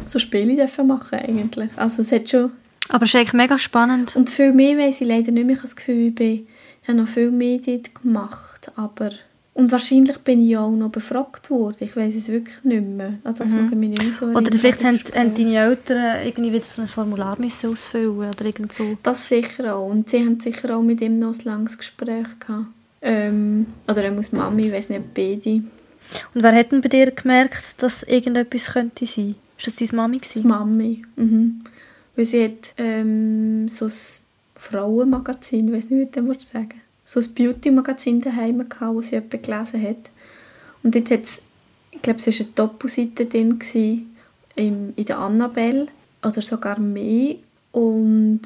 so 0.06 0.20
Spiele 0.20 0.56
dürfen 0.56 0.88
machen 0.88 1.20
eigentlich. 1.20 1.72
Also 1.76 2.02
es 2.02 2.12
hat 2.12 2.30
schon... 2.30 2.52
Aber 2.90 3.04
es 3.04 3.10
ist 3.10 3.16
eigentlich 3.16 3.34
mega 3.34 3.58
spannend. 3.58 4.16
Und 4.16 4.30
viel 4.30 4.54
mehr 4.54 4.78
weiss 4.78 5.02
ich 5.02 5.08
leider 5.08 5.32
nicht 5.32 5.46
mehr. 5.46 5.54
Ich 5.54 5.60
habe 5.60 5.68
das 5.68 5.76
Gefühl, 5.76 6.08
ich 6.08 6.16
bin, 6.16 6.48
Ich 6.84 6.88
habe 6.88 7.00
noch 7.00 7.08
viel 7.08 7.32
mehr 7.32 7.60
dort 7.66 7.96
gemacht, 7.96 8.72
aber... 8.76 9.10
Und 9.56 9.72
wahrscheinlich 9.72 10.18
bin 10.18 10.46
ich 10.46 10.58
auch 10.58 10.70
noch 10.70 10.90
befragt 10.90 11.50
worden. 11.50 11.78
Ich 11.80 11.96
weiß 11.96 12.14
es 12.14 12.28
wirklich 12.28 12.62
nicht 12.66 12.86
mehr. 12.86 13.14
Also 13.24 13.44
das 13.44 13.54
mhm. 13.54 13.80
mich 13.80 13.90
nicht 13.98 14.16
so 14.16 14.26
Oder 14.26 14.52
vielleicht 14.52 14.84
haben, 14.84 15.00
haben 15.16 15.34
deine 15.34 15.56
Eltern 15.56 16.26
irgendwie 16.26 16.52
wieder 16.52 16.66
so 16.66 16.82
ein 16.82 16.90
Formular 16.90 17.40
müssen 17.40 17.72
ausfüllen 17.72 18.18
oder 18.18 18.46
irgend 18.46 18.74
so. 18.74 18.98
Das 19.02 19.30
sicher 19.30 19.74
auch. 19.74 19.90
Und 19.90 20.10
sie 20.10 20.20
haben 20.20 20.42
sicher 20.42 20.76
auch 20.76 20.82
mit 20.82 21.00
ihm 21.00 21.20
noch 21.20 21.34
ein 21.34 21.46
langes 21.46 21.78
Gespräch 21.78 22.28
gehabt. 22.38 22.68
Ähm, 23.02 23.68
oder 23.88 24.04
er 24.04 24.12
muss 24.12 24.34
Mami, 24.34 24.68
ich 24.68 24.74
weiß 24.74 24.90
nicht, 24.90 25.14
beide. 25.14 25.50
Und 26.34 26.44
wer 26.44 26.54
hat 26.54 26.74
denn 26.74 26.82
bei 26.82 26.90
dir 26.90 27.12
gemerkt, 27.12 27.82
dass 27.82 28.04
irgendetwas 28.04 28.74
könnte 28.74 29.06
sein? 29.06 29.36
Ist 29.58 29.68
das 29.68 29.76
deine 29.76 29.94
Mami? 29.94 30.20
Das 30.20 30.44
Mami. 30.44 31.02
Mhm. 31.16 31.62
Weil 32.16 32.26
sie 32.26 32.44
hat 32.44 32.74
ähm, 32.78 33.68
so 33.68 33.86
ein 33.86 33.94
Frauenmagazin, 34.56 35.68
ich 35.68 35.74
weiß 35.74 35.90
nicht, 35.90 36.16
wie 36.16 36.32
ich 36.32 36.38
das 36.38 36.50
sagen 36.50 36.82
so 37.06 37.20
ein 37.20 37.34
Beauty-Magazin 37.34 38.20
daheim 38.20 38.68
gehabt, 38.68 38.98
das 38.98 39.08
sie 39.10 39.16
jemand 39.16 39.44
gelesen 39.44 39.82
hat. 39.82 40.12
Und 40.84 40.96
dort 40.96 41.12
hat 41.12 41.24
es, 41.24 41.44
ich 41.92 42.02
glaube, 42.02 42.20
es 42.20 42.28
war 42.28 42.34
eine 42.34 42.54
Doppelseite 42.56 43.26
drin, 43.28 43.60
gewesen, 43.60 44.16
in, 44.56 44.94
in 44.96 45.06
der 45.06 45.20
Annabelle 45.20 45.88
oder 46.24 46.42
sogar 46.42 46.80
mehr. 46.80 47.36
Und 47.72 48.42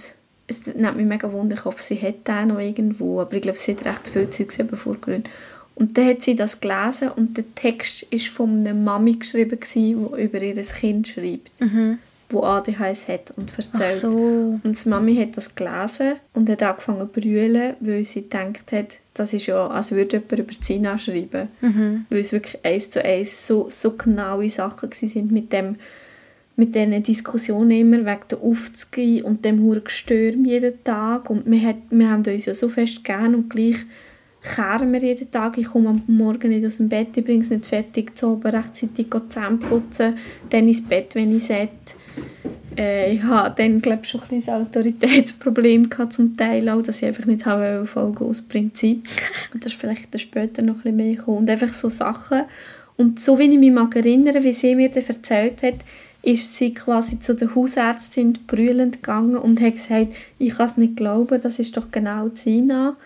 es 0.47 0.67
nimmt 0.67 0.97
mich 0.97 1.05
mega 1.05 1.31
wunder, 1.31 1.55
ich 1.55 1.65
hoffe, 1.65 1.81
sie 1.81 1.99
hat 2.01 2.27
den 2.27 2.49
noch 2.49 2.59
irgendwo, 2.59 3.21
aber 3.21 3.33
ich 3.33 3.41
glaube, 3.41 3.59
sie 3.59 3.75
hat 3.75 3.85
recht 3.85 4.07
viel 4.07 4.29
Zeug 4.29 4.51
vorgegründet. 4.77 5.31
Und 5.79 5.97
dann 5.97 6.07
hat 6.07 6.21
sie 6.21 6.35
das 6.35 6.59
gelesen 6.59 7.09
und 7.15 7.37
der 7.37 7.45
Text 7.55 8.11
war 8.11 8.19
von 8.19 8.59
einer 8.59 8.73
Mami 8.73 9.13
geschrieben, 9.13 9.57
die 9.73 9.91
über 9.91 10.41
ihr 10.41 10.55
Kind 10.55 11.07
schreibt. 11.07 11.59
Mhm 11.59 11.99
wo 12.29 12.43
ADHS 12.43 13.07
hat 13.07 13.33
und 13.35 13.51
erzählt. 13.57 14.01
So. 14.01 14.59
Und 14.63 14.85
die 14.85 14.89
Mami 14.89 15.15
hat 15.15 15.35
das 15.35 15.55
gelesen 15.55 16.13
und 16.33 16.49
hat 16.49 16.61
angefangen 16.61 17.09
zu 17.11 17.19
brüllen, 17.19 17.73
weil 17.79 18.05
sie 18.05 18.21
gedacht 18.21 18.71
hat, 18.71 18.97
das 19.15 19.33
ist 19.33 19.47
ja, 19.47 19.67
als 19.67 19.91
würde 19.91 20.17
jemand 20.17 20.39
über 20.39 20.61
Zina 20.61 20.97
schreiben. 20.97 21.49
Mhm. 21.61 22.05
Weil 22.09 22.19
es 22.19 22.31
wirklich 22.31 22.63
eins 22.63 22.89
zu 22.89 23.03
eins 23.03 23.47
so, 23.47 23.67
so 23.69 23.91
genaue 23.91 24.49
Sachen 24.49 24.91
sind 24.91 25.31
mit 25.31 25.51
dem 25.51 25.75
mit 26.55 26.75
diesen 26.75 27.01
Diskussionen 27.03 27.71
immer 27.71 27.99
wegen 27.99 28.27
der 28.29 28.41
Aufzüge 28.41 29.23
und 29.23 29.45
dem 29.45 29.63
hohen 29.63 29.81
Gestürm 29.81 30.43
jeden 30.43 30.83
Tag. 30.83 31.29
Und 31.29 31.49
wir, 31.49 31.61
hat, 31.61 31.77
wir 31.89 32.09
haben 32.09 32.25
uns 32.25 32.45
ja 32.45 32.53
so 32.53 32.67
fest 32.67 33.01
gern 33.05 33.33
und 33.33 33.49
gleich 33.49 33.77
kehren 34.41 34.91
wir 34.93 35.01
jeden 35.01 35.29
Tag. 35.31 35.57
Ich 35.57 35.67
komme 35.67 35.89
am 35.89 36.03
Morgen 36.07 36.49
nicht 36.49 36.65
aus 36.65 36.77
dem 36.77 36.89
Bett, 36.89 37.15
ich 37.15 37.25
bringe 37.25 37.43
es 37.43 37.49
nicht 37.49 37.65
fertig, 37.65 38.17
zu 38.17 38.33
oben 38.33 38.49
rechtzeitig 38.49 39.07
Zähne 39.29 39.57
putzen, 39.57 40.15
dann 40.49 40.67
ins 40.67 40.83
Bett, 40.83 41.15
wenn 41.15 41.35
ich 41.35 41.45
sollte 41.45 41.95
äh, 42.77 43.13
ich 43.13 43.23
hatte 43.23 43.63
dann 43.63 43.81
glaube 43.81 44.05
schon 44.05 44.21
ein, 44.31 44.47
Autoritätsproblem 44.47 45.89
gehabt, 45.89 46.13
zum 46.13 46.37
Teil 46.37 46.69
auch, 46.69 46.81
dass 46.81 47.01
ich 47.01 47.07
einfach 47.07 47.25
nicht 47.25 47.45
habe 47.45 47.85
folgen 47.85 48.25
aus 48.25 48.41
Prinzip. 48.41 49.07
Und 49.53 49.65
das 49.65 49.73
ist 49.73 49.79
vielleicht 49.79 50.13
dann 50.13 50.19
später 50.19 50.61
noch 50.61 50.75
ein 50.75 50.81
bisschen 50.81 50.95
mehr 50.95 51.15
gekommen. 51.15 51.39
Und 51.39 51.49
einfach 51.49 51.73
so 51.73 51.89
Sachen. 51.89 52.43
Und 52.95 53.19
so 53.19 53.37
wie 53.39 53.51
ich 53.51 53.59
mich 53.59 53.71
mag 53.71 53.95
erinnern, 53.95 54.43
wie 54.43 54.53
sie 54.53 54.75
mir 54.75 54.89
das 54.89 55.09
erzählt 55.09 55.61
hat, 55.61 55.75
ist 56.21 56.55
sie 56.55 56.73
quasi 56.73 57.19
zu 57.19 57.33
der 57.33 57.55
Hausärztin 57.55 58.37
brüllend 58.45 59.01
gegangen 59.01 59.37
und 59.37 59.61
hat 59.61 59.75
gesagt, 59.75 60.13
ich 60.37 60.55
kann 60.55 60.65
es 60.65 60.77
nicht 60.77 60.97
glauben, 60.97 61.41
das 61.41 61.59
ist 61.59 61.77
doch 61.77 61.91
genau 61.91 62.29
Sina. 62.33 62.97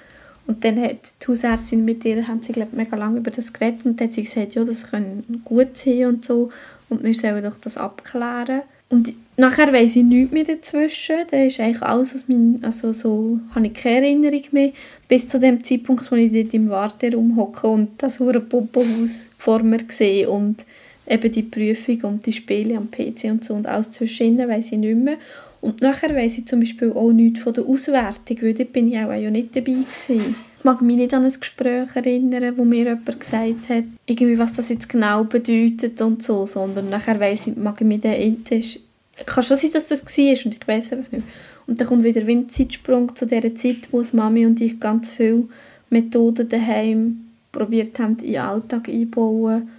Und 0.46 0.64
dann 0.66 0.82
hat 0.82 0.98
die 1.22 1.28
Hausärztin 1.28 1.86
mit 1.86 2.04
ihr, 2.04 2.28
haben 2.28 2.42
sie 2.42 2.52
glaube 2.52 2.76
mega 2.76 2.98
lange 2.98 3.20
über 3.20 3.32
das 3.32 3.54
geredet 3.54 3.86
und 3.86 4.00
dann 4.00 4.08
hat 4.08 4.14
sie 4.14 4.24
gesagt, 4.24 4.56
ja, 4.56 4.64
das 4.64 4.90
könnte 4.90 5.24
gut 5.46 5.78
sein 5.78 6.06
und 6.06 6.26
so 6.26 6.52
und 6.90 7.04
wir 7.04 7.16
sollen 7.16 7.44
doch 7.44 7.58
das 7.58 7.78
abklären. 7.78 8.62
Und 8.90 9.14
nachher 9.38 9.74
weiss 9.74 9.96
ich 9.96 10.04
nichts 10.04 10.32
mehr 10.32 10.44
dazwischen. 10.44 11.16
Da 11.32 11.44
ist 11.44 11.60
eigentlich 11.60 11.82
alles, 11.82 12.14
was 12.14 12.28
mein, 12.28 12.60
also 12.62 12.94
so, 12.94 13.40
habe 13.56 13.66
ich 13.66 13.74
keine 13.74 14.06
Erinnerung 14.06 14.44
mehr. 14.52 14.72
Bis 15.08 15.28
zu 15.28 15.40
dem 15.40 15.64
Zeitpunkt, 15.64 16.12
wo 16.12 16.16
ich 16.16 16.32
dort 16.32 16.54
im 16.54 16.70
Warteraum 16.70 17.36
hocke 17.36 17.68
und 17.68 17.90
das 17.98 18.20
hure 18.20 18.40
Puppenhaus 18.40 19.30
vor 19.38 19.64
mir 19.64 19.80
sehe 19.88 20.30
und 20.30 20.66
eben 21.08 21.32
die 21.32 21.44
Prüfung 21.44 22.02
und 22.04 22.26
die 22.26 22.34
Spiele 22.34 22.78
am 22.78 22.92
PC 22.92 23.26
und 23.26 23.44
so 23.44 23.56
und 23.56 23.66
alles 23.66 23.92
zwischendrin 23.92 24.50
weiss 24.50 24.72
ich 24.72 24.78
nicht 24.78 24.98
mehr. 24.98 25.18
Und 25.64 25.82
nachher 25.82 26.14
weiss 26.14 26.38
ich 26.38 26.46
zum 26.46 26.60
Beispiel 26.60 26.92
auch 26.92 27.14
nichts 27.14 27.40
von 27.40 27.54
der 27.54 27.66
Auswertung, 27.66 28.38
weil 28.42 28.54
dort 28.54 28.74
bin 28.74 28.92
ich 28.92 28.98
auch 29.00 29.10
nicht 29.30 29.56
dabei 29.56 29.72
gewesen. 29.72 30.36
Ich 30.58 30.66
mag 30.66 30.82
mich 30.82 30.98
nicht 30.98 31.14
an 31.14 31.24
ein 31.24 31.32
Gespräch 31.32 31.96
erinnern, 31.96 32.58
wo 32.58 32.66
mir 32.66 32.84
jemand 32.84 33.18
gesagt 33.18 33.70
hat, 33.70 33.86
irgendwie 34.06 34.38
was 34.38 34.52
das 34.52 34.68
jetzt 34.68 34.90
genau 34.90 35.24
bedeutet 35.24 36.02
und 36.02 36.22
so, 36.22 36.46
sondern 36.46 36.90
nachher 36.90 37.18
weiss 37.18 37.48
ich, 37.48 37.56
mag 37.56 37.80
ich 37.80 37.88
mich 37.88 38.02
dann, 38.02 38.12
es 38.12 38.80
kann 39.26 39.44
schon 39.44 39.56
sein, 39.56 39.72
dass 39.72 39.88
das 39.88 40.06
war 40.06 40.46
und 40.46 40.54
ich 40.54 40.68
weiß 40.68 40.94
einfach 40.94 41.12
nicht. 41.14 41.24
Und 41.66 41.80
dann 41.80 41.88
kommt 41.88 42.04
wieder 42.04 42.28
ein 42.28 42.50
Zeitsprung 42.50 43.16
zu 43.16 43.26
der 43.26 43.56
Zeit, 43.56 43.88
wo 43.92 44.04
Mami 44.12 44.46
und 44.46 44.60
ich 44.60 44.82
ganz 44.82 45.12
viele 45.12 45.46
Methoden 45.90 46.50
daheim 46.50 47.22
probiert 47.54 47.98
haben, 48.00 48.18
in 48.20 48.34
den 48.34 48.42
Alltag 48.42 48.90
einzubauen, 48.90 49.70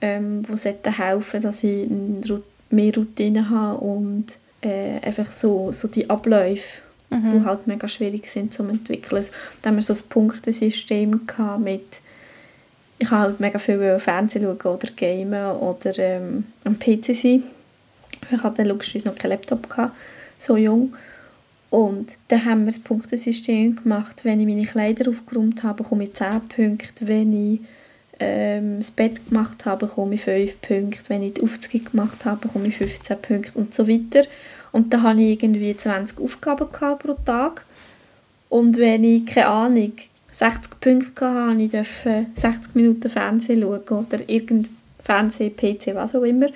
ähm, 0.00 0.42
die 0.42 0.90
helfen 0.90 1.40
dass 1.42 1.62
ich 1.62 1.88
mehr 2.70 2.92
Routine 2.96 3.48
habe 3.48 3.78
und 3.78 4.36
äh, 4.60 5.00
einfach 5.00 5.30
so, 5.30 5.72
so 5.72 5.88
die 5.88 6.08
Abläufe 6.08 6.82
mhm. 7.10 7.32
die 7.32 7.44
halt 7.44 7.66
mega 7.66 7.88
schwierig 7.88 8.28
sind 8.28 8.52
zu 8.52 8.62
entwickeln. 8.64 9.24
Dann 9.62 9.72
haben 9.72 9.76
wir 9.76 9.82
so 9.82 9.92
ein 9.92 10.08
Punktesystem 10.08 11.20
mit 11.58 12.00
ich 13.00 13.10
habe 13.12 13.22
halt 13.22 13.40
mega 13.40 13.60
viel 13.60 13.98
Fernsehen 14.00 14.42
schauen 14.42 14.74
oder 14.74 14.88
gamen 14.96 15.56
oder 15.58 15.96
ähm, 15.98 16.46
am 16.64 16.78
PC 16.78 17.14
sein. 17.14 17.44
Ich 18.28 18.42
hatte 18.42 18.64
logischerweise 18.64 19.08
noch 19.08 19.14
keinen 19.14 19.30
Laptop, 19.30 19.70
gehabt, 19.70 19.94
so 20.36 20.56
jung. 20.56 20.96
Und 21.70 22.16
dann 22.26 22.44
haben 22.44 22.64
wir 22.64 22.72
das 22.72 22.80
Punktesystem 22.80 23.76
gemacht. 23.76 24.24
Wenn 24.24 24.40
ich 24.40 24.46
meine 24.46 24.66
Kleider 24.66 25.10
aufgeräumt 25.10 25.62
habe, 25.62 25.84
bekomme 25.84 26.04
ich 26.04 26.14
10 26.14 26.40
Punkte. 26.48 27.06
Wenn 27.06 27.54
ich 27.54 27.60
ähm, 28.20 28.78
das 28.78 28.90
Bett 28.90 29.28
gemacht 29.28 29.64
habe, 29.64 29.86
bekomme 29.86 30.14
ich 30.14 30.22
5 30.22 30.60
Punkte. 30.60 31.08
Wenn 31.08 31.22
ich 31.22 31.34
die 31.34 31.42
Aufzüge 31.42 31.90
gemacht 31.90 32.24
habe, 32.24 32.40
bekomme 32.42 32.68
ich 32.68 32.76
15 32.76 33.18
Punkte 33.20 33.58
und 33.58 33.74
so 33.74 33.88
weiter. 33.88 34.26
Und 34.72 34.92
da 34.92 35.02
hatte 35.02 35.22
ich 35.22 35.42
irgendwie 35.42 35.76
20 35.76 36.20
Aufgaben 36.20 36.68
pro 36.68 37.14
Tag. 37.24 37.64
Und 38.48 38.76
wenn 38.76 39.04
ich, 39.04 39.26
keine 39.26 39.48
Ahnung, 39.48 39.92
60 40.30 40.80
Punkte 40.80 41.30
hatte, 41.32 41.62
ich 41.62 41.70
durfte 41.70 42.26
60 42.34 42.74
Minuten 42.74 43.08
Fernsehen 43.08 43.62
schauen 43.62 44.06
oder 44.06 44.28
irgendein 44.28 44.76
Fernsehen, 45.02 45.56
PC, 45.56 45.94
was 45.94 46.14
auch 46.14 46.22
immer. 46.22 46.48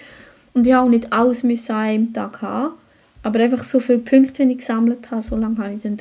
Und 0.54 0.66
ich 0.66 0.72
musste 0.72 0.80
auch 0.80 0.88
nicht 0.88 1.12
alles 1.12 1.70
an 1.70 1.76
einem 1.76 2.12
Tag 2.12 2.42
haben. 2.42 2.74
Aber 3.22 3.38
einfach 3.40 3.62
so 3.62 3.80
viele 3.80 4.00
Punkte, 4.00 4.46
wie 4.46 4.52
ich 4.52 4.58
gesammelt 4.58 5.10
habe, 5.10 5.22
so 5.22 5.36
lange 5.36 5.58
habe 5.58 5.74
ich 5.74 5.82
dann 5.82 5.96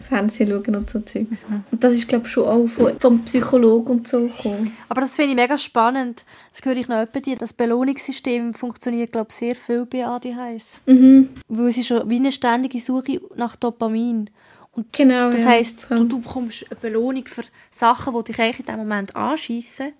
Fernsehen 0.00 0.48
schauen 0.48 0.76
und 0.76 0.90
so 0.90 1.00
Zeugs. 1.00 1.48
Mhm. 1.48 1.64
Und 1.70 1.84
das 1.84 1.94
ist, 1.94 2.08
glaube 2.08 2.26
ich, 2.26 2.32
schon 2.32 2.46
auch 2.46 2.66
vom, 2.66 2.98
vom 2.98 3.24
Psychologen 3.24 3.98
und 3.98 4.08
so 4.08 4.26
gekommen. 4.26 4.72
Aber 4.88 5.00
das 5.00 5.16
finde 5.16 5.30
ich 5.30 5.36
mega 5.36 5.58
spannend. 5.58 6.24
Das 6.52 6.64
höre 6.64 6.76
ich 6.76 6.88
noch 6.88 6.96
etwa 6.96 7.20
dir. 7.20 7.36
Das 7.36 7.52
Belohnungssystem 7.52 8.54
funktioniert, 8.54 9.12
glaube 9.12 9.28
ich, 9.30 9.36
sehr 9.36 9.54
viel 9.54 9.84
bei 9.86 10.06
ADHS. 10.06 10.80
Mhm. 10.86 11.30
Weil 11.48 11.68
es 11.68 11.78
ist 11.78 11.88
schon 11.88 12.08
wie 12.08 12.16
eine 12.16 12.32
ständige 12.32 12.80
Suche 12.80 13.20
nach 13.36 13.56
Dopamin. 13.56 14.30
Und 14.72 14.92
genau, 14.92 15.30
das 15.30 15.42
ja. 15.42 15.50
heisst, 15.50 15.86
du, 15.90 16.04
du 16.04 16.20
bekommst 16.20 16.64
eine 16.70 16.78
Belohnung 16.80 17.26
für 17.26 17.42
Sachen, 17.70 18.14
die 18.14 18.24
dich 18.32 18.40
eigentlich 18.40 18.60
in 18.60 18.66
diesem 18.66 18.80
Moment 18.80 19.16
anschiessen. 19.16 19.92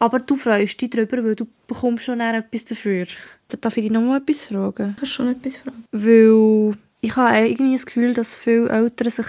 Aber 0.00 0.20
du 0.20 0.36
freust 0.36 0.80
dich 0.80 0.90
darüber, 0.90 1.24
weil 1.24 1.34
du 1.34 1.46
bekommst 1.66 2.04
schon 2.04 2.20
etwas 2.20 2.64
dafür. 2.64 3.06
Darf 3.60 3.76
ich 3.76 3.84
dich 3.84 3.92
noch 3.92 4.02
mal 4.02 4.18
etwas 4.18 4.46
fragen? 4.46 4.90
Ich 4.94 5.00
kann 5.00 5.08
schon 5.08 5.28
etwas 5.28 5.56
fragen. 5.56 5.84
Weil 5.92 6.76
ich 7.00 7.16
habe 7.16 7.48
irgendwie 7.48 7.74
das 7.74 7.86
Gefühl, 7.86 8.14
dass 8.14 8.34
viele 8.34 8.68
Eltern 8.68 9.10
sich 9.10 9.26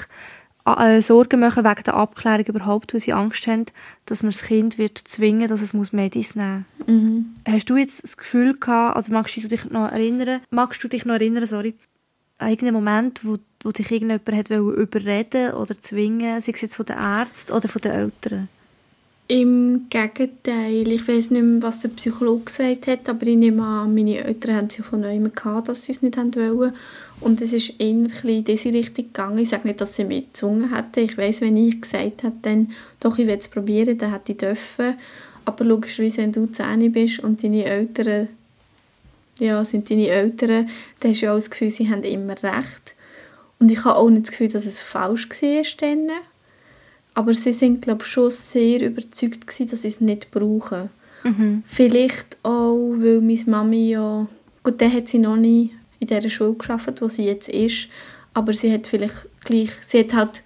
äh, 0.66 1.02
Sorgen 1.02 1.40
machen 1.40 1.64
wegen 1.64 1.84
der 1.84 1.96
Abklärung 1.96 2.46
überhaupt, 2.46 2.94
weil 2.94 3.02
sie 3.02 3.14
Angst 3.14 3.48
haben, 3.48 3.66
dass 4.06 4.24
man 4.24 4.32
das 4.32 4.44
Kind 4.44 4.78
wird 4.78 4.98
zwingen, 4.98 5.48
dass 5.48 5.62
es 5.62 5.74
muss 5.74 5.94
Medis 5.94 6.36
nehmen 6.36 6.66
muss. 6.78 6.88
Mhm. 6.88 7.26
Hast 7.48 7.70
du 7.70 7.78
jetzt 7.78 8.04
das 8.04 8.18
Gefühl 8.18 8.56
gehabt, 8.58 8.98
oder 8.98 9.12
magst 9.12 9.38
du 9.38 9.48
dich 9.48 9.66
noch 9.66 9.92
erinnern, 9.92 10.42
magst 10.50 10.84
du 10.84 10.88
dich 10.88 11.06
noch 11.06 11.16
erinnern, 11.16 11.46
sorry, 11.46 11.76
an 12.38 12.50
irgendeinen 12.50 12.76
Moment, 12.76 13.26
wo, 13.26 13.38
wo 13.64 13.72
dich 13.72 13.92
irgendjemand 13.92 14.32
hat 14.32 14.50
überreden 14.50 15.54
oder 15.54 15.80
zwingen, 15.80 16.40
sei 16.42 16.52
es 16.54 16.62
jetzt 16.62 16.76
von 16.76 16.86
den 16.86 16.98
Ärzten 16.98 17.54
oder 17.54 17.68
von 17.68 17.82
den 17.82 17.92
Eltern? 17.92 18.48
Im 19.28 19.86
Gegenteil, 19.92 20.92
ich 20.92 21.08
weiß 21.08 21.30
nicht 21.30 21.44
mehr, 21.44 21.62
was 21.62 21.80
der 21.80 21.90
Psychologe 21.90 22.46
gesagt 22.46 22.88
hat, 22.88 23.08
aber 23.08 23.28
ich 23.28 23.36
nehme 23.36 23.64
an, 23.64 23.94
meine 23.94 24.24
Eltern 24.24 24.56
haben 24.56 24.68
es 24.68 24.78
ja 24.78 24.84
von 24.84 25.02
neuem 25.02 25.32
gehabt, 25.36 25.68
dass 25.68 25.84
sie 25.84 25.92
es 25.92 26.02
nicht 26.02 26.18
wollen. 26.18 26.74
Und 27.22 27.42
es 27.42 27.54
ist 27.54 27.80
eher 27.80 27.90
in 28.24 28.44
diese 28.44 28.74
Richtung 28.74 29.06
gegangen. 29.06 29.40
Ich 29.40 29.50
sage 29.50 29.68
nicht, 29.68 29.82
dass 29.82 29.96
sie 29.96 30.06
mich 30.06 30.28
gezwungen 30.28 30.74
hätten. 30.74 31.04
Ich 31.04 31.18
weiß, 31.18 31.42
wenn 31.42 31.58
ich 31.58 31.82
gesagt 31.82 32.24
hätte, 32.24 32.34
dann, 32.42 32.72
doch, 33.00 33.18
ich 33.18 33.28
will 33.28 33.38
es 33.38 33.50
probieren, 33.50 33.98
dann 33.98 34.14
hätte 34.14 34.32
ich 34.32 34.38
dürfen. 34.38 34.96
Aber 35.46 35.66
logischerweise, 35.66 36.22
wenn 36.22 36.32
du 36.32 36.46
10 36.46 36.92
bist 36.92 37.20
und 37.20 37.44
deine 37.44 37.66
Eltern, 37.66 38.30
ja, 39.40 39.64
sind 39.66 39.90
deine 39.90 40.08
Eltern, 40.08 40.70
dann 41.00 41.12
hast 41.12 41.22
du 41.22 41.32
auch 41.32 41.36
das 41.36 41.50
Gefühl, 41.50 41.72
sie 41.72 41.90
haben 41.90 42.04
immer 42.04 42.42
recht. 42.42 42.96
Und 43.60 43.70
ich 43.70 43.84
habe 43.84 43.98
auch 43.98 44.10
nicht 44.10 44.28
das 44.28 44.32
Gefühl, 44.32 44.50
dass 44.50 44.66
es 44.66 44.80
falsch 44.80 45.30
war 45.30 45.64
dann. 45.80 46.08
Aber 47.16 47.34
sie 47.34 47.52
sind, 47.52 47.82
glaube 47.82 48.04
ich, 48.04 48.08
schon 48.08 48.32
sehr 48.32 48.82
überzeugt 48.82 49.48
gewesen, 49.48 49.70
dass 49.70 49.82
sie 49.82 49.90
es 49.90 50.00
nicht 50.00 50.32
brauchen. 50.32 50.90
Mhm. 51.24 51.64
Vielleicht 51.66 52.38
auch, 52.44 52.94
weil 52.98 53.20
meine 53.22 53.44
Mami 53.46 53.90
ja... 53.90 54.28
Gut, 54.62 54.82
dann 54.82 54.94
hat 54.94 55.08
sie 55.08 55.20
noch 55.20 55.38
nie 55.38 55.72
in 56.00 56.08
der 56.08 56.28
Schule 56.30 56.54
geschafft, 56.54 57.02
wo 57.02 57.08
sie 57.08 57.26
jetzt 57.26 57.50
ist. 57.50 57.88
Aber 58.34 58.54
sie 58.54 58.72
hat 58.74 58.88
vielleicht 58.88 59.26
gleich... 59.44 59.72
Sie 59.82 60.00
hat 60.00 60.14
halt 60.14 60.44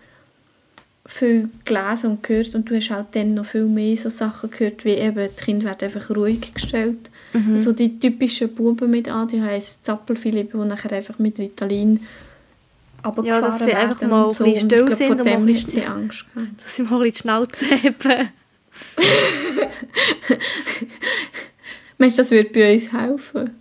viel 1.05 1.49
gelesen 1.65 2.11
und 2.11 2.23
gehört 2.23 2.55
und 2.55 2.69
du 2.69 2.75
hast 2.75 2.89
halt 2.89 3.07
dann 3.11 3.33
noch 3.33 3.45
viel 3.45 3.65
mehr 3.65 3.97
so 3.97 4.09
Sachen 4.09 4.49
gehört, 4.49 4.85
wie 4.85 4.91
eben, 4.91 5.27
die 5.37 5.43
Kinder 5.43 5.65
werden 5.65 5.91
einfach 5.93 6.15
ruhig 6.15 6.53
gestellt. 6.53 7.09
Mhm. 7.33 7.57
So 7.57 7.73
die 7.73 7.99
typischen 7.99 8.53
Buben 8.55 8.89
mit 8.89 9.09
ADHS, 9.09 9.83
Zappelphilipp, 9.83 10.51
die 10.53 10.57
nachher 10.57 10.93
einfach 10.93 11.19
mit 11.19 11.37
Ritalin 11.39 11.99
Ja, 13.23 13.41
dass 13.41 13.59
sie 13.59 13.73
einfach 13.73 14.01
mal 14.07 14.23
und 14.23 14.41
ein 14.41 14.55
still 14.55 14.83
Und 14.83 14.95
sind 14.95 15.09
und 15.11 15.17
Vor 15.17 15.17
mal 15.17 15.23
dem 15.25 15.41
ein 15.41 15.45
bisschen- 15.45 15.69
sie 15.71 15.83
Angst 15.83 16.25
gehabt. 16.33 16.51
Dass 16.63 16.75
sie 16.77 16.83
mal 16.83 17.01
ein 17.01 17.01
bisschen 17.01 17.11
die 17.11 17.17
Schnauze 17.19 17.65
haben. 17.65 18.29
Meinst 21.97 22.17
du, 22.17 22.21
das 22.21 22.31
würde 22.31 22.49
bei 22.49 22.73
uns 22.73 22.91
helfen? 22.93 23.51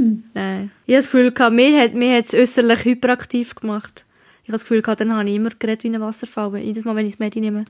Hm. 0.00 0.24
Nein. 0.32 0.70
Ich 0.86 0.94
habe 0.94 1.02
das 1.02 1.10
Gefühl, 1.10 1.30
gehabt, 1.30 1.54
mir 1.54 1.78
hat 1.78 1.92
mir 1.92 2.16
hat 2.16 2.24
es 2.24 2.34
äußerlich 2.34 2.86
hyperaktiv 2.86 3.54
gemacht. 3.54 4.06
Ich 4.42 4.48
habe 4.48 4.52
das 4.52 4.62
Gefühl, 4.62 4.80
gehabt, 4.80 5.02
dann 5.02 5.12
habe 5.14 5.28
ich 5.28 5.36
immer 5.36 5.50
geredet 5.50 5.84
wie 5.84 5.88
ein 5.88 6.00
Wasserfall. 6.00 6.56
Jedes 6.56 6.86
Mal, 6.86 6.96
wenn 6.96 7.06
ich 7.06 7.12
das 7.12 7.18
Medi 7.18 7.40
nehme, 7.40 7.66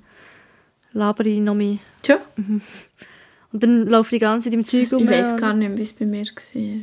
labere 0.93 1.29
ich 1.29 1.41
noch 1.41 1.57
mehr. 1.57 1.79
Tja, 2.03 2.21
Und 2.37 3.63
dann 3.65 3.89
laufe 3.89 4.15
ich 4.15 4.21
die 4.21 4.25
ganze 4.25 4.49
Zeit 4.49 4.55
im 4.55 4.65
Zeug 4.65 4.83
ich 4.83 4.93
rum. 4.93 5.09
weiß 5.09 5.37
gar 5.37 5.55
nicht 5.55 5.69
mehr, 5.69 5.77
wie 5.77 5.83
es 5.83 5.93
bei 5.93 6.07
mir 6.07 6.25
war. 6.25 6.83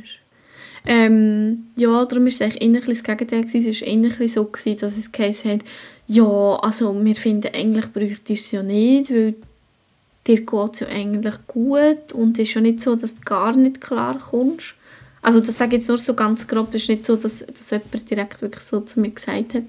Ähm, 0.86 1.66
ja, 1.76 2.04
darum 2.04 2.24
war 2.24 2.28
es 2.28 2.42
eigentlich 2.42 2.62
eher 2.62 2.80
das 2.80 3.02
Gegenteil. 3.02 3.44
gewesen. 3.44 3.70
Es 3.70 3.80
war 3.80 3.88
eher 3.88 4.28
so, 4.28 4.44
gewesen, 4.44 4.76
dass 4.76 4.98
es 4.98 5.10
geheißen 5.10 5.50
hat, 5.50 5.60
ja, 6.06 6.24
also 6.24 6.94
wir 7.04 7.14
finden, 7.14 7.54
eigentlich 7.54 7.86
bräuchte 7.86 8.34
ich 8.34 8.40
es 8.40 8.50
ja 8.52 8.62
nicht, 8.62 9.10
weil 9.10 9.34
dir 10.26 10.40
geht 10.44 10.72
es 10.74 10.80
ja 10.80 10.88
eigentlich 10.88 11.34
gut 11.46 12.12
und 12.12 12.38
es 12.38 12.48
ist 12.48 12.54
ja 12.54 12.60
nicht 12.60 12.82
so, 12.82 12.96
dass 12.96 13.14
du 13.14 13.22
gar 13.22 13.56
nicht 13.56 13.80
klar 13.80 14.18
kommst. 14.18 14.74
Also 15.28 15.40
das 15.40 15.58
sage 15.58 15.76
ich 15.76 15.82
jetzt 15.82 15.88
nur 15.88 15.98
so 15.98 16.14
ganz 16.14 16.46
grob, 16.46 16.74
es 16.74 16.82
ist 16.82 16.88
nicht 16.88 17.04
so, 17.04 17.16
dass, 17.16 17.44
dass 17.46 17.70
jemand 17.70 18.10
direkt 18.10 18.40
wirklich 18.40 18.62
so 18.62 18.80
zu 18.80 18.98
mir 19.00 19.10
gesagt 19.10 19.54
hat. 19.54 19.64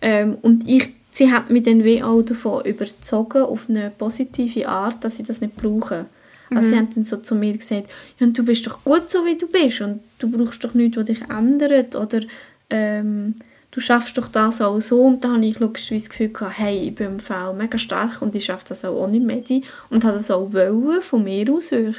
Ähm, 0.00 0.38
und 0.42 0.68
ich, 0.68 0.88
sie 1.12 1.30
hat 1.30 1.50
mich 1.50 1.62
dann 1.62 1.84
wie 1.84 2.02
auch 2.02 2.22
davon 2.22 2.64
überzogen, 2.64 3.42
auf 3.42 3.70
eine 3.70 3.92
positive 3.96 4.68
Art, 4.68 5.04
dass 5.04 5.20
ich 5.20 5.26
das 5.26 5.40
nicht 5.40 5.54
brauche. 5.54 6.06
Also 6.50 6.68
sie 6.68 6.76
haben 6.76 6.88
dann 6.94 7.04
so 7.04 7.16
zu 7.18 7.36
mir 7.36 7.56
gesagt, 7.56 7.88
ja, 8.18 8.26
und 8.26 8.36
du 8.36 8.44
bist 8.44 8.66
doch 8.66 8.82
gut 8.84 9.08
so, 9.08 9.24
wie 9.24 9.38
du 9.38 9.46
bist 9.46 9.80
und 9.82 10.00
du 10.18 10.28
brauchst 10.28 10.62
doch 10.64 10.74
nichts, 10.74 10.96
was 10.96 11.04
dich 11.04 11.22
ändert 11.30 11.94
oder 11.94 12.20
ähm, 12.68 13.36
du 13.70 13.80
schaffst 13.80 14.18
doch 14.18 14.28
das 14.28 14.60
auch 14.60 14.80
so. 14.80 15.00
Und 15.00 15.22
dann 15.22 15.36
habe 15.36 15.46
ich 15.46 15.60
logischerweise 15.60 16.04
das 16.04 16.10
Gefühl 16.10 16.28
gehabt, 16.28 16.58
hey, 16.58 16.88
ich 16.88 16.94
bin 16.94 17.06
im 17.06 17.20
Fall 17.20 17.54
mega 17.54 17.78
stark 17.78 18.20
und 18.20 18.34
ich 18.34 18.46
schaffe 18.46 18.64
das 18.68 18.84
auch 18.84 18.96
ohne 18.96 19.20
Medi 19.20 19.62
und 19.90 20.04
habe 20.04 20.16
das 20.16 20.30
auch 20.30 20.52
wollen, 20.52 21.00
von 21.02 21.24
mir 21.24 21.50
aus, 21.52 21.70
weil 21.70 21.90
ich 21.90 21.96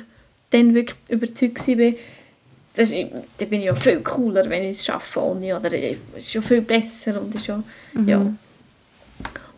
dann 0.50 0.76
wirklich 0.76 0.98
überzeugt 1.08 1.68
war, 1.68 1.94
das 2.74 2.92
ist, 2.92 3.08
dann 3.38 3.50
bin 3.50 3.60
ich 3.60 3.68
ja 3.68 3.76
viel 3.76 4.00
cooler, 4.02 4.50
wenn 4.50 4.64
ich 4.64 4.78
es 4.78 4.86
schaffe 4.86 5.22
ohne, 5.22 5.58
oder 5.58 5.72
es 5.72 5.98
ist 6.18 6.34
ja 6.34 6.42
viel 6.42 6.62
besser 6.62 7.22
und 7.22 7.34
ist 7.36 7.48
ja, 7.48 7.62
ja. 8.06 8.34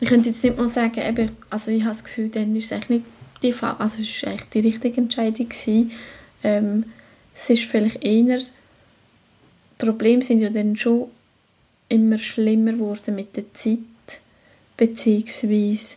Ich 0.02 0.10
könnte 0.10 0.30
jetzt 0.30 0.44
nicht 0.44 0.58
mal 0.58 0.68
sagen, 0.68 1.00
eben, 1.00 1.32
also 1.50 1.72
ich 1.72 1.82
habe 1.84 1.92
das 1.92 2.04
Gefühl, 2.04 2.28
dann 2.28 2.54
ist 2.56 2.66
es 2.66 2.72
eigentlich 2.74 2.90
nicht 2.90 3.06
die 3.44 3.54
also 3.54 4.02
es 4.02 4.10
ist 4.10 4.28
eigentlich 4.28 4.50
die 4.50 4.60
richtige 4.60 5.02
Entscheidung 5.02 5.50
gewesen. 5.50 5.92
Ähm, 6.44 6.86
es 7.34 7.50
ist 7.50 7.66
vielleicht 7.66 8.04
eher, 8.04 8.40
Probleme 9.78 10.24
sind 10.24 10.40
ja 10.40 10.50
dann 10.50 10.76
schon 10.78 11.10
immer 11.90 12.18
schlimmer 12.18 12.74
geworden 12.74 13.16
mit 13.16 13.36
der 13.36 13.54
Zeit, 13.54 13.80
beziehungsweise 14.78 15.96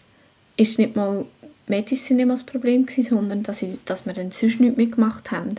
ist 0.57 0.79
nicht 0.79 0.97
mal 0.97 1.25
Medizin 1.67 2.17
nicht 2.17 2.27
mal 2.27 2.35
das 2.35 2.45
Problem 2.45 2.87
gewesen, 2.87 3.11
sondern 3.11 3.43
dass, 3.43 3.63
ich, 3.63 3.79
dass 3.85 4.07
wir 4.07 4.13
dann 4.13 4.31
sonst 4.31 4.61
nichts 4.61 4.77
mehr 4.77 4.87
gemacht 4.87 5.31
haben. 5.31 5.57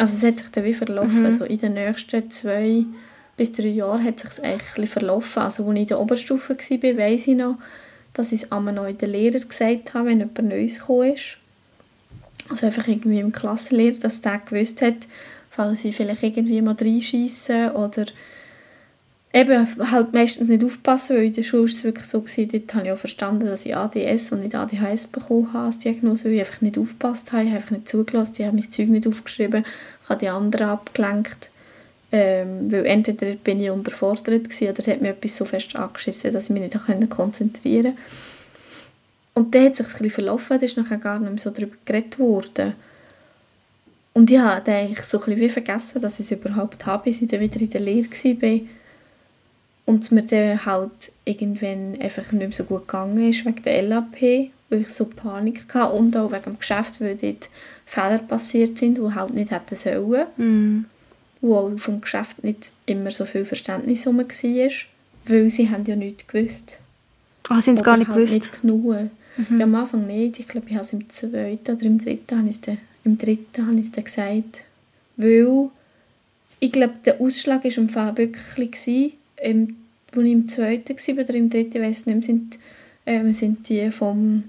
Also 0.00 0.14
es 0.14 0.22
hat 0.32 0.38
sich 0.38 0.50
dann 0.50 0.64
wie 0.64 0.72
verlaufen. 0.72 1.26
Also 1.26 1.44
in 1.44 1.58
den 1.58 1.74
nächsten 1.74 2.30
zwei 2.30 2.86
bis 3.36 3.52
drei 3.52 3.68
Jahren 3.68 4.02
hat 4.02 4.18
sich 4.18 4.42
eigentlich 4.42 4.88
verlaufen. 4.88 5.42
Also 5.42 5.66
als 5.66 5.74
ich 5.74 5.80
in 5.82 5.86
der 5.88 6.00
Oberstufe 6.00 6.56
war, 6.56 6.96
weiss 6.96 7.26
ich 7.26 7.36
noch, 7.36 7.58
dass 8.14 8.32
ich 8.32 8.44
es 8.44 8.50
einmal 8.50 8.72
noch 8.72 8.86
in 8.86 8.96
den 8.96 9.10
Lehrer 9.10 9.38
gesagt 9.38 9.92
habe, 9.92 10.08
wenn 10.08 10.20
jemand 10.20 10.42
Neues 10.42 10.78
gekommen 10.78 11.12
ist. 11.12 11.36
Also 12.48 12.64
einfach 12.64 12.88
irgendwie 12.88 13.20
im 13.20 13.30
Klassenlehrer, 13.30 13.98
dass 13.98 14.22
der 14.22 14.38
gewusst 14.38 14.80
hat, 14.80 15.06
falls 15.50 15.82
sie 15.82 15.92
vielleicht 15.92 16.22
irgendwie 16.22 16.62
mal 16.62 16.76
reinschiessen 16.80 17.72
oder 17.72 18.06
eben 19.32 19.90
halt 19.90 20.12
meistens 20.12 20.48
nicht 20.48 20.64
aufpassen, 20.64 21.16
weil 21.16 21.24
in 21.24 21.32
der 21.32 21.42
Schule 21.44 21.62
war 21.62 21.68
es 21.68 21.84
wirklich 21.84 22.06
so, 22.06 22.20
gewesen, 22.20 22.48
dort 22.50 22.74
habe 22.74 22.86
ich 22.86 22.92
auch 22.92 22.98
verstanden, 22.98 23.46
dass 23.46 23.64
ich 23.64 23.76
ADS 23.76 24.32
und 24.32 24.42
nicht 24.42 24.54
ADHS 24.54 25.06
bekommen 25.06 25.52
habe 25.52 25.66
als 25.66 25.78
Diagnose, 25.78 26.24
weil 26.24 26.32
ich 26.32 26.40
einfach 26.40 26.60
nicht 26.60 26.78
aufgepasst 26.78 27.32
habe, 27.32 27.44
ich 27.44 27.50
habe 27.50 27.58
einfach 27.58 27.70
nicht 27.70 27.88
zugelassen, 27.88 28.34
ich 28.38 28.46
habe 28.46 28.56
mein 28.56 28.70
Zeug 28.70 28.88
nicht 28.88 29.06
aufgeschrieben, 29.06 29.64
ich 30.02 30.08
habe 30.08 30.18
die 30.18 30.28
anderen 30.28 30.68
abgelenkt, 30.68 31.50
ähm, 32.10 32.72
weil 32.72 32.86
entweder 32.86 33.34
bin 33.36 33.60
ich 33.60 33.70
unterfordert 33.70 34.44
gewesen, 34.44 34.68
oder 34.68 34.78
es 34.80 34.88
hat 34.88 35.00
mir 35.00 35.10
etwas 35.10 35.36
so 35.36 35.44
fest 35.44 35.76
angeschissen, 35.76 36.32
dass 36.32 36.44
ich 36.44 36.50
mich 36.50 36.62
nicht 36.62 37.10
konzentrieren 37.10 37.94
konnte. 37.94 38.02
Und 39.34 39.54
dann 39.54 39.66
hat 39.66 39.76
sich 39.76 39.86
ein 39.86 39.92
bisschen 39.92 40.10
verlaufen, 40.10 40.58
da 40.58 40.66
ist 40.66 40.76
nachher 40.76 40.98
gar 40.98 41.20
nicht 41.20 41.30
mehr 41.30 41.40
so 41.40 41.50
darüber 41.50 41.76
geredet 41.84 42.18
worden. 42.18 42.74
Und 44.12 44.28
ich 44.28 44.38
habe 44.38 44.72
eigentlich 44.72 45.04
so 45.04 45.18
ein 45.18 45.24
bisschen 45.26 45.40
wie 45.40 45.48
vergessen, 45.48 46.02
dass 46.02 46.18
ich 46.18 46.26
es 46.26 46.32
überhaupt 46.32 46.84
habe, 46.84 47.04
bis 47.04 47.22
ich 47.22 47.28
dann 47.28 47.38
wieder 47.38 47.60
in 47.60 47.70
der 47.70 47.80
Lehre 47.80 48.10
war. 48.10 48.60
Und 49.90 50.04
es 50.04 50.12
mir 50.12 50.22
dann 50.22 50.64
halt 50.64 51.12
irgendwann 51.24 52.00
einfach 52.00 52.30
nicht 52.30 52.48
mehr 52.48 52.52
so 52.52 52.62
gut 52.62 52.86
gegangen 52.86 53.28
ist 53.28 53.44
wegen 53.44 53.62
der 53.62 53.82
LAP, 53.82 54.20
weil 54.68 54.82
ich 54.82 54.90
so 54.90 55.06
Panik 55.06 55.64
hatte 55.74 55.94
und 55.94 56.16
auch 56.16 56.30
wegen 56.30 56.44
dem 56.44 56.58
Geschäft, 56.60 57.00
weil 57.00 57.16
dort 57.16 57.50
Fehler 57.86 58.18
passiert 58.18 58.78
sind, 58.78 58.98
die 58.98 59.14
halt 59.14 59.34
nicht 59.34 59.50
hätten 59.50 59.74
sollen. 59.74 60.26
Mhm. 60.36 60.84
Wo 61.40 61.56
auch 61.56 61.76
vom 61.76 62.00
Geschäft 62.00 62.44
nicht 62.44 62.70
immer 62.86 63.10
so 63.10 63.24
viel 63.24 63.44
Verständnis 63.44 64.04
herum 64.04 64.18
war, 64.18 64.70
weil 65.24 65.50
sie 65.50 65.70
haben 65.70 65.84
ja 65.84 65.96
nichts 65.96 66.26
gewusst. 66.28 66.78
Ah, 67.48 67.60
sie 67.60 67.70
haben 67.70 67.78
es 67.78 67.82
gar 67.82 67.96
nicht 67.96 68.08
halt 68.08 68.16
gewusst. 68.16 68.32
Nicht 68.34 68.60
genug. 68.60 69.10
Ja, 69.58 69.64
am 69.64 69.74
Anfang 69.74 70.06
nicht. 70.06 70.38
Ich 70.38 70.46
glaube, 70.46 70.68
ich 70.68 70.74
habe 70.74 70.84
es 70.84 70.92
im 70.92 71.08
zweiten 71.08 71.74
oder 71.74 71.84
im 71.84 71.98
dritten, 71.98 72.38
habe 72.38 72.48
ich 72.48 72.56
es 72.56 72.76
im 73.02 73.18
dritten 73.18 73.66
habe 73.66 73.74
ich 73.80 73.86
es 73.86 73.92
gesagt. 73.92 74.62
Weil 75.16 75.70
ich 76.60 76.70
glaube, 76.70 76.94
der 77.04 77.20
Ausschlag 77.20 77.64
war 77.64 77.76
im 77.76 77.88
Fall 77.88 78.16
wirklich, 78.18 79.14
ähm, 79.40 79.76
als 80.14 80.22
ich 80.24 80.32
im 80.32 80.48
zweiten 80.48 80.96
war 80.96 81.24
oder 81.24 81.34
im 81.34 81.50
dritten, 81.50 81.76
ich 81.76 81.82
weiss 81.88 82.06
nicht 82.06 82.14
mehr, 82.16 82.22
sind, 82.24 82.58
ähm, 83.06 83.32
sind 83.32 83.68
die 83.68 83.90
vom, 83.90 84.44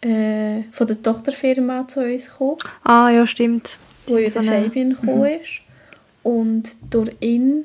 äh, 0.00 0.62
von 0.72 0.86
der 0.86 1.02
Tochterfirma 1.02 1.86
zu 1.88 2.00
uns 2.04 2.26
gekommen 2.30 2.56
Ah, 2.84 3.10
ja, 3.10 3.26
stimmt. 3.26 3.78
wo 4.06 4.16
ja 4.18 4.30
So 4.30 4.40
der 4.40 4.62
Fabian 4.62 4.90
gekommen 4.90 5.24
ist. 5.40 5.60
Und 6.22 6.76
durch 6.90 7.10
ihn 7.20 7.64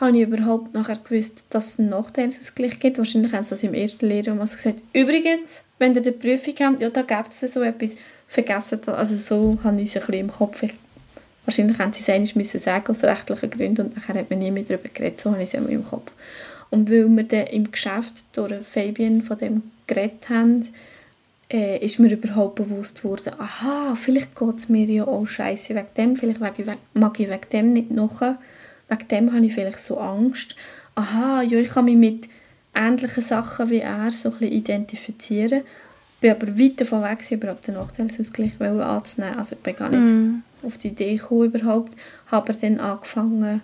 habe 0.00 0.16
ich 0.16 0.22
überhaupt 0.22 0.72
nachher 0.72 0.96
gewusst, 0.96 1.44
dass 1.50 1.74
es 1.74 1.78
einen 1.78 1.90
Nachteilsausgleich 1.90 2.80
gibt. 2.80 2.96
Wahrscheinlich 2.98 3.32
haben 3.34 3.44
sie 3.44 3.50
das 3.50 3.62
im 3.62 3.74
ersten 3.74 4.06
Lehrjahr 4.06 4.34
mal 4.34 4.44
gesagt. 4.46 4.80
Übrigens, 4.94 5.62
wenn 5.78 5.94
ihr 5.94 6.00
die 6.00 6.10
Prüfung 6.12 6.54
habt, 6.60 6.80
ja, 6.80 6.88
da 6.90 7.02
gibt 7.02 7.32
es 7.32 7.52
so 7.52 7.60
etwas. 7.62 7.96
Vergessen 8.26 8.80
das. 8.86 8.94
Also 8.96 9.16
so 9.16 9.58
habe 9.64 9.80
ich 9.82 9.88
es 9.88 9.96
ein 9.96 10.00
bisschen 10.06 10.20
im 10.20 10.30
Kopf. 10.30 10.62
Ich, 10.62 10.72
wahrscheinlich 11.44 11.78
haben 11.78 11.92
sie 11.92 12.00
es 12.00 12.08
einmal 12.08 12.30
müssen 12.34 12.60
sagen 12.60 12.88
aus 12.88 13.04
rechtlichen 13.04 13.50
Gründen 13.50 13.86
und 13.86 13.96
nachher 13.96 14.14
hat 14.14 14.30
man 14.30 14.38
nie 14.38 14.50
mehr 14.50 14.64
darüber 14.64 14.88
geredet. 14.88 15.20
So 15.20 15.32
habe 15.32 15.42
ich 15.42 15.48
es 15.48 15.54
immer 15.54 15.68
im 15.68 15.84
Kopf. 15.84 16.12
Und 16.70 16.90
weil 16.90 17.08
wir 17.08 17.24
dann 17.24 17.46
im 17.48 17.70
Geschäft 17.70 18.24
durch 18.32 18.52
Fabian 18.64 19.22
von 19.22 19.38
dem 19.38 19.62
geredet 19.86 20.28
haben, 20.28 20.64
äh, 21.52 21.84
ist 21.84 21.98
mir 21.98 22.12
überhaupt 22.12 22.54
bewusst 22.54 23.02
worden, 23.02 23.32
aha, 23.38 23.96
vielleicht 23.96 24.38
geht 24.38 24.56
es 24.56 24.68
mir 24.68 24.86
ja 24.86 25.04
auch 25.06 25.26
scheiße 25.26 25.74
wegen 25.74 25.86
dem, 25.96 26.16
vielleicht 26.16 26.40
wegen, 26.40 26.68
wegen, 26.68 26.78
mag 26.94 27.18
ich 27.18 27.28
wegen 27.28 27.50
dem 27.52 27.72
nicht 27.72 27.90
nachher, 27.90 28.38
wegen 28.88 29.08
dem 29.08 29.32
habe 29.32 29.44
ich 29.44 29.54
vielleicht 29.54 29.80
so 29.80 29.98
Angst. 29.98 30.54
Aha, 30.94 31.42
ja, 31.42 31.58
ich 31.58 31.70
kann 31.70 31.86
mich 31.86 31.96
mit 31.96 32.28
ähnlichen 32.74 33.22
Sachen 33.22 33.70
wie 33.70 33.80
er 33.80 34.10
so 34.12 34.28
ein 34.28 34.38
bisschen 34.38 34.52
identifizieren. 34.52 35.62
bin 36.20 36.30
aber 36.30 36.58
weit 36.58 36.80
davon 36.80 37.02
weg, 37.02 37.18
überhaupt 37.30 37.66
den 37.66 37.74
wollen 37.74 38.80
anzunehmen. 38.80 39.38
Also 39.38 39.56
ich 39.56 39.62
bin 39.62 39.74
gar 39.74 39.88
nicht 39.88 40.12
Mhm. 40.12 40.42
Auf 40.64 40.78
die 40.78 40.88
Idee 40.88 41.16
gekommen 41.16 41.52
überhaupt, 41.54 41.92
habe 42.30 42.50
aber 42.50 42.58
dann 42.60 42.78
angefangen 42.80 43.60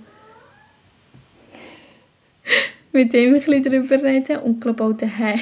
mit 2.92 3.12
ihm 3.14 3.34
ein 3.34 3.40
bisschen 3.40 3.62
darüber 3.62 4.02
reden 4.02 4.38
und 4.38 4.60
glaube 4.60 4.82
auch 4.84 4.92
daheim. 4.92 5.40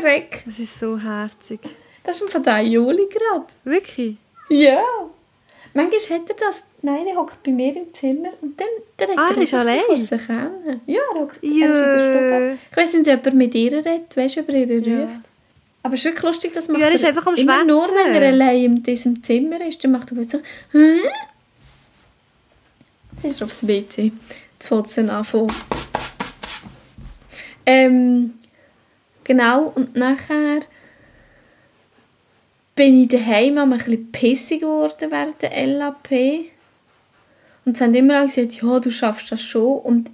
Das 0.00 0.58
ist 0.58 0.78
so 0.78 0.96
herzig. 0.98 1.58
Das 2.04 2.20
ist 2.20 2.30
von 2.32 2.42
der 2.42 2.60
Juli 2.62 3.06
gerade. 3.08 3.46
Wirklich? 3.64 4.16
Ja. 4.48 4.82
Manchmal 5.74 6.18
hat 6.20 6.30
er 6.30 6.36
das, 6.36 6.64
nein, 6.82 7.06
er 7.06 7.16
hockt 7.16 7.42
bei 7.42 7.50
mir 7.50 7.74
im 7.76 7.92
Zimmer 7.92 8.30
und 8.40 8.58
dann, 8.58 8.68
dann 8.96 9.18
Ah, 9.18 9.30
er 9.36 9.42
ist 9.42 9.52
einfach 9.54 9.58
allein? 9.70 9.80
vor 9.86 9.98
sich 9.98 10.22
hin. 10.22 10.80
Ja, 10.86 11.00
er 11.14 11.20
hockt 11.20 11.36
ist 11.42 11.52
in 11.52 11.60
der 11.60 11.68
Stube. 11.98 12.58
Ich 12.70 12.76
weiß 12.76 12.94
nicht, 12.94 13.10
ob 13.12 13.26
er 13.26 13.34
mit 13.34 13.54
ihr 13.54 13.72
redet, 13.72 14.16
weißt 14.16 14.36
du, 14.36 14.40
ob 14.40 14.48
er 14.48 14.54
ihr 14.54 14.80
Ja. 14.80 15.02
ruft. 15.02 15.20
Aber 15.82 15.94
es 15.94 16.00
ist 16.00 16.06
wirklich 16.06 16.24
lustig, 16.24 16.52
dass 16.52 16.68
macht 16.68 16.80
Ja, 16.80 16.88
er 16.88 16.94
ist 16.94 17.04
einfach 17.04 17.26
am 17.26 17.34
immer 17.34 17.64
nur, 17.64 17.86
Schwätzen. 17.86 18.12
wenn 18.14 18.22
er 18.22 18.28
allein 18.28 18.64
in 18.64 18.82
diesem 18.82 19.22
Zimmer 19.22 19.64
ist, 19.66 19.82
dann 19.82 19.92
macht 19.92 20.10
er 20.10 20.16
plötzlich 20.16 20.42
so, 20.72 20.78
Hä? 20.78 21.00
Das 23.22 23.32
ist 23.32 23.42
aufs 23.42 23.66
WC. 23.66 24.12
Jetzt 24.54 24.68
fängt 24.68 24.86
es 24.86 24.94
dann 24.94 25.10
an 25.10 25.24
von. 25.24 25.46
Ähm, 27.66 28.34
genau, 29.24 29.72
und 29.74 29.94
nachher 29.96 30.60
bin 32.74 33.02
ich 33.02 33.08
daheim 33.08 33.58
ein 33.58 33.70
bisschen 33.70 34.12
pissig 34.12 34.60
geworden 34.60 35.10
während 35.10 35.42
der 35.42 35.66
LAP. 35.66 36.10
Und 37.64 37.76
sie 37.76 37.84
haben 37.84 37.94
immer 37.94 38.24
gesagt, 38.24 38.62
ja, 38.62 38.78
du 38.80 38.90
schaffst 38.90 39.32
das 39.32 39.42
schon. 39.42 39.78
Und 39.80 40.10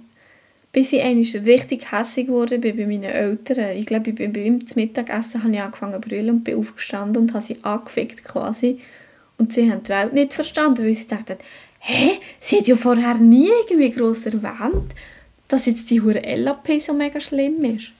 bis 0.75 0.91
ich 0.91 1.01
einmal 1.01 1.23
richtig 1.45 1.89
hässlich 1.93 2.27
wurde 2.27 2.59
bei 2.59 2.73
meinen 2.73 3.03
Eltern. 3.03 3.77
Ich 3.77 3.85
glaube, 3.85 4.09
ich 4.09 4.15
bin 4.17 4.33
bei 4.33 4.41
ihm 4.41 4.67
zum 4.67 4.81
Mittagessen 4.81 5.41
habe 5.41 5.53
ich 5.53 5.61
angefangen 5.61 5.93
zu 6.03 6.09
brüllen 6.09 6.29
und 6.31 6.43
bin 6.43 6.57
aufgestanden 6.57 7.23
und 7.23 7.33
habe 7.33 7.41
sie 7.41 7.55
angefickt 7.61 8.25
quasi. 8.25 8.79
Und 9.37 9.53
sie 9.53 9.71
haben 9.71 9.83
die 9.83 9.89
Welt 9.89 10.11
nicht 10.11 10.33
verstanden, 10.33 10.83
weil 10.83 10.93
sie 10.93 11.07
dachten, 11.07 11.37
hä, 11.79 12.19
sie 12.41 12.57
hat 12.57 12.67
ja 12.67 12.75
vorher 12.75 13.13
nie 13.15 13.47
irgendwie 13.61 13.89
gross 13.89 14.25
erwähnt, 14.25 14.93
dass 15.47 15.65
jetzt 15.65 15.89
die 15.91 16.01
hure 16.01 16.19
LAP 16.35 16.81
so 16.81 16.93
mega 16.93 17.21
schlimm 17.21 17.63
ist. 17.63 17.91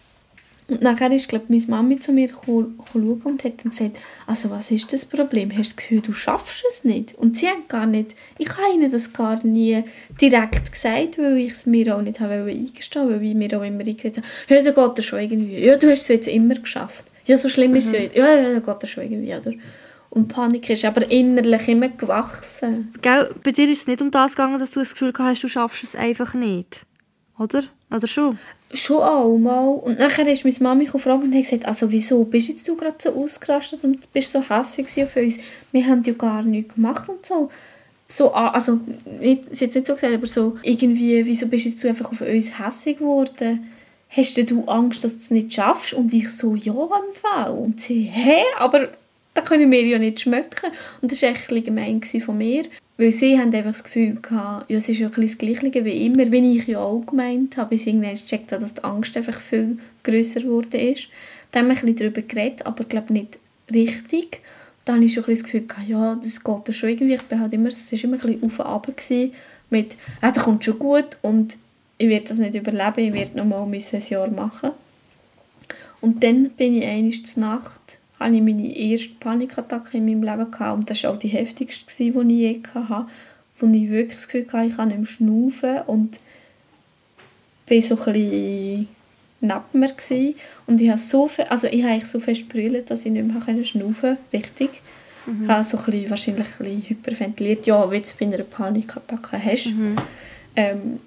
Und 0.68 0.82
nachher 0.82 1.12
ist, 1.12 1.30
glaube 1.30 1.46
meine 1.50 1.64
Mami 1.68 2.00
zu 2.00 2.12
mir 2.12 2.30
schauen 2.30 2.76
und 3.24 3.44
hat 3.44 3.64
dann 3.64 3.70
gesagt, 3.70 4.00
also 4.26 4.50
was 4.50 4.72
ist 4.72 4.92
das 4.92 5.06
Problem? 5.06 5.52
Hast 5.52 5.58
du 5.58 5.62
das 5.62 5.76
Gefühl, 5.76 6.02
du 6.02 6.14
schaffst 6.14 6.64
es 6.68 6.84
nicht? 6.84 7.14
Und 7.16 7.38
sie 7.38 7.48
haben 7.48 7.68
gar 7.68 7.86
nicht, 7.86 8.16
ich 8.40 8.50
habe 8.50 8.74
ihnen 8.74 8.92
das 8.92 9.14
gar 9.14 9.46
nie 9.46 9.84
direkt 10.20 10.72
gesagt, 10.72 11.20
weil 11.20 11.38
ich 11.38 11.52
es 11.52 11.68
mir 11.68 11.96
auch 11.96 12.02
nicht 12.02 12.20
habe 12.20 12.34
eingestehen 12.34 13.10
weil 13.10 13.24
ich 13.24 13.36
mir 13.36 13.48
auch 13.58 13.64
immer 13.64 13.82
eingeredet 13.82 14.18
habe, 14.18 14.28
ja, 14.56 14.64
da 14.64 14.72
geht 14.72 14.98
das 14.98 15.06
schon 15.06 15.20
irgendwie. 15.20 15.60
Ja, 15.60 15.78
du 15.78 15.90
hast 15.90 16.02
es 16.02 16.08
jetzt 16.08 16.28
immer 16.28 16.56
geschafft. 16.56 17.06
Ja, 17.26 17.38
so 17.38 17.48
schlimm 17.48 17.76
ist 17.76 17.94
es 17.94 17.94
mhm. 17.94 18.10
ja. 18.16 18.26
Ja, 18.26 18.42
ja, 18.42 18.60
da 18.60 18.60
geht 18.60 18.84
das 18.84 18.90
schon 18.90 19.04
irgendwie, 19.04 19.36
oder? 19.36 19.52
Und 20.10 20.30
Panik 20.30 20.70
ist 20.70 20.86
aber 20.86 21.12
innerlich 21.12 21.68
immer 21.68 21.90
gewachsen. 21.90 22.94
Gell, 23.02 23.36
bei 23.44 23.52
dir 23.52 23.70
ist 23.70 23.82
es 23.82 23.88
nicht 23.88 24.02
um 24.02 24.12
das 24.12 24.36
gegangen, 24.36 24.60
dass 24.60 24.72
du 24.72 24.80
das 24.80 24.92
Gefühl 24.92 25.14
hast, 25.18 25.44
du 25.44 25.48
schaffst 25.48 25.84
es 25.84 25.96
einfach 25.96 26.34
nicht. 26.34 26.86
Oder? 27.38 27.64
Oder 27.92 28.08
schon? 28.08 28.40
Schon 28.74 29.04
auch 29.04 29.38
mal. 29.38 29.68
Und 29.68 30.00
nachher 30.00 30.28
ist 30.28 30.44
meine 30.44 30.58
Mami 30.60 30.86
gefragt 30.86 31.24
und 31.24 31.34
hat 31.34 31.44
gesagt, 31.44 31.66
also 31.66 31.92
wieso 31.92 32.24
bist 32.26 32.50
jetzt 32.50 32.68
du 32.68 32.76
gerade 32.76 32.98
so 32.98 33.12
ausgerastet 33.12 33.84
und 33.84 34.12
bist 34.12 34.32
so 34.32 34.42
hässlich 34.42 35.04
auf 35.04 35.16
uns? 35.16 35.40
Wir 35.72 35.86
haben 35.86 36.04
ja 36.04 36.14
gar 36.14 36.44
nichts 36.44 36.76
gemacht 36.76 37.08
und 37.08 37.26
so. 37.26 37.50
So, 38.08 38.34
also, 38.34 38.80
nicht, 39.20 39.46
hat 39.46 39.52
es 39.52 39.62
nicht 39.62 39.88
so 39.88 39.96
gesagt, 39.96 40.14
aber 40.14 40.28
so 40.28 40.58
irgendwie, 40.62 41.26
wieso 41.26 41.48
bist 41.48 41.66
jetzt 41.66 41.84
du 41.84 41.88
einfach 41.88 42.12
auf 42.12 42.22
uns 42.22 42.60
hässlich 42.60 42.98
geworden? 42.98 43.72
Hast 44.10 44.38
du 44.38 44.64
Angst, 44.66 45.04
dass 45.04 45.14
du 45.14 45.20
es 45.20 45.32
nicht 45.32 45.54
schaffst? 45.54 45.94
Und 45.94 46.14
ich 46.14 46.30
so, 46.30 46.56
ja, 46.56 46.74
im 46.74 47.14
Fall. 47.14 47.52
Und 47.52 47.82
sie, 47.82 48.04
hä, 48.04 48.44
aber 48.58 48.90
da 49.36 49.42
können 49.42 49.70
wir 49.70 49.86
ja 49.86 50.00
nicht 50.00 50.22
schmecken. 50.22 50.72
Und 51.02 51.12
das 51.12 51.22
war 51.22 51.30
echt 51.30 51.52
ein 51.52 51.64
gemein 51.64 52.02
von 52.02 52.38
mir. 52.38 52.64
Weil 52.98 53.12
sie 53.12 53.38
haben 53.38 53.54
einfach 53.54 53.72
das 53.72 53.84
Gefühl 53.84 54.16
gehabt, 54.22 54.70
ja, 54.72 54.78
es 54.78 54.88
ist 54.88 55.00
ja 55.00 55.10
das 55.10 55.38
Gleiche 55.38 55.84
wie 55.84 56.06
immer, 56.06 56.32
wie 56.32 56.58
ich 56.58 56.66
ja 56.66 56.80
auch 56.80 57.06
gemeint 57.06 57.58
habe, 57.58 57.72
bis 57.72 57.86
irgendwann 57.86 58.16
gecheckt 58.16 58.54
dass 58.54 58.76
die 58.76 58.84
Angst 58.86 59.18
einfach 59.18 59.38
viel 59.38 59.78
grösser 60.02 60.40
geworden 60.40 60.80
ist. 60.80 61.10
Da 61.52 61.60
haben 61.60 61.68
wir 61.68 61.76
ein 61.76 61.82
bisschen 61.82 61.96
darüber 61.98 62.22
geredet, 62.22 62.66
aber 62.66 62.82
ich 62.82 62.90
glaube 62.90 63.12
nicht 63.12 63.38
richtig. 63.74 64.40
Da 64.86 64.94
habe 64.94 65.04
ich 65.04 65.14
schon 65.14 65.26
ein 65.26 65.32
das 65.32 65.44
Gefühl 65.44 65.68
gehabt, 65.68 65.90
ja, 65.90 66.16
das 66.16 66.42
geht 66.42 66.76
schon 66.76 66.90
irgendwie. 66.90 67.16
Ich 67.16 67.24
bin 67.24 67.42
halt 67.42 67.52
immer, 67.52 67.68
es 67.68 67.92
war 67.92 68.04
immer 68.04 68.16
ein 68.16 68.20
bisschen 68.20 68.44
auf 68.44 68.60
und 68.60 68.66
ab 68.66 68.88
mit, 69.70 69.98
ja, 70.22 70.32
das 70.32 70.44
kommt 70.44 70.64
schon 70.64 70.80
gut 70.80 71.18
und 71.22 71.58
ich 71.98 72.08
werde 72.08 72.30
das 72.30 72.38
nicht 72.38 72.56
überleben, 72.56 73.00
ich 73.00 73.14
werde 73.14 73.38
noch 73.38 73.46
mal 73.46 73.64
ein 73.64 73.72
Jahr 74.10 74.30
machen. 74.30 74.72
Und 76.00 76.24
dann 76.24 76.52
bin 76.52 76.78
ich 76.78 76.86
einmal 76.86 77.12
Nacht 77.36 78.00
hatte 78.20 78.36
ich 78.36 78.42
meine 78.42 78.76
erste 78.76 79.10
Panikattacke 79.20 79.98
in 79.98 80.06
meinem 80.06 80.24
Leben 80.24 80.52
gehabt. 80.52 80.76
und 80.76 80.90
das 80.90 81.04
war 81.04 81.12
auch 81.12 81.18
die 81.18 81.28
heftigste, 81.28 81.86
die 82.04 82.10
ich 82.10 82.16
je 82.16 82.62
hatte, 82.74 83.08
wo 83.60 83.68
ich 83.68 83.90
wirklich 83.90 84.16
das 84.16 84.28
Gefühl 84.28 84.48
hatte, 84.52 84.68
ich 84.68 84.76
kann 84.76 84.88
nicht 84.90 84.98
mehr 84.98 85.08
schnaufen 85.08 85.82
und 85.88 86.20
war 87.68 87.82
so 87.82 87.96
ein 87.96 88.14
bisschen 88.14 88.88
neben 89.42 89.64
mir 89.74 89.92
gewesen. 89.92 90.36
und 90.68 90.82
ich 90.82 90.90
habe 90.90 91.00
so 91.00 91.28
viel, 91.28 91.46
also 91.46 91.68
ich 91.68 91.84
habe 91.84 92.06
so 92.06 92.20
fest 92.20 92.50
brüllt, 92.50 92.90
dass 92.90 93.06
ich 93.06 93.12
nicht 93.12 93.28
mehr 93.28 93.66
schnaufen 93.66 94.18
richtig. 94.34 94.82
Mhm. 95.26 95.44
Ich 95.44 95.50
habe 95.50 95.64
so 95.64 95.78
ein 95.78 95.86
bisschen, 95.86 96.10
wahrscheinlich 96.10 96.46
ein 96.46 96.54
bisschen 96.54 96.90
hyperventiliert, 96.90 97.68
ja, 97.68 97.92
wie 97.92 98.02
du 98.02 98.10
bei 98.20 98.26
einer 98.26 98.44
Panikattacke 98.44 99.44
hast. 99.44 99.68
Mhm. 99.68 99.96
Ähm, 100.56 101.00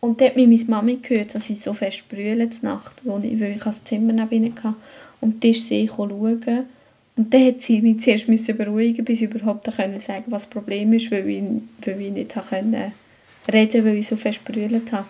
und 0.00 0.20
dann 0.20 0.28
hat 0.28 0.36
mich 0.36 0.48
meine 0.48 0.64
Mami 0.64 0.98
gehört, 1.02 1.34
dass 1.34 1.50
ich 1.50 1.60
so 1.60 1.74
fest 1.74 2.08
brülle 2.08 2.48
Nacht, 2.62 3.02
wo 3.04 3.18
ich, 3.22 3.38
weil 3.40 3.56
ich 3.56 3.62
das 3.62 3.84
Zimmer 3.84 4.12
neben 4.12 4.32
ihnen 4.32 4.54
hatte. 4.62 4.74
Und 5.20 5.42
dann 5.42 5.50
ist 5.50 5.66
sie 5.66 5.88
schauen. 5.88 6.66
Und 7.16 7.34
dann 7.34 7.46
hat 7.46 7.60
sie 7.60 7.82
mich 7.82 8.00
zuerst 8.00 8.26
beruhigen 8.56 9.04
bis 9.04 9.20
ich 9.20 9.30
überhaupt 9.30 9.64
sagen 9.64 9.92
konnte, 9.92 10.24
was 10.28 10.42
das 10.42 10.46
Problem 10.50 10.92
ist, 10.92 11.10
weil 11.10 11.28
ich, 11.28 11.42
weil 11.84 12.00
ich 12.00 12.12
nicht 12.12 12.34
konnte 12.34 12.92
reden 13.52 13.84
weil 13.84 13.96
ich 13.96 14.06
so 14.06 14.16
fest 14.16 14.44
brüllt 14.44 14.92
habe. 14.92 15.06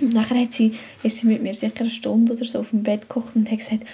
Und 0.00 0.12
nachher 0.12 0.40
hat 0.40 0.52
sie, 0.52 0.72
ist 1.02 1.18
sie 1.18 1.26
mit 1.26 1.42
mir 1.42 1.54
sicher 1.54 1.80
eine 1.80 1.90
Stunde 1.90 2.34
oder 2.34 2.44
so 2.44 2.60
auf 2.60 2.70
dem 2.70 2.82
Bett 2.82 3.02
gekocht 3.02 3.34
und 3.34 3.50
hat 3.50 3.58
gesagt, 3.58 3.84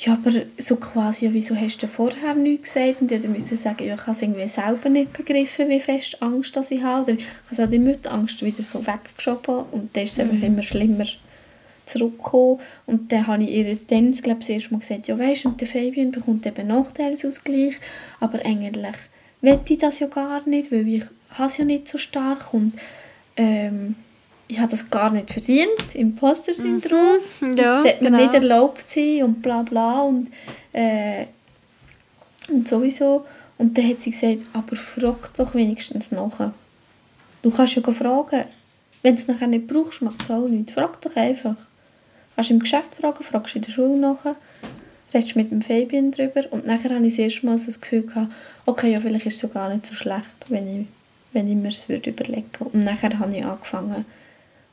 ja, 0.00 0.12
aber 0.12 0.30
so 0.58 0.76
quasi, 0.76 1.24
ja, 1.24 1.32
wieso 1.32 1.56
hast 1.56 1.82
du 1.82 1.88
vorher 1.88 2.34
nichts 2.34 2.74
gesagt? 2.74 3.02
Und 3.02 3.10
ich 3.10 3.26
musste 3.26 3.56
sagen, 3.56 3.84
ja, 3.84 3.94
ich 3.94 4.00
habe 4.02 4.12
es 4.12 4.22
irgendwie 4.22 4.46
selber 4.46 4.88
nicht 4.88 5.12
begriffen, 5.12 5.68
wie 5.68 5.80
fest 5.80 6.22
Angst 6.22 6.54
dass 6.54 6.70
ich 6.70 6.82
habe. 6.82 7.02
Oder 7.02 7.20
ich 7.20 7.58
habe 7.58 7.62
es 7.64 7.72
immer 7.72 7.92
die 7.92 8.08
Angst 8.08 8.44
wieder 8.44 8.62
so 8.62 8.86
weggeschoben 8.86 9.64
und 9.72 9.96
dann 9.96 10.04
ist 10.04 10.18
es 10.18 10.24
mhm. 10.24 10.30
einfach 10.30 10.46
immer 10.46 10.62
schlimmer 10.62 11.06
zurückgekommen. 11.88 12.60
Und 12.86 13.12
dann 13.12 13.26
habe 13.26 13.44
ich 13.44 13.50
ihr 13.50 13.78
dann, 13.88 14.12
glaube 14.12 14.40
ich, 14.40 14.46
das 14.46 14.48
erste 14.48 14.72
Mal 14.72 14.80
gesagt, 14.80 15.08
ja 15.08 15.18
weißt 15.18 15.46
und 15.46 15.60
der 15.60 15.68
Fabian 15.68 16.10
bekommt 16.10 16.46
eben 16.46 16.66
Nachteilsausgleich, 16.66 17.78
aber 18.20 18.44
eigentlich 18.44 18.96
will 19.40 19.60
ich 19.68 19.78
das 19.78 20.00
ja 20.00 20.06
gar 20.06 20.46
nicht, 20.48 20.72
weil 20.72 20.86
ich 20.88 21.04
es 21.38 21.56
ja 21.56 21.64
nicht 21.64 21.88
so 21.88 21.98
stark 21.98 22.52
und 22.52 22.74
ähm, 23.36 23.94
ich 24.48 24.58
habe 24.58 24.70
das 24.70 24.88
gar 24.90 25.10
nicht 25.12 25.30
verdient, 25.30 25.94
Imposter-Syndrom. 25.94 27.18
Mhm. 27.40 27.56
Ja, 27.56 27.62
das 27.62 27.82
sollte 27.82 28.04
mir 28.04 28.10
genau. 28.10 28.22
nicht 28.22 28.34
erlaubt 28.34 28.88
sein 28.88 29.22
und 29.22 29.42
bla 29.42 29.62
bla 29.62 30.00
und, 30.00 30.28
äh, 30.72 31.26
und 32.48 32.66
sowieso. 32.66 33.26
Und 33.58 33.76
dann 33.76 33.88
hat 33.88 34.00
sie 34.00 34.12
gesagt, 34.12 34.46
aber 34.54 34.76
frag 34.76 35.34
doch 35.36 35.54
wenigstens 35.54 36.12
nachher. 36.12 36.54
Du 37.42 37.50
kannst 37.50 37.74
ja 37.74 37.82
fragen. 37.82 38.44
Wenn 39.02 39.14
du 39.14 39.20
es 39.20 39.28
nachher 39.28 39.46
nicht 39.46 39.66
brauchst, 39.66 40.02
macht 40.02 40.22
es 40.22 40.30
auch 40.30 40.48
nichts. 40.48 40.72
Frag 40.72 41.00
doch 41.02 41.14
einfach. 41.14 41.56
Kannst 42.38 42.50
du 42.50 42.54
im 42.54 42.60
Geschäft 42.60 42.94
fragen, 42.94 43.24
fragst 43.24 43.56
in 43.56 43.62
der 43.62 43.72
Schule 43.72 43.98
nachher, 43.98 44.36
redest 45.12 45.34
mit 45.34 45.50
dem 45.50 45.60
Fabian 45.60 46.12
drüber 46.12 46.44
und 46.52 46.68
nachher 46.68 46.94
habe 46.94 47.04
ich 47.04 47.14
das 47.14 47.18
erste 47.18 47.46
Mal 47.46 47.58
so 47.58 47.66
das 47.66 47.80
Gefühl 47.80 48.02
gehabt, 48.02 48.32
okay, 48.64 48.92
ja, 48.92 49.00
vielleicht 49.00 49.26
ist 49.26 49.34
es 49.34 49.40
so 49.40 49.48
gar 49.48 49.74
nicht 49.74 49.86
so 49.86 49.96
schlecht, 49.96 50.48
wenn 50.48 50.82
ich, 50.82 50.86
wenn 51.32 51.50
ich 51.50 51.56
mir 51.56 51.70
es 51.70 51.88
überlegen 51.88 52.46
würde. 52.60 52.70
Und 52.72 52.84
nachher 52.84 53.18
habe 53.18 53.36
ich 53.36 53.44
angefangen. 53.44 54.04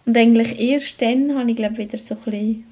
Und 0.05 0.16
eigentlich 0.16 0.59
erst 0.59 1.01
dann 1.01 1.36
habe 1.36 1.49
ich, 1.49 1.55
glaube 1.55 1.80
wieder 1.80 1.97
so 1.97 2.13
ein 2.13 2.22
bisschen 2.22 2.63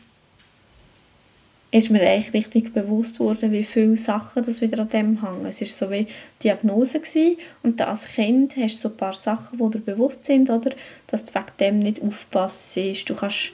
ist 1.72 1.90
mir 1.90 2.08
eigentlich 2.08 2.36
richtig 2.36 2.72
bewusst 2.72 3.20
worden, 3.20 3.52
wie 3.52 3.64
viele 3.64 3.98
Sachen 3.98 4.46
das 4.46 4.62
wieder 4.62 4.78
an 4.84 4.90
dem 4.90 5.24
hängen. 5.24 5.48
Es 5.48 5.60
war 5.60 5.68
so 5.68 5.90
wie 5.90 6.06
Diagnose 6.44 7.00
gewesen, 7.00 7.38
und 7.64 7.82
als 7.82 8.10
Kind 8.10 8.56
hast 8.58 8.76
du 8.76 8.82
so 8.82 8.90
ein 8.90 8.98
paar 8.98 9.14
Sachen, 9.14 9.58
die 9.58 9.72
dir 9.72 9.84
bewusst 9.84 10.26
sind, 10.26 10.52
oder? 10.52 10.70
dass 11.08 11.26
du 11.26 11.34
wegen 11.34 11.46
dem 11.60 11.80
nicht 11.80 12.04
aufpasst. 12.04 12.78
Du 12.78 13.16
kannst 13.16 13.54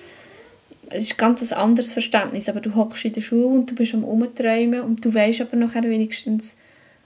es 0.89 1.03
ist 1.05 1.17
ganz 1.17 1.51
ein 1.51 1.57
anderes 1.57 1.93
Verständnis, 1.93 2.49
aber 2.49 2.61
du 2.61 2.75
hockst 2.75 3.05
in 3.05 3.13
der 3.13 3.21
Schule 3.21 3.47
und 3.47 3.71
du 3.71 3.75
bist 3.75 3.93
am 3.93 4.03
Umträumen 4.03 4.81
und 4.81 5.03
du 5.03 5.13
weißt 5.13 5.41
aber 5.41 5.55
nachher 5.55 5.83
wenigstens, 5.83 6.57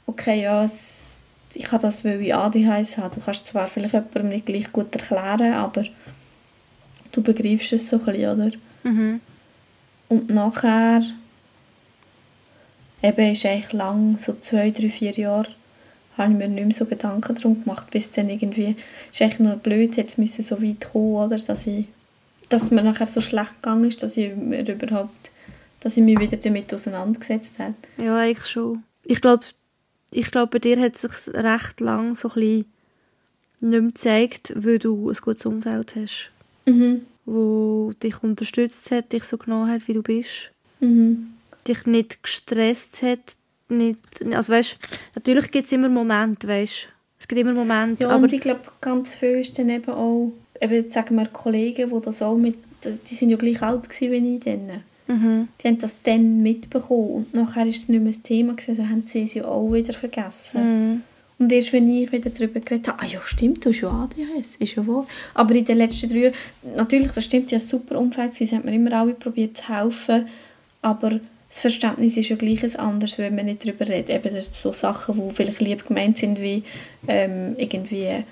okay, 0.05 0.41
ja, 0.41 0.63
es, 0.63 1.23
ich 1.53 1.71
habe 1.71 1.81
das, 1.81 2.05
weil 2.05 2.21
ich 2.21 2.33
ADHS 2.33 2.97
habe. 2.97 3.15
Du 3.15 3.21
kannst 3.21 3.47
zwar 3.47 3.67
vielleicht 3.67 3.93
jemandem 3.93 4.29
nicht 4.29 4.45
gleich 4.45 4.71
gut 4.71 4.93
erklären, 4.95 5.53
aber 5.53 5.85
du 7.11 7.21
begreifst 7.21 7.73
es 7.73 7.89
so 7.89 7.97
ein 7.99 8.05
bisschen, 8.05 8.29
oder? 8.31 8.51
Mhm. 8.83 9.19
Und 10.09 10.29
nachher 10.29 11.01
eben 13.01 13.31
ist 13.31 13.45
eigentlich 13.45 13.73
lang, 13.73 14.17
so 14.17 14.35
zwei, 14.39 14.71
drei, 14.71 14.89
vier 14.89 15.11
Jahre, 15.11 15.49
habe 16.17 16.31
ich 16.31 16.37
mir 16.37 16.47
nicht 16.47 16.65
mehr 16.65 16.75
so 16.75 16.85
Gedanken 16.85 17.35
darum 17.35 17.63
gemacht, 17.63 17.89
bis 17.91 18.11
dann 18.11 18.29
irgendwie, 18.29 18.75
es 19.11 19.19
ist 19.19 19.21
eigentlich 19.21 19.39
noch 19.39 19.57
blöd, 19.57 19.97
jetzt 19.97 20.17
müssen 20.17 20.43
so 20.43 20.61
weit 20.61 20.85
kommen, 20.91 21.15
oder, 21.15 21.37
dass 21.37 21.67
ich 21.67 21.85
dass 22.53 22.69
mir 22.69 22.83
nachher 22.83 23.07
so 23.07 23.19
schlecht 23.19 23.55
gegangen 23.55 23.85
ist, 23.85 24.03
dass 24.03 24.15
ich 24.15 24.35
mir 24.35 24.67
überhaupt, 24.67 25.31
dass 25.79 25.97
ich 25.97 26.03
mich 26.03 26.19
wieder 26.19 26.37
damit 26.37 26.71
auseinandergesetzt 26.71 27.57
habe. 27.57 27.73
Ja, 27.97 28.17
eigentlich 28.17 28.45
schon. 28.45 28.83
Ich 29.03 29.21
glaube, 29.21 29.43
ich 30.11 30.29
glaub, 30.29 30.51
bei 30.51 30.59
dir 30.59 30.79
hat 30.79 30.95
es 30.95 31.01
sich 31.01 31.33
recht 31.33 31.79
lang 31.79 32.13
so 32.13 32.29
ein 32.29 32.33
bisschen 32.35 32.65
nicht 33.59 33.71
mehr 33.71 33.81
gezeigt, 33.81 34.53
weil 34.55 34.77
du 34.77 35.09
ein 35.09 35.17
gutes 35.19 35.45
Umfeld 35.47 35.95
hast. 35.95 36.31
Mhm. 36.65 37.07
Wo 37.25 37.91
dich 38.03 38.21
unterstützt 38.21 38.91
hat, 38.91 39.13
dich 39.13 39.23
so 39.23 39.37
genommen 39.37 39.71
hat, 39.71 39.87
wie 39.87 39.93
du 39.93 40.03
bist. 40.03 40.51
Mhm. 40.79 41.33
Dich 41.67 41.87
nicht 41.87 42.21
gestresst 42.21 43.01
hat. 43.01 43.35
Nicht, 43.69 43.99
also 44.31 44.53
weißt, 44.53 44.77
natürlich 45.15 45.49
gibt 45.49 45.65
es 45.65 45.71
immer 45.71 45.89
Momente, 45.89 46.47
weißt 46.47 46.89
Es 47.17 47.27
gibt 47.27 47.41
immer 47.41 47.53
Momente. 47.53 48.03
Ja, 48.03 48.09
aber 48.09 48.23
und 48.23 48.33
ich 48.33 48.41
glaube, 48.41 48.61
ganz 48.79 49.15
viel 49.15 49.39
ist 49.39 49.57
dann 49.57 49.69
eben 49.69 49.89
auch 49.89 50.33
eben, 50.63 50.89
sagen 50.89 51.15
wir, 51.15 51.25
Kollegen, 51.27 51.91
die 51.91 52.05
das 52.05 52.21
auch 52.21 52.37
mit, 52.37 52.55
die 52.83 53.15
sind 53.15 53.29
ja 53.29 53.37
gleich 53.37 53.61
alt 53.61 53.89
gewesen 53.89 54.11
wie 54.11 54.35
ich 54.35 54.43
dann. 54.43 54.83
Mhm. 55.07 55.47
Die 55.61 55.67
haben 55.67 55.77
das 55.79 55.97
dann 56.03 56.41
mitbekommen 56.41 57.09
und 57.09 57.33
nachher 57.33 57.67
ist 57.67 57.83
es 57.83 57.89
nicht 57.89 58.01
mehr 58.01 58.13
das 58.13 58.21
Thema 58.21 58.53
gewesen, 58.53 58.71
also 58.71 58.83
haben 58.83 59.03
sie 59.05 59.23
es 59.23 59.33
ja 59.33 59.45
auch 59.45 59.71
wieder 59.71 59.93
vergessen. 59.93 60.61
Mhm. 60.91 61.01
Und 61.39 61.51
erst 61.51 61.73
wenn 61.73 61.87
ich 61.89 62.11
wieder 62.11 62.29
darüber 62.29 62.59
geredet 62.59 62.87
habe, 62.87 63.03
ah 63.03 63.05
ja 63.05 63.19
stimmt, 63.25 63.65
du 63.65 63.69
hast 63.69 63.81
ja 63.81 63.89
ADHS, 63.89 64.55
ist 64.59 64.75
ja 64.75 64.87
wahr. 64.87 65.05
Aber 65.33 65.53
in 65.55 65.65
den 65.65 65.77
letzten 65.77 66.09
drei 66.09 66.19
Jahren, 66.19 66.35
natürlich, 66.77 67.11
das 67.11 67.25
stimmt, 67.25 67.51
ja 67.51 67.59
super 67.59 67.99
Umfeld, 67.99 68.35
sie 68.35 68.47
haben 68.47 68.65
mir 68.65 68.73
immer 68.73 68.93
alle 68.93 69.13
probiert 69.13 69.57
zu 69.57 69.67
helfen, 69.67 70.27
aber 70.81 71.19
das 71.49 71.59
Verständnis 71.59 72.17
ist 72.17 72.29
ja 72.29 72.35
gleich 72.35 72.63
ein 72.63 72.75
anderes, 72.77 73.17
wenn 73.17 73.35
man 73.35 73.45
nicht 73.45 73.63
darüber 73.65 73.87
redet. 73.87 74.09
Eben, 74.09 74.33
das 74.33 74.45
sind 74.45 74.55
so 74.55 74.71
Sachen, 74.71 75.15
die 75.15 75.35
vielleicht 75.35 75.59
lieb 75.59 75.85
gemeint 75.85 76.17
sind, 76.17 76.41
wie 76.41 76.63
ähm, 77.07 77.55
irgendwie 77.57 78.23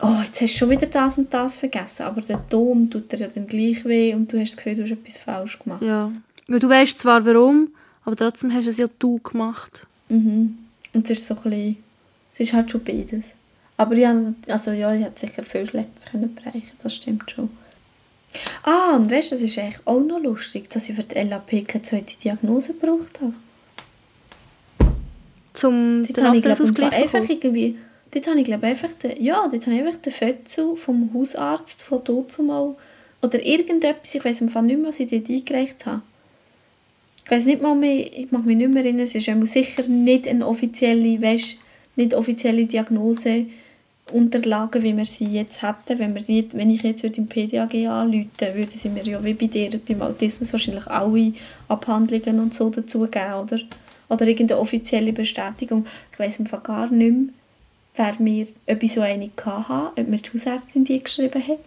oh, 0.00 0.20
jetzt 0.24 0.40
hast 0.40 0.54
du 0.54 0.58
schon 0.58 0.70
wieder 0.70 0.86
das 0.86 1.18
und 1.18 1.32
das 1.32 1.56
vergessen, 1.56 2.04
aber 2.04 2.20
der 2.20 2.46
Ton 2.48 2.90
tut 2.90 3.12
dir 3.12 3.18
ja 3.18 3.28
dann 3.28 3.46
gleich 3.46 3.84
weh 3.84 4.14
und 4.14 4.32
du 4.32 4.40
hast 4.40 4.52
das 4.52 4.56
Gefühl, 4.56 4.74
du 4.76 4.82
hast 4.82 4.92
etwas 4.92 5.18
falsch 5.18 5.58
gemacht. 5.58 5.82
Ja. 5.82 6.12
Weil 6.46 6.60
du 6.60 6.68
weißt 6.68 6.98
zwar 6.98 7.24
warum, 7.26 7.68
aber 8.04 8.16
trotzdem 8.16 8.52
hast 8.52 8.66
du 8.66 8.70
es 8.70 8.78
ja 8.78 8.88
du 8.98 9.18
gemacht. 9.18 9.86
Mhm. 10.08 10.58
Und 10.94 11.10
es 11.10 11.18
ist 11.18 11.26
so 11.26 11.34
ein 11.34 11.42
bisschen, 11.42 11.76
es 12.34 12.40
ist 12.40 12.52
halt 12.52 12.70
schon 12.70 12.84
beides. 12.84 13.24
Aber 13.76 13.94
ja, 13.94 14.14
also 14.48 14.72
ja, 14.72 14.92
ich 14.94 15.04
hätte 15.04 15.20
sicher 15.20 15.44
viel 15.44 15.66
schlechter 15.66 16.10
können 16.10 16.34
bereichen, 16.34 16.72
das 16.82 16.94
stimmt 16.94 17.30
schon. 17.30 17.50
Ah, 18.62 18.96
und 18.96 19.10
weißt 19.10 19.30
du, 19.30 19.34
das 19.34 19.42
ist 19.42 19.58
eigentlich 19.58 19.80
auch 19.86 20.00
noch 20.00 20.20
lustig, 20.20 20.68
dass 20.70 20.88
ich 20.88 20.96
für 20.96 21.02
die 21.02 21.18
LAP 21.18 21.66
keine 21.66 21.82
zweite 21.82 22.16
Diagnose 22.18 22.74
gebraucht 22.74 23.20
habe. 23.20 23.32
Zum 25.54 26.04
Dort 26.06 26.22
habe 26.22 26.36
ich, 26.36 26.42
glaube 26.42 26.64
ich, 26.64 26.82
einfach 26.82 27.28
irgendwie, 27.28 27.76
dort 28.18 28.28
habe 28.28 28.40
ich, 28.40 28.44
glaube 28.44 28.66
einfach 28.66 28.92
den, 29.02 29.22
ja, 29.22 29.48
dort 29.48 29.66
habe 29.66 29.76
ich 29.76 29.82
einfach 29.82 30.00
den 30.00 30.12
Fötzel 30.12 30.76
vom 30.76 31.12
Hausarzt 31.14 31.82
von 31.82 32.02
dort 32.04 32.38
mal, 32.40 32.74
oder 33.22 33.44
irgendetwas, 33.44 34.14
ich 34.14 34.24
weiß 34.24 34.42
nicht 34.42 34.54
mehr, 34.54 34.78
was 34.82 35.00
ich 35.00 35.10
dort 35.10 35.28
eingereicht 35.28 35.86
habe. 35.86 36.02
Ich 37.24 37.30
weiß 37.30 37.46
nicht 37.46 37.60
mal 37.60 37.74
mehr, 37.74 38.12
ich 38.12 38.30
mag 38.30 38.44
mich 38.46 38.56
nicht 38.56 38.72
mehr 38.72 38.82
erinnern, 38.82 39.04
es 39.04 39.14
ist 39.14 39.30
sicher 39.52 39.82
nicht 39.86 40.26
eine 40.26 40.46
offizielle, 40.46 41.20
weißt, 41.20 41.56
nicht 41.96 42.14
offizielle 42.14 42.64
Diagnose, 42.66 43.46
Unterlagen, 44.12 44.82
wie 44.82 44.96
wir 44.96 45.04
sie 45.04 45.26
jetzt 45.26 45.60
hätten. 45.62 45.98
Wenn, 45.98 46.14
wir 46.14 46.22
sie, 46.22 46.48
wenn 46.54 46.70
ich 46.70 46.82
jetzt 46.82 47.04
im 47.04 47.26
PDAG 47.26 47.74
anrufen 47.86 48.30
würde, 48.54 48.70
sie 48.70 48.88
mir 48.88 49.04
ja 49.04 49.22
wie 49.22 49.34
bei 49.34 49.46
dir 49.46 49.78
beim 49.86 50.00
Autismus 50.00 50.52
wahrscheinlich 50.52 50.86
alle 50.86 51.34
Abhandlungen 51.68 52.40
und 52.40 52.54
so 52.54 52.70
dazu 52.70 53.00
geben, 53.00 53.34
oder? 53.34 53.60
Oder 54.08 54.26
irgendeine 54.26 54.60
offizielle 54.60 55.12
Bestätigung. 55.12 55.84
Ich 56.10 56.18
weiß 56.18 56.42
Fall 56.48 56.60
gar 56.60 56.90
nicht 56.90 57.10
mehr, 57.10 57.28
wer 57.94 58.14
mir, 58.20 58.46
ich 58.82 58.92
so 58.92 59.00
eine 59.00 59.30
hatte, 59.44 59.92
ob 60.00 60.08
mir 60.08 60.16
die 60.16 60.30
Hausärztin 60.32 60.84
die 60.84 61.02
geschrieben 61.02 61.42
hat, 61.46 61.58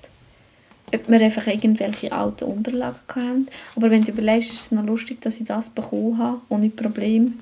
ob 0.93 1.09
wir 1.09 1.21
einfach 1.21 1.47
irgendwelche 1.47 2.11
alten 2.11 2.45
Unterlagen 2.45 2.97
hatten. 3.09 3.47
Aber 3.75 3.89
wenn 3.91 4.01
du 4.03 4.11
überlegst, 4.11 4.51
ist 4.51 4.59
es 4.59 4.71
noch 4.71 4.85
lustig, 4.85 5.21
dass 5.21 5.39
ich 5.39 5.45
das 5.45 5.69
bekommen 5.69 6.17
habe, 6.17 6.41
ohne 6.49 6.69
Problem, 6.69 7.39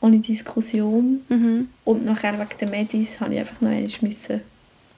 ohne 0.00 0.18
Diskussion. 0.18 1.20
Mhm. 1.28 1.68
Und 1.84 2.04
nachher 2.04 2.34
wegen 2.38 2.58
der 2.60 2.68
Medis 2.70 3.20
habe 3.20 3.34
ich 3.34 3.40
einfach 3.40 3.60
noch 3.60 3.70
einmal 3.70 3.90
müssen, 4.00 4.40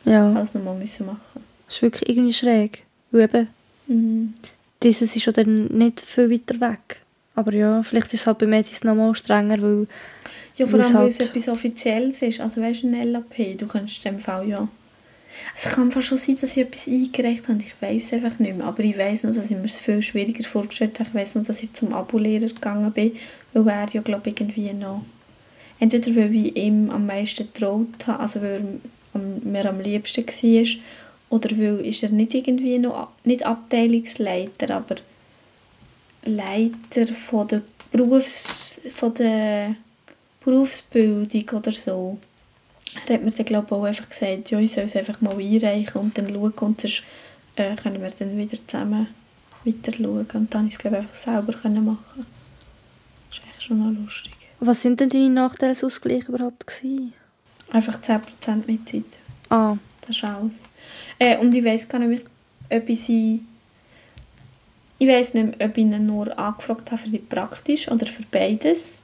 Ja, 0.05 0.33
alles 0.33 0.55
nochmal 0.55 0.77
müssen 0.77 1.07
machen. 1.07 1.43
das 1.67 1.77
ist 1.77 1.83
wirklich 1.83 2.09
irgendwie 2.09 2.33
schräg. 2.33 2.85
Weil 3.11 3.23
eben, 3.23 3.49
Mhm. 3.87 4.35
dieses 4.83 5.15
ist 5.15 5.23
schon 5.23 5.35
dann 5.35 5.67
nicht 5.67 6.01
viel 6.01 6.31
weiter 6.31 6.59
weg. 6.61 7.01
Aber 7.37 7.53
ja, 7.53 7.83
vielleicht 7.83 8.15
ist 8.15 8.21
es 8.21 8.27
halt 8.27 8.39
bei 8.39 8.47
Medis 8.47 8.83
noch 8.85 8.95
mal 8.95 9.15
strenger, 9.15 9.61
weil 9.61 9.87
Ja, 10.57 10.67
vor 10.67 10.79
es 10.81 10.87
allem, 10.87 10.97
weil 10.97 11.09
es 11.09 11.19
halt- 11.19 11.31
etwas 11.31 11.49
Offizielles 11.49 12.23
ist. 12.23 12.41
Also 12.41 12.61
weißt 12.61 12.85
du, 12.85 12.89
ein 12.89 13.13
LAP, 13.13 13.59
du 13.59 13.67
kannst 13.67 14.05
in 14.05 14.15
dem 14.15 14.19
Fall 14.21 14.49
ja... 14.49 14.69
Es 15.55 15.65
kann 15.65 15.91
fast 15.91 16.07
schon 16.07 16.19
sein, 16.19 16.37
dass 16.41 16.57
ich 16.57 16.63
etwas 16.63 16.87
eingereicht 16.87 17.49
habe. 17.49 17.59
Ich 17.59 17.75
weiß 17.81 18.13
einfach 18.13 18.39
nicht 18.39 18.57
mehr. 18.57 18.67
Aber 18.67 18.85
ich 18.85 18.97
weiß 18.97 19.25
noch, 19.25 19.35
dass 19.35 19.51
ich 19.51 19.57
mir 19.57 19.65
es 19.65 19.79
viel 19.79 20.01
schwieriger 20.01 20.45
vorgestellt 20.45 20.99
habe. 21.01 21.09
Ich 21.09 21.15
weiß 21.17 21.35
noch, 21.35 21.45
dass 21.45 21.63
ich 21.63 21.73
zum 21.73 21.93
Abo-Lehrer 21.93 22.47
gegangen 22.47 22.93
bin, 22.93 23.13
weil 23.53 23.69
er 23.69 23.89
ja, 23.89 24.01
glaube 24.01 24.31
ich, 24.31 24.41
irgendwie 24.41 24.73
noch... 24.73 25.03
Entweder 25.81 26.15
weil 26.15 26.35
ich 26.35 26.57
ihm 26.57 26.89
am 26.91 27.07
meisten 27.07 27.49
getraut 27.53 27.89
habe, 28.07 28.21
also 28.21 28.41
weil 28.43 28.63
er 29.13 29.21
mir 29.21 29.69
am 29.69 29.81
liebsten 29.81 30.25
war, 30.25 30.67
oder 31.31 31.51
weil 31.59 31.85
ist 31.85 32.05
er 32.05 32.11
nicht 32.11 32.33
irgendwie 32.33 32.79
noch... 32.79 33.09
Nicht 33.25 33.45
Abteilungsleiter, 33.45 34.73
aber 34.73 34.97
Leiter 36.25 37.13
von 37.13 37.49
der 37.49 37.63
Berufs... 37.91 38.81
von 38.95 39.13
der 39.15 39.75
Berufsbildung 40.45 41.49
oder 41.51 41.73
so. 41.73 42.19
Er 43.07 43.15
hat 43.15 43.25
mir 43.25 43.31
dann 43.33 43.47
glaube 43.47 43.67
ich 43.67 43.73
auch 43.73 43.85
einfach 43.85 44.09
gesagt, 44.09 44.51
ja, 44.51 44.59
ich 44.59 44.73
soll 44.73 44.85
es 44.85 44.97
einfach 44.97 45.21
mal 45.21 45.35
einreichen 45.35 46.01
und 46.01 46.17
dann 46.17 46.29
schauen 46.29 46.53
und 46.61 46.81
sonst 46.81 47.03
äh, 47.57 47.75
können 47.77 48.01
wir 48.01 48.11
dann 48.11 48.37
wieder 48.37 48.53
zusammen 48.53 49.09
weiter 49.65 49.93
schauen. 49.93 50.27
Und 50.33 50.55
dann 50.55 50.61
habe 50.61 50.69
ich 50.69 50.75
es 50.75 50.79
glaube 50.79 50.97
ich 50.97 51.03
einfach 51.03 51.15
selber 51.17 51.53
können 51.53 51.85
machen. 51.85 52.27
Das 53.31 53.39
ist 53.39 53.45
eigentlich 53.45 53.65
schon 53.65 53.79
noch 53.95 54.01
lustig. 54.01 54.33
was 54.61 54.83
sind 54.83 55.01
denn 55.01 55.09
deine 55.11 55.31
Nachteilsausgleiche 55.31 56.29
überhaupt 56.33 56.67
gewesen? 56.67 57.13
Einfach 57.71 58.01
10% 58.01 58.21
mit 58.67 58.89
Zeit. 58.89 59.05
Ah, 59.49 59.77
Das 60.07 60.17
ist 60.17 60.25
alles. 60.25 60.63
Äh, 61.19 61.39
und 61.39 61.55
ich 61.55 61.65
weiss 61.65 61.89
gar 61.89 61.99
nicht 61.99 62.23
mehr, 62.71 62.81
ob 62.81 62.89
ich 62.89 63.01
sie... 63.03 63.43
Ich 64.99 65.09
weiss 65.09 65.35
nicht 65.35 65.61
ob 65.63 65.77
ich 65.77 65.85
ihn 65.85 66.07
nur 66.07 66.39
angefragt 66.39 66.93
habe 66.93 67.03
für 67.03 67.09
die 67.11 67.19
praktisch 67.19 67.89
oder 67.91 68.07
für 68.07 68.23
beides. 68.31 68.95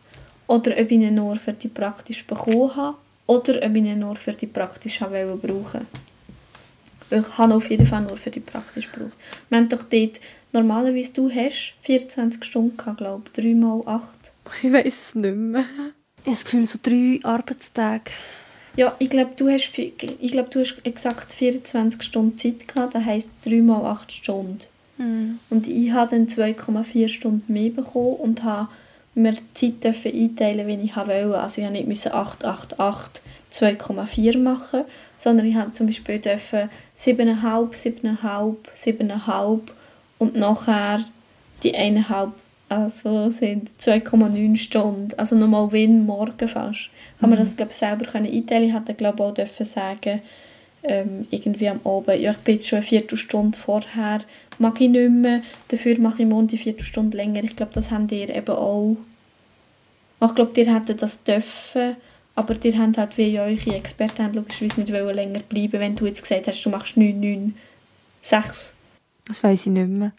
Oder 0.50 0.72
ob 0.72 0.90
ich 0.90 0.98
ihn 0.98 1.14
nur 1.14 1.36
für 1.36 1.52
die 1.52 1.68
praktisch 1.68 2.26
bekommen 2.26 2.74
habe. 2.74 2.96
Oder 3.28 3.64
ob 3.64 3.76
ich 3.76 3.84
ihn 3.84 4.00
nur 4.00 4.16
für 4.16 4.32
die 4.32 4.48
praktisch 4.48 5.00
habe 5.00 5.38
brauchen 5.40 5.86
Ich 7.08 7.38
habe 7.38 7.54
auf 7.54 7.70
jeden 7.70 7.86
Fall 7.86 8.02
nur 8.02 8.16
für 8.16 8.30
die 8.30 8.40
praktisch 8.40 8.90
gebraucht. 8.90 9.16
Wir 9.48 9.58
haben 9.58 9.68
doch 9.68 9.84
dort... 9.84 10.20
Normalerweise 10.52 11.12
du 11.12 11.30
hast 11.30 11.74
24 11.82 12.42
Stunden 12.42 12.76
gehabt, 12.76 12.98
glaube 12.98 13.22
ich. 13.32 13.44
3 13.44 13.54
mal 13.54 13.80
8. 13.86 14.32
ich 14.64 14.72
weiß 14.72 14.86
es 14.86 15.14
nicht 15.14 15.36
mehr. 15.36 15.60
Ich 15.60 16.26
habe 16.26 16.34
das 16.34 16.44
Gefühl, 16.44 16.66
so 16.66 16.80
drei 16.82 17.20
Arbeitstage. 17.22 18.10
Ja, 18.74 18.96
ich 18.98 19.08
glaube, 19.08 19.30
du 19.36 19.48
hast, 19.48 19.78
ich 19.78 20.32
glaube, 20.32 20.50
du 20.50 20.58
hast 20.58 20.78
exakt 20.82 21.32
24 21.32 22.02
Stunden 22.02 22.36
Zeit 22.36 22.66
gehabt. 22.66 22.96
Das 22.96 23.04
heisst 23.04 23.30
3 23.44 23.62
mal 23.62 23.84
8 23.84 24.10
Stunden. 24.10 24.58
Mhm. 24.98 25.38
Und 25.48 25.68
ich 25.68 25.92
habe 25.92 26.10
dann 26.10 26.26
2,4 26.26 27.06
Stunden 27.06 27.52
mehr 27.52 27.70
bekommen 27.70 28.16
und 28.16 28.42
habe 28.42 28.66
mir 29.14 29.32
die 29.32 29.54
Zeit 29.54 29.84
dürfen 29.84 30.12
einteilen, 30.12 30.66
wie 30.66 30.84
ich 30.84 30.96
wollte. 30.96 31.38
Also 31.38 31.62
ich 31.62 31.86
musste 31.86 32.08
nicht 32.08 32.14
888 32.14 33.22
2,4 33.52 34.38
machen, 34.38 34.84
sondern 35.18 35.46
ich 35.46 35.56
habe 35.56 35.72
zum 35.72 35.86
Beispiel 35.86 36.18
dürfen 36.18 36.70
7,5, 36.96 37.72
7,5, 37.72 38.56
7,5 38.74 39.60
und 40.18 40.36
nachher 40.36 41.04
die 41.62 41.74
1,5, 41.74 42.30
also 42.68 43.30
sind 43.30 43.70
2,9 43.80 44.56
Stunden. 44.56 45.08
Also 45.16 45.36
nochmal 45.36 45.72
Win 45.72 46.06
morgen 46.06 46.48
fast. 46.48 46.90
Kann 47.18 47.30
man 47.30 47.38
das 47.38 47.56
glaube 47.56 47.72
ich, 47.72 47.78
selber 47.78 48.04
können 48.04 48.32
einteilen. 48.32 48.68
Ich 48.68 48.74
hätte 48.74 48.94
glaube 48.94 49.24
auch 49.24 49.34
dürfen 49.34 49.66
sagen, 49.66 50.22
ähm, 50.82 51.26
irgendwie 51.30 51.68
am 51.68 51.80
Abend, 51.84 52.20
ja, 52.20 52.30
ich 52.30 52.38
bin 52.38 52.54
jetzt 52.54 52.68
schon 52.68 52.78
eine 52.78 52.86
Viertelstunde 52.86 53.56
vorher, 53.56 54.20
mag 54.60 54.80
ich 54.80 54.90
nicht 54.90 55.10
mehr, 55.10 55.42
dafür 55.68 55.98
mache 56.00 56.22
ich 56.22 56.28
morgen 56.28 56.46
die 56.46 56.58
Viertelstunde 56.58 57.16
länger. 57.16 57.42
Ich 57.42 57.56
glaube, 57.56 57.72
das 57.72 57.90
habt 57.90 58.12
ihr 58.12 58.28
eben 58.28 58.54
auch. 58.54 58.96
Ich 60.22 60.34
glaube, 60.34 60.60
ihr 60.60 60.74
hättet 60.74 61.00
das 61.00 61.24
dürfen, 61.24 61.96
aber 62.34 62.54
ihr 62.62 62.78
habt 62.78 62.98
halt 62.98 63.16
wie 63.16 63.38
eure 63.38 63.74
Experten 63.74 64.22
haben 64.22 64.34
logischerweise 64.34 64.80
nicht 64.80 64.92
wollen 64.92 65.16
länger 65.16 65.40
bleiben, 65.40 65.80
wenn 65.80 65.96
du 65.96 66.06
jetzt 66.06 66.22
gesagt 66.22 66.46
hast, 66.46 66.62
du 66.62 66.70
machst 66.70 66.96
9, 66.96 67.18
9, 67.18 67.54
6. 68.20 68.74
Das 69.26 69.42
weiß 69.42 69.66
ich 69.66 69.72
nicht 69.72 69.88
mehr. 69.88 70.12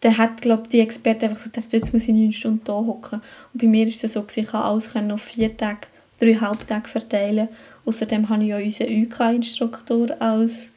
Dann 0.00 0.18
hat, 0.18 0.42
glaube 0.42 0.68
die 0.68 0.80
Experte 0.80 1.26
einfach 1.26 1.40
so 1.40 1.50
gedacht, 1.50 1.72
jetzt 1.72 1.94
muss 1.94 2.02
ich 2.02 2.14
9 2.14 2.32
Stunden 2.32 2.64
da 2.64 2.72
hocken. 2.72 3.22
Und 3.52 3.62
bei 3.62 3.68
mir 3.68 3.86
ist 3.86 4.02
es 4.02 4.14
so, 4.14 4.22
gewesen, 4.22 4.40
ich 4.40 4.46
konnte 4.48 4.66
alles 4.66 4.92
können 4.92 5.12
auf 5.12 5.22
vier 5.22 5.56
Tage, 5.56 5.86
drei 6.18 6.34
Halbtage 6.34 6.88
verteilen. 6.88 7.48
Außerdem 7.84 8.28
habe 8.28 8.42
ich 8.42 8.48
ja 8.48 8.56
unseren 8.56 9.04
UK-Instruktor 9.04 10.20
als 10.20 10.70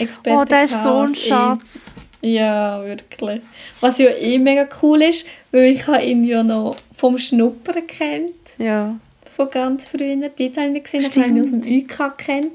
Experte. 0.00 0.38
Oh, 0.38 0.44
der 0.44 0.64
ist 0.64 0.82
so 0.82 0.98
ein 0.98 1.12
ich- 1.12 1.26
Schatz. 1.26 1.94
Ja, 2.22 2.84
wirklich. 2.84 3.40
Was 3.80 3.96
ja 3.98 4.10
eh 4.10 4.38
mega 4.38 4.68
cool 4.82 5.00
ist, 5.02 5.24
weil 5.52 5.72
ich 5.74 5.86
habe 5.86 6.02
ihn 6.02 6.24
ja 6.24 6.42
noch 6.42 6.76
vom 6.96 7.18
Schnuppern 7.18 7.86
kennt, 7.86 8.34
Ja. 8.58 8.96
von 9.34 9.48
ganz 9.50 9.88
früher. 9.88 10.16
Dort 10.16 10.38
habe 10.38 10.68
ich 10.68 10.74
ihn 10.76 10.82
gesehen, 10.82 11.02
dann 11.02 11.24
habe 11.24 11.30
ich 11.30 11.36
ihn 11.36 11.40
aus 11.40 11.50
dem 11.50 11.62
UK 11.62 12.18
kennt. 12.18 12.52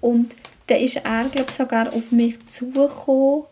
Und 0.00 0.36
dann 0.68 0.78
ist 0.80 0.96
er, 0.96 1.24
glaube 1.24 1.46
ich, 1.50 1.56
sogar 1.56 1.88
auf 1.92 2.12
mich 2.12 2.38
zugekommen, 2.46 3.42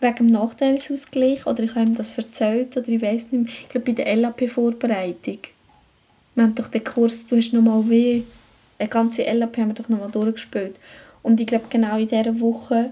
wegen 0.00 0.16
dem 0.16 0.26
Nachteilsausgleich. 0.26 1.46
Oder 1.46 1.62
ich 1.62 1.74
habe 1.74 1.86
ihm 1.86 1.96
das 1.96 2.16
erzählt, 2.18 2.76
oder 2.76 2.88
ich 2.88 3.00
weiß 3.00 3.32
nicht 3.32 3.32
mehr. 3.32 3.44
Ich 3.62 3.68
glaube, 3.70 3.92
bei 3.92 4.02
der 4.04 4.14
LAP-Vorbereitung. 4.16 5.38
Wir 6.34 6.44
haben 6.44 6.54
doch 6.54 6.68
den 6.68 6.84
Kurs, 6.84 7.26
du 7.26 7.36
hast 7.36 7.52
nochmal 7.52 7.88
wie, 7.88 8.24
eine 8.78 8.88
ganze 8.88 9.22
LAP 9.22 9.56
haben 9.56 9.68
wir 9.68 9.74
doch 9.74 9.88
nochmal 9.88 10.10
durchgespielt. 10.10 10.76
Und 11.24 11.40
ich 11.40 11.46
glaube, 11.48 11.64
genau 11.70 11.98
in 11.98 12.06
dieser 12.06 12.38
Woche 12.40 12.90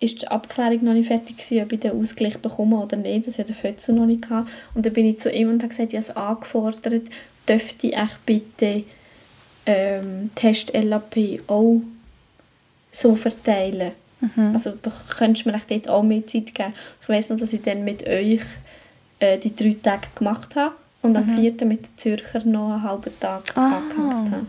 ist 0.00 0.22
die 0.22 0.28
Abklärung 0.28 0.82
noch 0.84 0.92
nicht 0.94 1.06
fertig 1.06 1.36
gewesen, 1.38 1.62
ob 1.64 1.72
ich 1.72 1.80
den 1.80 1.92
Ausgleich 2.02 2.38
bekomme 2.38 2.76
oder 2.78 2.96
nicht. 2.96 3.28
Das 3.28 3.38
hatte 3.38 3.52
der 3.52 3.56
Fötzel 3.56 3.94
noch 3.94 4.06
nicht. 4.06 4.22
Gehabt. 4.22 4.48
Und 4.74 4.84
dann 4.84 4.92
bin 4.92 5.06
ich 5.06 5.20
zu 5.20 5.30
ihm 5.30 5.48
und 5.50 5.62
habe 5.62 5.68
gesagt, 5.68 5.92
ich 5.92 5.96
habe 5.98 6.10
es 6.10 6.16
angefordert, 6.16 7.04
dürfte 7.48 7.86
ich 7.86 7.96
bitte 8.26 8.82
ähm, 9.66 10.30
Test-LAP 10.34 11.40
auch 11.46 11.80
so 12.92 13.14
verteilen. 13.14 13.92
Also 14.54 14.70
du 14.70 14.90
könntest 15.16 15.46
mir 15.46 15.54
echt 15.54 15.70
dort 15.70 15.88
auch 15.88 16.02
mehr 16.02 16.26
Zeit 16.26 16.54
geben. 16.54 16.72
Ich 17.02 17.08
weiss 17.08 17.28
noch, 17.28 17.38
dass 17.38 17.52
ich 17.52 17.62
dann 17.62 17.84
mit 17.84 18.06
euch 18.08 18.40
äh, 19.20 19.38
die 19.38 19.54
drei 19.54 19.76
Tage 19.82 20.08
gemacht 20.14 20.56
habe 20.56 20.74
und 21.02 21.16
am 21.16 21.28
vierten 21.36 21.68
mit 21.68 21.84
den 21.84 21.96
Zürcher 21.98 22.44
noch 22.44 22.72
einen 22.72 22.82
halben 22.82 23.12
Tag 23.20 23.52
Ah. 23.56 23.78
angehängt 23.78 24.32
habe. 24.32 24.46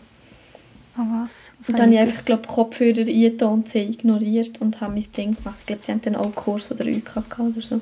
Ah, 0.98 1.06
was? 1.24 1.54
Das 1.60 1.70
Und 1.70 1.78
dann 1.78 1.86
habe 1.86 1.95
ich 1.95 2.02
ich 2.02 2.08
einfach 2.08 2.26
glaub, 2.26 2.48
Kopfhörer 2.48 3.02
eingetan 3.02 3.54
und 3.54 3.70
sie 3.70 3.82
ignoriert 3.84 4.60
und 4.62 4.82
habe 4.82 4.93
mein 4.93 5.06
Ding 5.16 5.36
gemacht. 5.36 5.58
Ich 5.60 5.66
glaube, 5.68 5.82
die 5.86 5.91
haben 5.91 6.02
dann 6.02 6.16
auch 6.16 6.34
Kurs 6.34 6.72
oder 6.72 6.86
UK 6.86 7.06
gehabt 7.06 7.39
oder 7.39 7.62
so. 7.62 7.82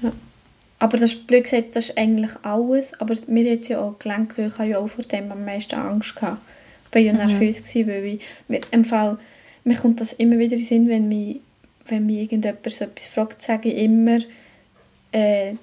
Ja. 0.00 0.12
Aber 0.78 0.98
das 0.98 1.14
ist 1.14 1.26
blöd 1.26 1.44
gesagt, 1.44 1.74
das 1.74 1.88
ist 1.88 1.98
eigentlich 1.98 2.30
alles. 2.42 2.98
Aber 3.00 3.14
mir 3.26 3.52
hat 3.52 3.68
ja 3.68 3.80
auch 3.80 3.98
gelenkt, 3.98 4.38
weil 4.38 4.46
ich 4.48 4.58
ja 4.58 4.78
auch 4.78 4.86
vor 4.86 5.04
dem 5.04 5.32
am 5.32 5.44
meisten 5.44 5.74
Angst 5.74 6.14
gehabt. 6.14 6.42
Ich 6.84 6.90
bin 6.92 7.06
ja 7.06 7.12
nervös 7.12 7.62
gewesen, 7.62 7.88
weil 7.88 8.04
ich, 8.04 8.20
mir, 8.46 8.60
im 8.70 8.84
Fall, 8.84 9.18
mir 9.64 9.76
kommt 9.76 10.00
das 10.00 10.12
immer 10.12 10.38
wieder 10.38 10.52
in 10.52 10.60
den 10.60 10.64
Sinn, 10.64 10.88
wenn 10.88 11.08
mich, 11.08 11.40
wenn 11.86 12.06
mich 12.06 12.18
irgendjemand 12.18 12.72
so 12.72 12.84
etwas 12.84 13.06
fragt, 13.06 13.42
sage 13.42 13.72
ich 13.72 13.82
immer, 13.82 14.18
äh, 15.10 15.54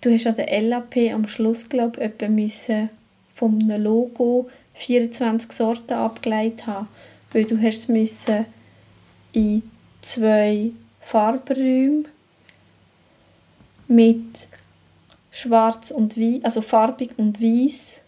du 0.00 0.12
hast 0.12 0.26
an 0.26 0.34
der 0.34 0.60
LAP 0.60 0.96
am 1.12 1.28
Schluss, 1.28 1.68
glaube 1.68 2.12
ich, 2.18 2.28
müssen 2.28 2.90
von 3.32 3.62
einem 3.62 3.84
Logo 3.84 4.50
24 4.76 5.52
Sorten 5.52 5.94
abgeleitet 5.94 6.66
haben, 6.66 6.88
weil 7.32 7.44
du 7.44 7.60
hast 7.60 7.88
müssen 7.88 8.46
in 9.32 9.62
zwei 10.02 10.70
Farbräumen 11.00 12.06
mit 13.88 14.48
schwarz 15.30 15.90
und 15.90 16.16
weiß, 16.16 16.44
also 16.44 16.62
farbig 16.62 17.10
und 17.16 17.42
weiß 17.42 18.00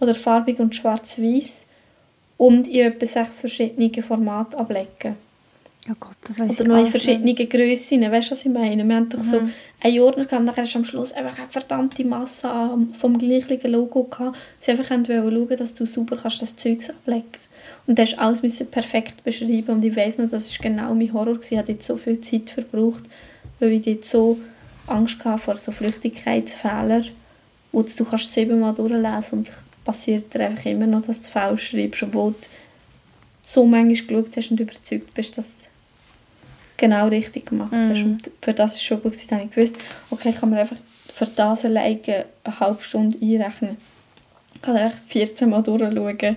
oder 0.00 0.14
farbig 0.14 0.58
und 0.60 0.74
schwarz-weiß 0.74 1.66
und 2.36 2.68
in 2.68 2.92
etwa 2.92 3.06
sechs 3.06 3.40
verschiedene 3.40 4.02
Formate 4.02 4.56
ablegen. 4.58 5.16
Oh 5.88 5.94
Gott, 6.00 6.16
das 6.26 6.38
weiß 6.40 6.50
Oder 6.50 6.52
ich 6.52 6.58
noch 6.58 6.64
in 6.66 6.72
alles 6.72 6.92
nicht. 6.94 7.02
verschiedene 7.04 7.34
Grössen, 7.34 8.00
weißt 8.10 8.26
du, 8.28 8.30
was 8.32 8.44
ich 8.44 8.52
meine? 8.52 8.84
Wir 8.86 8.96
haben 8.96 9.08
doch 9.08 9.22
so 9.22 9.40
Mhm. 9.40 9.52
einen 9.80 10.00
Ordner 10.00 10.24
gehabt, 10.24 10.44
nachher 10.44 10.62
hast 10.64 10.74
du 10.74 10.78
am 10.78 10.84
Schluss 10.84 11.12
einfach 11.12 11.38
eine 11.38 11.48
verdammte 11.48 12.04
Masse 12.04 12.50
vom 12.98 13.18
gleichen 13.18 13.70
Logo 13.70 14.04
gehabt. 14.04 14.36
Sie 14.58 14.72
einfach 14.72 14.90
wollten 14.90 15.06
schauen, 15.06 15.56
dass 15.56 15.74
du 15.74 15.86
sauber 15.86 16.16
kannst 16.20 16.42
das 16.42 16.56
Zeugs 16.56 16.90
ablegen 16.90 17.24
Und 17.86 17.98
du 17.98 18.02
hast 18.02 18.18
alles 18.18 18.42
müssen 18.42 18.66
perfekt 18.68 19.22
beschreiben 19.22 19.68
und 19.68 19.84
ich 19.84 19.94
weiss 19.94 20.18
noch, 20.18 20.28
das 20.28 20.50
war 20.52 20.58
genau 20.70 20.92
mein 20.94 21.12
Horror. 21.12 21.38
Ich 21.48 21.56
habe 21.56 21.68
dort 21.72 21.82
so 21.84 21.96
viel 21.96 22.20
Zeit 22.20 22.50
verbraucht, 22.50 23.04
weil 23.60 23.72
ich 23.72 23.82
dort 23.82 24.04
so 24.04 24.38
Angst 24.88 25.24
hatte 25.24 25.38
vor 25.38 25.56
so 25.56 25.70
Flüchtigkeitsfehlern, 25.70 27.06
wo 27.70 27.82
du 27.82 28.04
kannst 28.04 28.32
siebenmal 28.32 28.74
durchlesen 28.74 29.38
und 29.38 29.48
es 29.48 29.54
passiert 29.84 30.34
dir 30.34 30.40
einfach 30.46 30.64
immer 30.66 30.86
noch, 30.88 31.02
dass 31.02 31.20
du 31.20 31.28
falsch 31.30 31.68
schreibst, 31.68 32.02
obwohl 32.02 32.32
du 32.32 32.38
so 33.42 33.64
manchmal 33.66 33.94
geschaut 34.24 34.36
hast 34.36 34.50
und 34.50 34.58
überzeugt 34.60 35.14
bist, 35.14 35.38
dass 35.38 35.68
genau 36.76 37.08
richtig 37.08 37.46
gemacht 37.46 37.72
hast. 37.72 37.98
Mhm. 37.98 38.04
Und 38.04 38.30
für 38.40 38.54
das 38.54 38.74
ist 38.74 38.84
schon 38.84 39.02
gut 39.02 39.12
gewesen, 39.12 39.30
habe 39.30 39.44
ich 39.44 39.54
gewusst, 39.54 39.76
okay, 40.10 40.30
ich 40.30 40.36
kann 40.36 40.50
mir 40.50 40.60
einfach 40.60 40.76
für 41.12 41.26
das 41.26 41.64
alleine 41.64 42.26
eine 42.44 42.60
halbe 42.60 42.82
Stunde 42.82 43.18
einrechnen. 43.20 43.76
Ich 44.54 44.62
kann 44.62 44.76
einfach 44.76 44.98
14 45.06 45.48
Mal 45.48 45.62
durchschauen, 45.62 46.36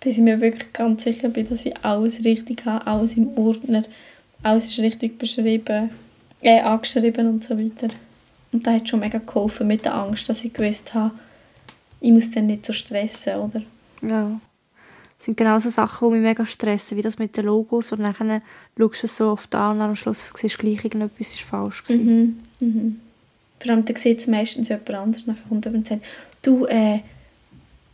bis 0.00 0.18
ich 0.18 0.22
mir 0.22 0.40
wirklich 0.40 0.72
ganz 0.72 1.04
sicher 1.04 1.28
bin, 1.28 1.48
dass 1.48 1.64
ich 1.64 1.76
alles 1.84 2.24
richtig 2.24 2.64
habe, 2.66 2.86
alles 2.86 3.16
im 3.16 3.36
Ordner, 3.36 3.82
alles 4.42 4.66
ist 4.66 4.78
richtig 4.80 5.18
beschrieben, 5.18 5.90
äh, 6.40 6.60
angeschrieben 6.60 7.28
und 7.28 7.44
so 7.44 7.58
weiter. 7.58 7.88
Und 8.52 8.66
das 8.66 8.74
hat 8.74 8.88
schon 8.88 9.00
mega 9.00 9.18
geholfen 9.18 9.66
mit 9.66 9.84
der 9.84 9.94
Angst, 9.94 10.28
dass 10.28 10.44
ich 10.44 10.52
gewusst 10.52 10.92
habe, 10.94 11.12
ich 12.00 12.10
muss 12.10 12.30
dann 12.32 12.48
nicht 12.48 12.66
so 12.66 12.72
stressen, 12.72 13.36
oder? 13.36 13.62
Ja. 14.02 14.40
Das 15.22 15.26
sind 15.26 15.36
genau 15.36 15.60
so 15.60 15.68
Sachen, 15.68 16.08
die 16.08 16.14
mich 16.16 16.22
mega 16.22 16.44
stressen, 16.44 16.98
wie 16.98 17.02
das 17.02 17.16
mit 17.16 17.36
den 17.36 17.44
Logos. 17.44 17.92
Und 17.92 18.00
dann 18.00 18.12
schaust 18.12 19.02
du 19.02 19.06
es 19.06 19.16
so 19.16 19.30
oft 19.30 19.54
an 19.54 19.76
und 19.76 19.82
am 19.82 19.94
Schluss 19.94 20.32
siehst 20.34 20.56
du 20.56 20.66
gleich, 20.66 20.84
irgendetwas 20.84 21.34
ist 21.34 21.42
falsch. 21.42 21.84
Mhm. 21.90 22.38
Mhm. 22.58 23.00
Vor 23.60 23.70
allem, 23.70 23.84
dann 23.84 23.94
sieht 23.94 24.18
es 24.18 24.26
meistens 24.26 24.68
jemand 24.68 24.90
anders. 24.90 25.28
Nachher 25.28 25.48
kommt 25.48 25.64
jemand 25.64 25.88
und 25.92 26.00
sagt, 26.00 26.04
du, 26.42 26.66
äh, 26.66 27.02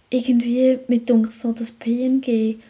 irgendwie, 0.08 0.78
mir 0.88 1.00
denkt 1.00 1.32
so, 1.32 1.52
das 1.52 1.70
PNG 1.70 2.60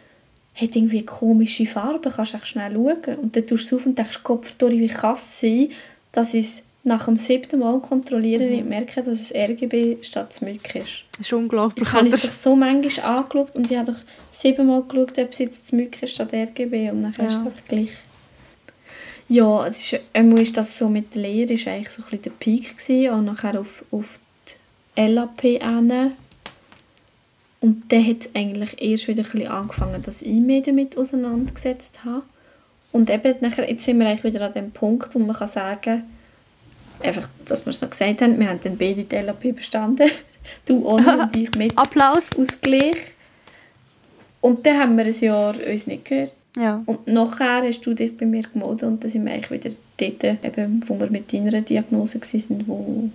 hat 0.53 0.75
irgendwie 0.75 1.05
komische 1.05 1.65
Farben, 1.65 2.11
kannst 2.11 2.33
du 2.33 2.39
schnell 2.43 2.73
schauen? 2.73 3.15
Und 3.15 3.37
dann 3.37 3.47
tust 3.47 3.71
du 3.71 3.77
es 3.77 3.81
auf 3.81 3.85
und 3.85 3.97
denkst, 3.97 4.23
Kopf, 4.23 4.55
wie 4.59 4.87
kann 4.87 5.13
es 5.13 5.39
sein, 5.39 5.69
dass 6.11 6.33
ich 6.33 6.45
es 6.45 6.63
nach 6.83 7.05
dem 7.05 7.17
siebten 7.17 7.59
Mal 7.59 7.79
kontrollieren 7.79 8.49
nicht 8.49 8.65
merke, 8.65 9.03
dass 9.03 9.19
es 9.19 9.35
RGB 9.35 9.97
statt 10.01 10.33
Smyk 10.33 10.75
ist. 10.75 11.03
Das 11.17 11.27
ist 11.27 11.33
unglaublich. 11.33 11.87
Ich 11.87 11.93
habe 11.93 12.07
es 12.07 12.21
doch 12.21 12.31
so 12.31 12.55
manchmal 12.55 13.17
angeschaut 13.17 13.55
und 13.55 13.69
ich 13.69 13.77
habe 13.77 13.91
doch 13.91 13.99
siebenmal 14.31 14.83
geschaut, 14.83 15.17
ob 15.17 15.31
es 15.33 15.39
jetzt 15.39 15.67
Smyk 15.67 16.01
ist 16.03 16.15
statt 16.15 16.33
RGB 16.33 16.89
und 16.91 17.03
dann 17.03 17.11
ist 17.11 17.19
es 17.19 17.39
Ja. 17.41 17.45
einfach 17.45 17.67
gleich. 17.67 17.91
Ja, 19.27 19.67
es 19.67 19.93
ist, 19.93 20.01
einmal 20.13 20.41
ist 20.41 20.57
das 20.57 20.77
so 20.77 20.89
mit 20.89 21.13
der 21.13 21.21
Lehre 21.21 21.53
ist 21.53 21.67
eigentlich 21.67 21.89
so 21.91 22.01
ein 22.01 22.05
bisschen 22.05 22.23
der 22.23 22.29
Peak 22.31 22.77
gewesen, 22.77 23.13
und 23.13 23.25
nachher 23.25 23.59
auf, 23.59 23.85
auf 23.91 24.19
die 24.97 25.01
LAP 25.01 25.41
hin. 25.41 26.13
Und 27.61 27.91
dann 27.91 28.07
hat 28.07 28.21
es 28.21 28.35
eigentlich 28.35 28.81
erst 28.81 29.07
wieder 29.07 29.23
ein 29.23 29.29
bisschen 29.29 29.47
angefangen, 29.51 30.01
dass 30.01 30.21
ich 30.21 30.33
mich 30.33 30.63
damit 30.63 30.97
auseinandergesetzt 30.97 32.05
habe. 32.05 32.23
Und 32.91 33.09
eben 33.11 33.35
nachher, 33.41 33.69
jetzt 33.69 33.83
sind 33.85 33.99
wir 33.99 34.07
eigentlich 34.07 34.33
wieder 34.33 34.47
an 34.47 34.53
dem 34.53 34.71
Punkt, 34.71 35.13
wo 35.13 35.19
man 35.19 35.35
kann 35.35 35.47
sagen 35.47 36.03
einfach, 37.01 37.27
dass 37.45 37.65
wir 37.65 37.71
es 37.71 37.81
noch 37.81 37.89
gesagt 37.89 38.21
haben, 38.21 38.39
wir 38.39 38.49
haben 38.49 38.59
dann 38.63 38.77
beide 38.77 39.03
die 39.03 39.15
LAP 39.15 39.55
bestanden. 39.55 40.09
Du 40.65 40.83
ohne 40.83 41.19
und 41.19 41.35
ich 41.35 41.53
mit. 41.55 41.77
Applaus. 41.77 42.29
Ausgleich. 42.35 42.95
Und 44.41 44.65
dann 44.65 44.79
haben 44.79 44.97
wir 44.97 45.05
ein 45.05 45.19
Jahr 45.19 45.53
uns 45.53 45.85
nicht 45.85 46.05
gehört. 46.05 46.33
Ja. 46.57 46.81
Und 46.87 47.07
nachher 47.07 47.61
hast 47.61 47.81
du 47.81 47.93
dich 47.93 48.17
bei 48.17 48.25
mir 48.25 48.41
gemeldet 48.41 48.83
und 48.83 49.03
dann 49.03 49.09
sind 49.09 49.25
wir 49.25 49.33
eigentlich 49.33 49.51
wieder 49.51 49.75
dort, 49.97 50.43
eben, 50.43 50.83
wo 50.87 50.99
wir 50.99 51.11
mit 51.11 51.31
deiner 51.31 51.61
Diagnose 51.61 52.19
waren, 52.19 52.67
wo, 52.67 53.09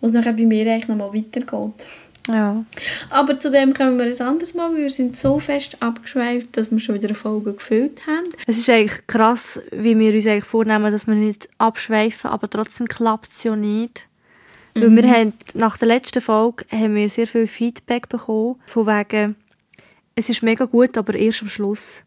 wo 0.00 0.06
es 0.06 0.12
nachher 0.12 0.32
bei 0.32 0.46
mir 0.46 0.70
eigentlich 0.70 0.88
nochmal 0.88 1.14
weitergeht. 1.14 1.84
Ja. 2.28 2.64
Aber 3.08 3.38
zu 3.40 3.50
dem 3.50 3.74
kommen 3.74 3.98
wir 3.98 4.06
ein 4.06 4.20
anderes 4.20 4.54
Mal, 4.54 4.72
weil 4.72 4.82
wir 4.82 4.90
sind 4.90 5.16
so 5.16 5.38
fest 5.38 5.78
abgeschweift, 5.80 6.56
dass 6.56 6.70
wir 6.70 6.80
schon 6.80 6.94
wieder 6.94 7.08
eine 7.08 7.14
Folge 7.14 7.54
gefüllt 7.54 8.06
haben. 8.06 8.28
Es 8.46 8.58
ist 8.58 8.68
eigentlich 8.68 9.06
krass, 9.06 9.60
wie 9.72 9.98
wir 9.98 10.14
uns 10.14 10.26
eigentlich 10.26 10.44
vornehmen, 10.44 10.92
dass 10.92 11.06
wir 11.06 11.14
nicht 11.14 11.48
abschweifen, 11.58 12.30
aber 12.30 12.48
trotzdem 12.48 12.86
klappt 12.88 13.30
es 13.32 13.44
ja 13.44 13.56
nicht. 13.56 14.06
Weil 14.74 14.94
wir 14.94 15.10
haben, 15.10 15.32
nach 15.54 15.76
der 15.78 15.88
letzten 15.88 16.20
Folge 16.20 16.64
haben 16.70 16.94
wir 16.94 17.08
sehr 17.08 17.26
viel 17.26 17.46
Feedback 17.46 18.08
bekommen, 18.08 18.56
von 18.66 18.86
wegen, 18.86 19.36
es 20.14 20.28
ist 20.28 20.42
mega 20.42 20.64
gut, 20.64 20.96
aber 20.96 21.14
erst 21.14 21.42
am 21.42 21.48
Schluss. 21.48 22.04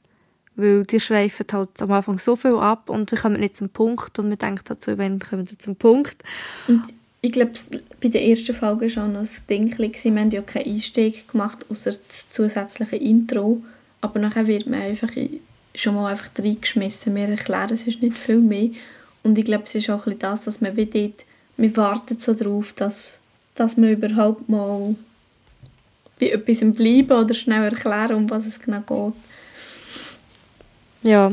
Weil 0.55 0.83
die 0.83 0.99
schweifen 0.99 1.45
halt 1.51 1.81
am 1.81 1.91
Anfang 1.91 2.19
so 2.19 2.35
viel 2.35 2.55
ab 2.55 2.89
und 2.89 3.11
wir 3.11 3.17
kommen 3.17 3.39
nicht 3.39 3.57
zum 3.57 3.69
Punkt 3.69 4.17
und 4.19 4.29
wir 4.29 4.37
denken 4.37 4.63
dazu, 4.65 4.97
wann 4.97 5.19
kommen 5.19 5.49
wir 5.49 5.59
zum 5.59 5.75
Punkt. 5.75 6.23
Und 6.67 6.83
ich 7.25 7.31
glaube, 7.31 7.51
es- 7.53 7.69
bei 8.01 8.09
der 8.09 8.21
ersten 8.27 8.53
Folge 8.53 8.85
auch 9.01 9.07
noch 9.07 9.21
ein 9.21 9.29
Ding. 9.49 9.75
Wir 9.77 10.19
haben 10.19 10.29
ja 10.29 10.41
keinen 10.41 10.73
Einstieg 10.75 11.25
gemacht, 11.31 11.65
außer 11.69 11.91
das 11.91 12.29
zusätzliche 12.29 12.97
Intro. 12.97 13.63
Aber 14.01 14.19
nachher 14.19 14.45
wird 14.45 14.67
man 14.67 14.81
einfach 14.81 15.15
in- 15.15 15.39
schon 15.73 15.95
mal 15.95 16.11
einfach 16.11 16.29
reingeschmissen. 16.37 17.15
Wir 17.15 17.29
erklären 17.29 17.77
sonst 17.77 18.01
nicht 18.01 18.17
viel 18.17 18.39
mehr. 18.39 18.69
Und 19.23 19.37
ich 19.37 19.45
glaube, 19.45 19.63
es 19.65 19.73
ist 19.75 19.89
auch 19.89 20.05
ein 20.05 20.19
das, 20.19 20.41
dass 20.41 20.59
man 20.59 20.75
wie 20.75 20.85
dort, 20.85 21.23
wir 21.55 21.77
warten 21.77 22.19
so 22.19 22.33
darauf, 22.33 22.73
dass, 22.73 23.19
dass 23.55 23.77
wir 23.77 23.91
überhaupt 23.93 24.49
mal 24.49 24.93
bei 26.19 26.27
etwas 26.31 26.59
bleiben 26.75 27.11
oder 27.11 27.33
schnell 27.33 27.63
erklären, 27.63 28.15
um 28.15 28.29
was 28.29 28.45
es 28.45 28.59
genau 28.59 28.81
geht. 28.81 29.13
Ja. 31.09 31.31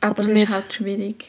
Aber, 0.00 0.22
es 0.22 0.28
wir- 0.28 0.42
ist 0.42 0.48
halt 0.50 0.72
schwierig. 0.74 1.24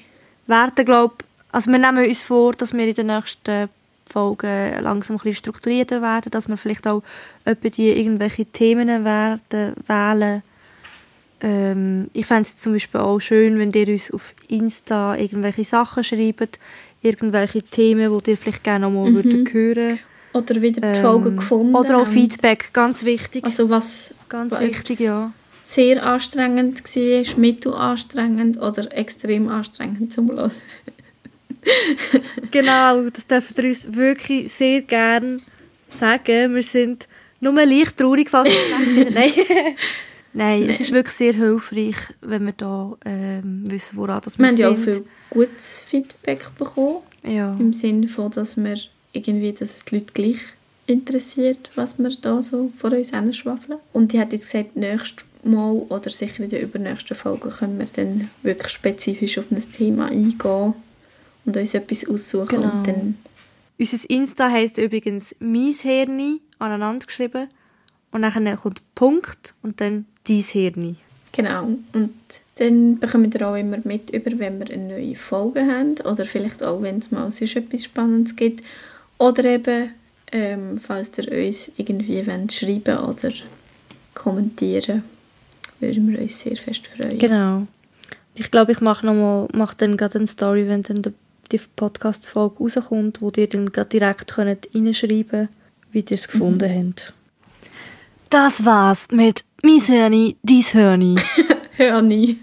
werden, 0.47 0.85
glaub, 0.85 1.23
also 1.53 1.71
wir 1.71 1.79
nehmen 1.79 2.05
uns 2.05 2.21
vor, 2.23 2.51
dass 2.53 2.73
wir 2.73 2.85
in 2.85 2.93
den 2.95 3.07
nächsten 3.07 3.69
Folgen 4.13 4.83
langsam 4.83 5.15
ein 5.15 5.19
bisschen 5.19 5.35
strukturierter 5.35 6.01
werden, 6.01 6.29
dass 6.31 6.47
wir 6.47 6.57
vielleicht 6.57 6.87
auch 6.87 7.03
etwa 7.45 7.69
die 7.69 7.89
irgendwelche 7.89 8.45
Themen 8.45 9.03
werden 9.03 9.75
wählen. 9.87 10.43
Ähm, 11.41 12.09
ich 12.13 12.25
fände 12.25 12.43
es 12.43 12.57
zum 12.57 12.73
Beispiel 12.73 13.01
auch 13.01 13.19
schön, 13.19 13.59
wenn 13.59 13.71
ihr 13.71 13.89
uns 13.89 14.11
auf 14.11 14.33
Insta 14.47 15.17
irgendwelche 15.17 15.65
Sachen 15.65 16.03
schreibt, 16.03 16.59
irgendwelche 17.01 17.61
Themen, 17.61 18.21
die 18.23 18.31
ihr 18.31 18.37
vielleicht 18.37 18.63
gerne 18.63 18.85
noch 18.85 18.91
mal 18.91 19.11
Mhm. 19.11 19.15
würdet 19.15 19.53
hören 19.53 19.99
Oder 20.33 20.61
wieder 20.61 20.81
die 20.81 20.97
ähm, 20.97 21.01
Folge 21.01 21.31
gefunden 21.35 21.75
Oder 21.75 21.97
auch. 21.97 22.07
Feedback, 22.07 22.69
ganz 22.71 23.03
wichtig. 23.03 23.43
Also 23.43 23.69
was 23.69 24.13
ganz 24.29 24.57
wichtig, 24.59 24.99
ja. 24.99 25.31
sehr 25.63 26.03
anstrengend 26.05 26.81
war, 26.83 27.37
mittelanstrengend 27.37 28.57
oder 28.57 28.91
extrem 28.95 29.49
anstrengend 29.49 30.13
zum 30.13 30.31
Hören. 30.31 30.51
Genau, 32.51 33.09
das 33.09 33.25
dürfen 33.27 33.57
wir 33.57 33.65
uns 33.69 33.93
wirklich 33.93 34.51
sehr 34.53 34.81
gerne 34.81 35.39
sagen. 35.89 36.55
Wir 36.55 36.63
sind 36.63 37.07
nur 37.39 37.53
leicht 37.53 37.97
traurig, 37.97 38.29
falls 38.29 38.49
wir 38.49 38.77
finden. 38.85 39.13
Nein. 39.13 39.31
Nein, 40.35 40.67
es 40.69 40.79
ist 40.79 40.91
wirklich 40.91 41.15
sehr 41.15 41.33
hilfreich, 41.33 41.95
wenn 42.21 42.45
wir 42.47 42.53
da 42.53 42.97
ähm, 43.05 43.63
wissen, 43.69 43.97
woran 43.97 44.21
das 44.23 44.39
Wir 44.39 44.45
wir 44.45 44.49
haben 44.49 44.57
ja 44.57 44.69
auch 44.69 44.77
sind. 44.77 44.95
viel 44.95 45.05
gutes 45.29 45.83
Feedback 45.85 46.47
bekommen, 46.57 46.97
Ja. 47.23 47.55
im 47.59 47.71
Sinne 47.73 48.07
von, 48.07 48.31
dass 48.31 48.57
wir 48.57 48.77
irgendwie, 49.11 49.51
dass 49.53 49.75
es 49.75 49.85
die 49.85 49.95
Leute 49.95 50.13
gleich 50.13 50.39
interessiert, 50.87 51.69
was 51.75 51.99
wir 51.99 52.11
da 52.19 52.41
so 52.41 52.71
vor 52.75 52.91
uns 52.91 53.11
schwafeln. 53.37 53.79
Und 53.93 54.13
ich 54.13 54.19
hätte 54.19 54.35
jetzt 54.35 54.51
gesagt, 54.51 54.75
nächstes 54.75 55.23
Mal 55.43 55.71
oder 55.89 56.09
sicher 56.09 56.43
in 56.43 56.49
der 56.49 56.61
übernächsten 56.63 57.15
Folge 57.15 57.49
können 57.49 57.77
wir 57.77 57.85
dann 57.93 58.29
wirklich 58.41 58.71
spezifisch 58.71 59.37
auf 59.37 59.45
ein 59.51 59.61
Thema 59.71 60.07
eingehen 60.07 60.73
und 61.45 61.57
uns 61.57 61.73
etwas 61.73 62.07
aussuchen 62.07 62.61
Genau. 62.61 62.71
und 62.71 62.87
dann 62.87 63.17
Unser 63.79 64.09
Insta 64.09 64.49
heisst 64.49 64.77
übrigens 64.77 65.35
«Mies 65.39 65.81
Hirni», 65.81 66.41
aneinander 66.59 67.05
geschrieben. 67.05 67.49
Und 68.11 68.21
dann 68.21 68.55
kommt 68.55 68.81
Punkt 68.95 69.53
und 69.63 69.81
dann 69.81 70.05
«Dies 70.27 70.49
Hirni». 70.51 70.95
Genau. 71.31 71.63
Und 71.93 72.13
dann 72.55 72.99
bekommen 72.99 73.33
wir 73.33 73.47
auch 73.49 73.55
immer 73.55 73.79
mit, 73.83 74.11
über, 74.11 74.37
wenn 74.37 74.59
wir 74.59 74.69
eine 74.69 74.93
neue 74.93 75.15
Folge 75.15 75.61
haben. 75.65 75.95
Oder 76.05 76.25
vielleicht 76.25 76.61
auch, 76.61 76.81
wenn 76.83 76.99
es 76.99 77.09
mal 77.11 77.31
sonst 77.31 77.55
etwas 77.55 77.83
Spannendes 77.85 78.35
gibt. 78.35 78.63
Oder 79.17 79.43
eben, 79.45 79.89
ähm, 80.31 80.77
falls 80.77 81.17
ihr 81.17 81.31
uns 81.47 81.71
irgendwie 81.75 82.25
wollt 82.27 82.53
schreiben 82.53 82.97
oder 82.99 83.31
kommentieren. 84.13 85.03
Würden 85.79 86.11
wir 86.11 86.21
uns 86.21 86.39
sehr 86.39 86.55
fest 86.55 86.87
freuen. 86.87 87.17
Genau. 87.17 87.67
Ich 88.35 88.51
glaube, 88.51 88.71
ich 88.71 88.81
mache 88.81 89.05
noch 89.05 89.15
mal, 89.15 89.47
mache 89.53 89.75
dann 89.77 89.97
gerade 89.97 90.19
eine 90.19 90.27
Story, 90.27 90.67
wenn 90.67 90.83
dann 90.83 91.01
die 91.51 91.59
Podcast-Folge 91.75 92.57
rauskommt, 92.59 93.21
wo 93.21 93.31
ihr 93.35 93.47
dann 93.47 93.71
direkt 93.91 94.37
reinschreiben 94.37 95.29
könnt, 95.29 95.49
wie 95.91 95.99
ihr 95.99 96.11
es 96.11 96.27
gefunden 96.27 96.71
mhm. 96.71 96.89
habt. 96.89 97.13
Das 98.29 98.65
war's 98.65 99.07
mit 99.11 99.43
«Mies 99.61 99.89
Hörni, 99.89 100.37
dies 100.41 100.73
Hörni». 100.73 101.15
Hörni. 101.77 102.37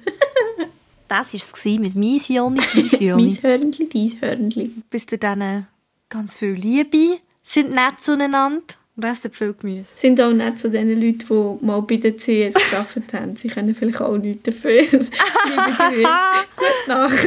das 1.09 1.33
war 1.35 1.41
es 1.41 1.65
mit 1.65 1.95
«Mies 1.95 2.29
Hörni, 2.29 2.61
dies 2.75 2.93
Hörni». 3.01 3.23
«Mies 3.25 3.43
Hörnli, 3.43 3.89
dies 3.93 4.21
Hörnli». 4.21 4.71
Bis 4.91 5.07
zu 5.07 5.19
dann 5.19 5.67
ganz 6.09 6.37
viel 6.37 6.53
Liebe, 6.53 7.19
sind 7.43 7.71
nett 7.71 7.95
zueinander 8.03 8.63
und 8.97 9.05
essen 9.05 9.33
viel 9.33 9.55
Gemüse. 9.55 9.91
Sind 9.95 10.21
auch 10.21 10.33
nicht 10.33 10.59
zu 10.59 10.71
den 10.71 10.89
Leuten, 11.01 11.59
die 11.61 11.67
mal 11.67 11.81
bei 11.83 11.97
der 11.97 12.17
CS 12.17 12.55
gearbeitet 12.55 13.13
haben. 13.13 13.37
Sie 13.37 13.49
können 13.49 13.75
vielleicht 13.75 14.01
auch 14.01 14.17
nichts 14.17 14.43
dafür. 14.45 14.83
Liebe 14.83 15.09
Grüße. 15.77 16.09
Gute 16.57 16.89
Nacht. 16.89 17.27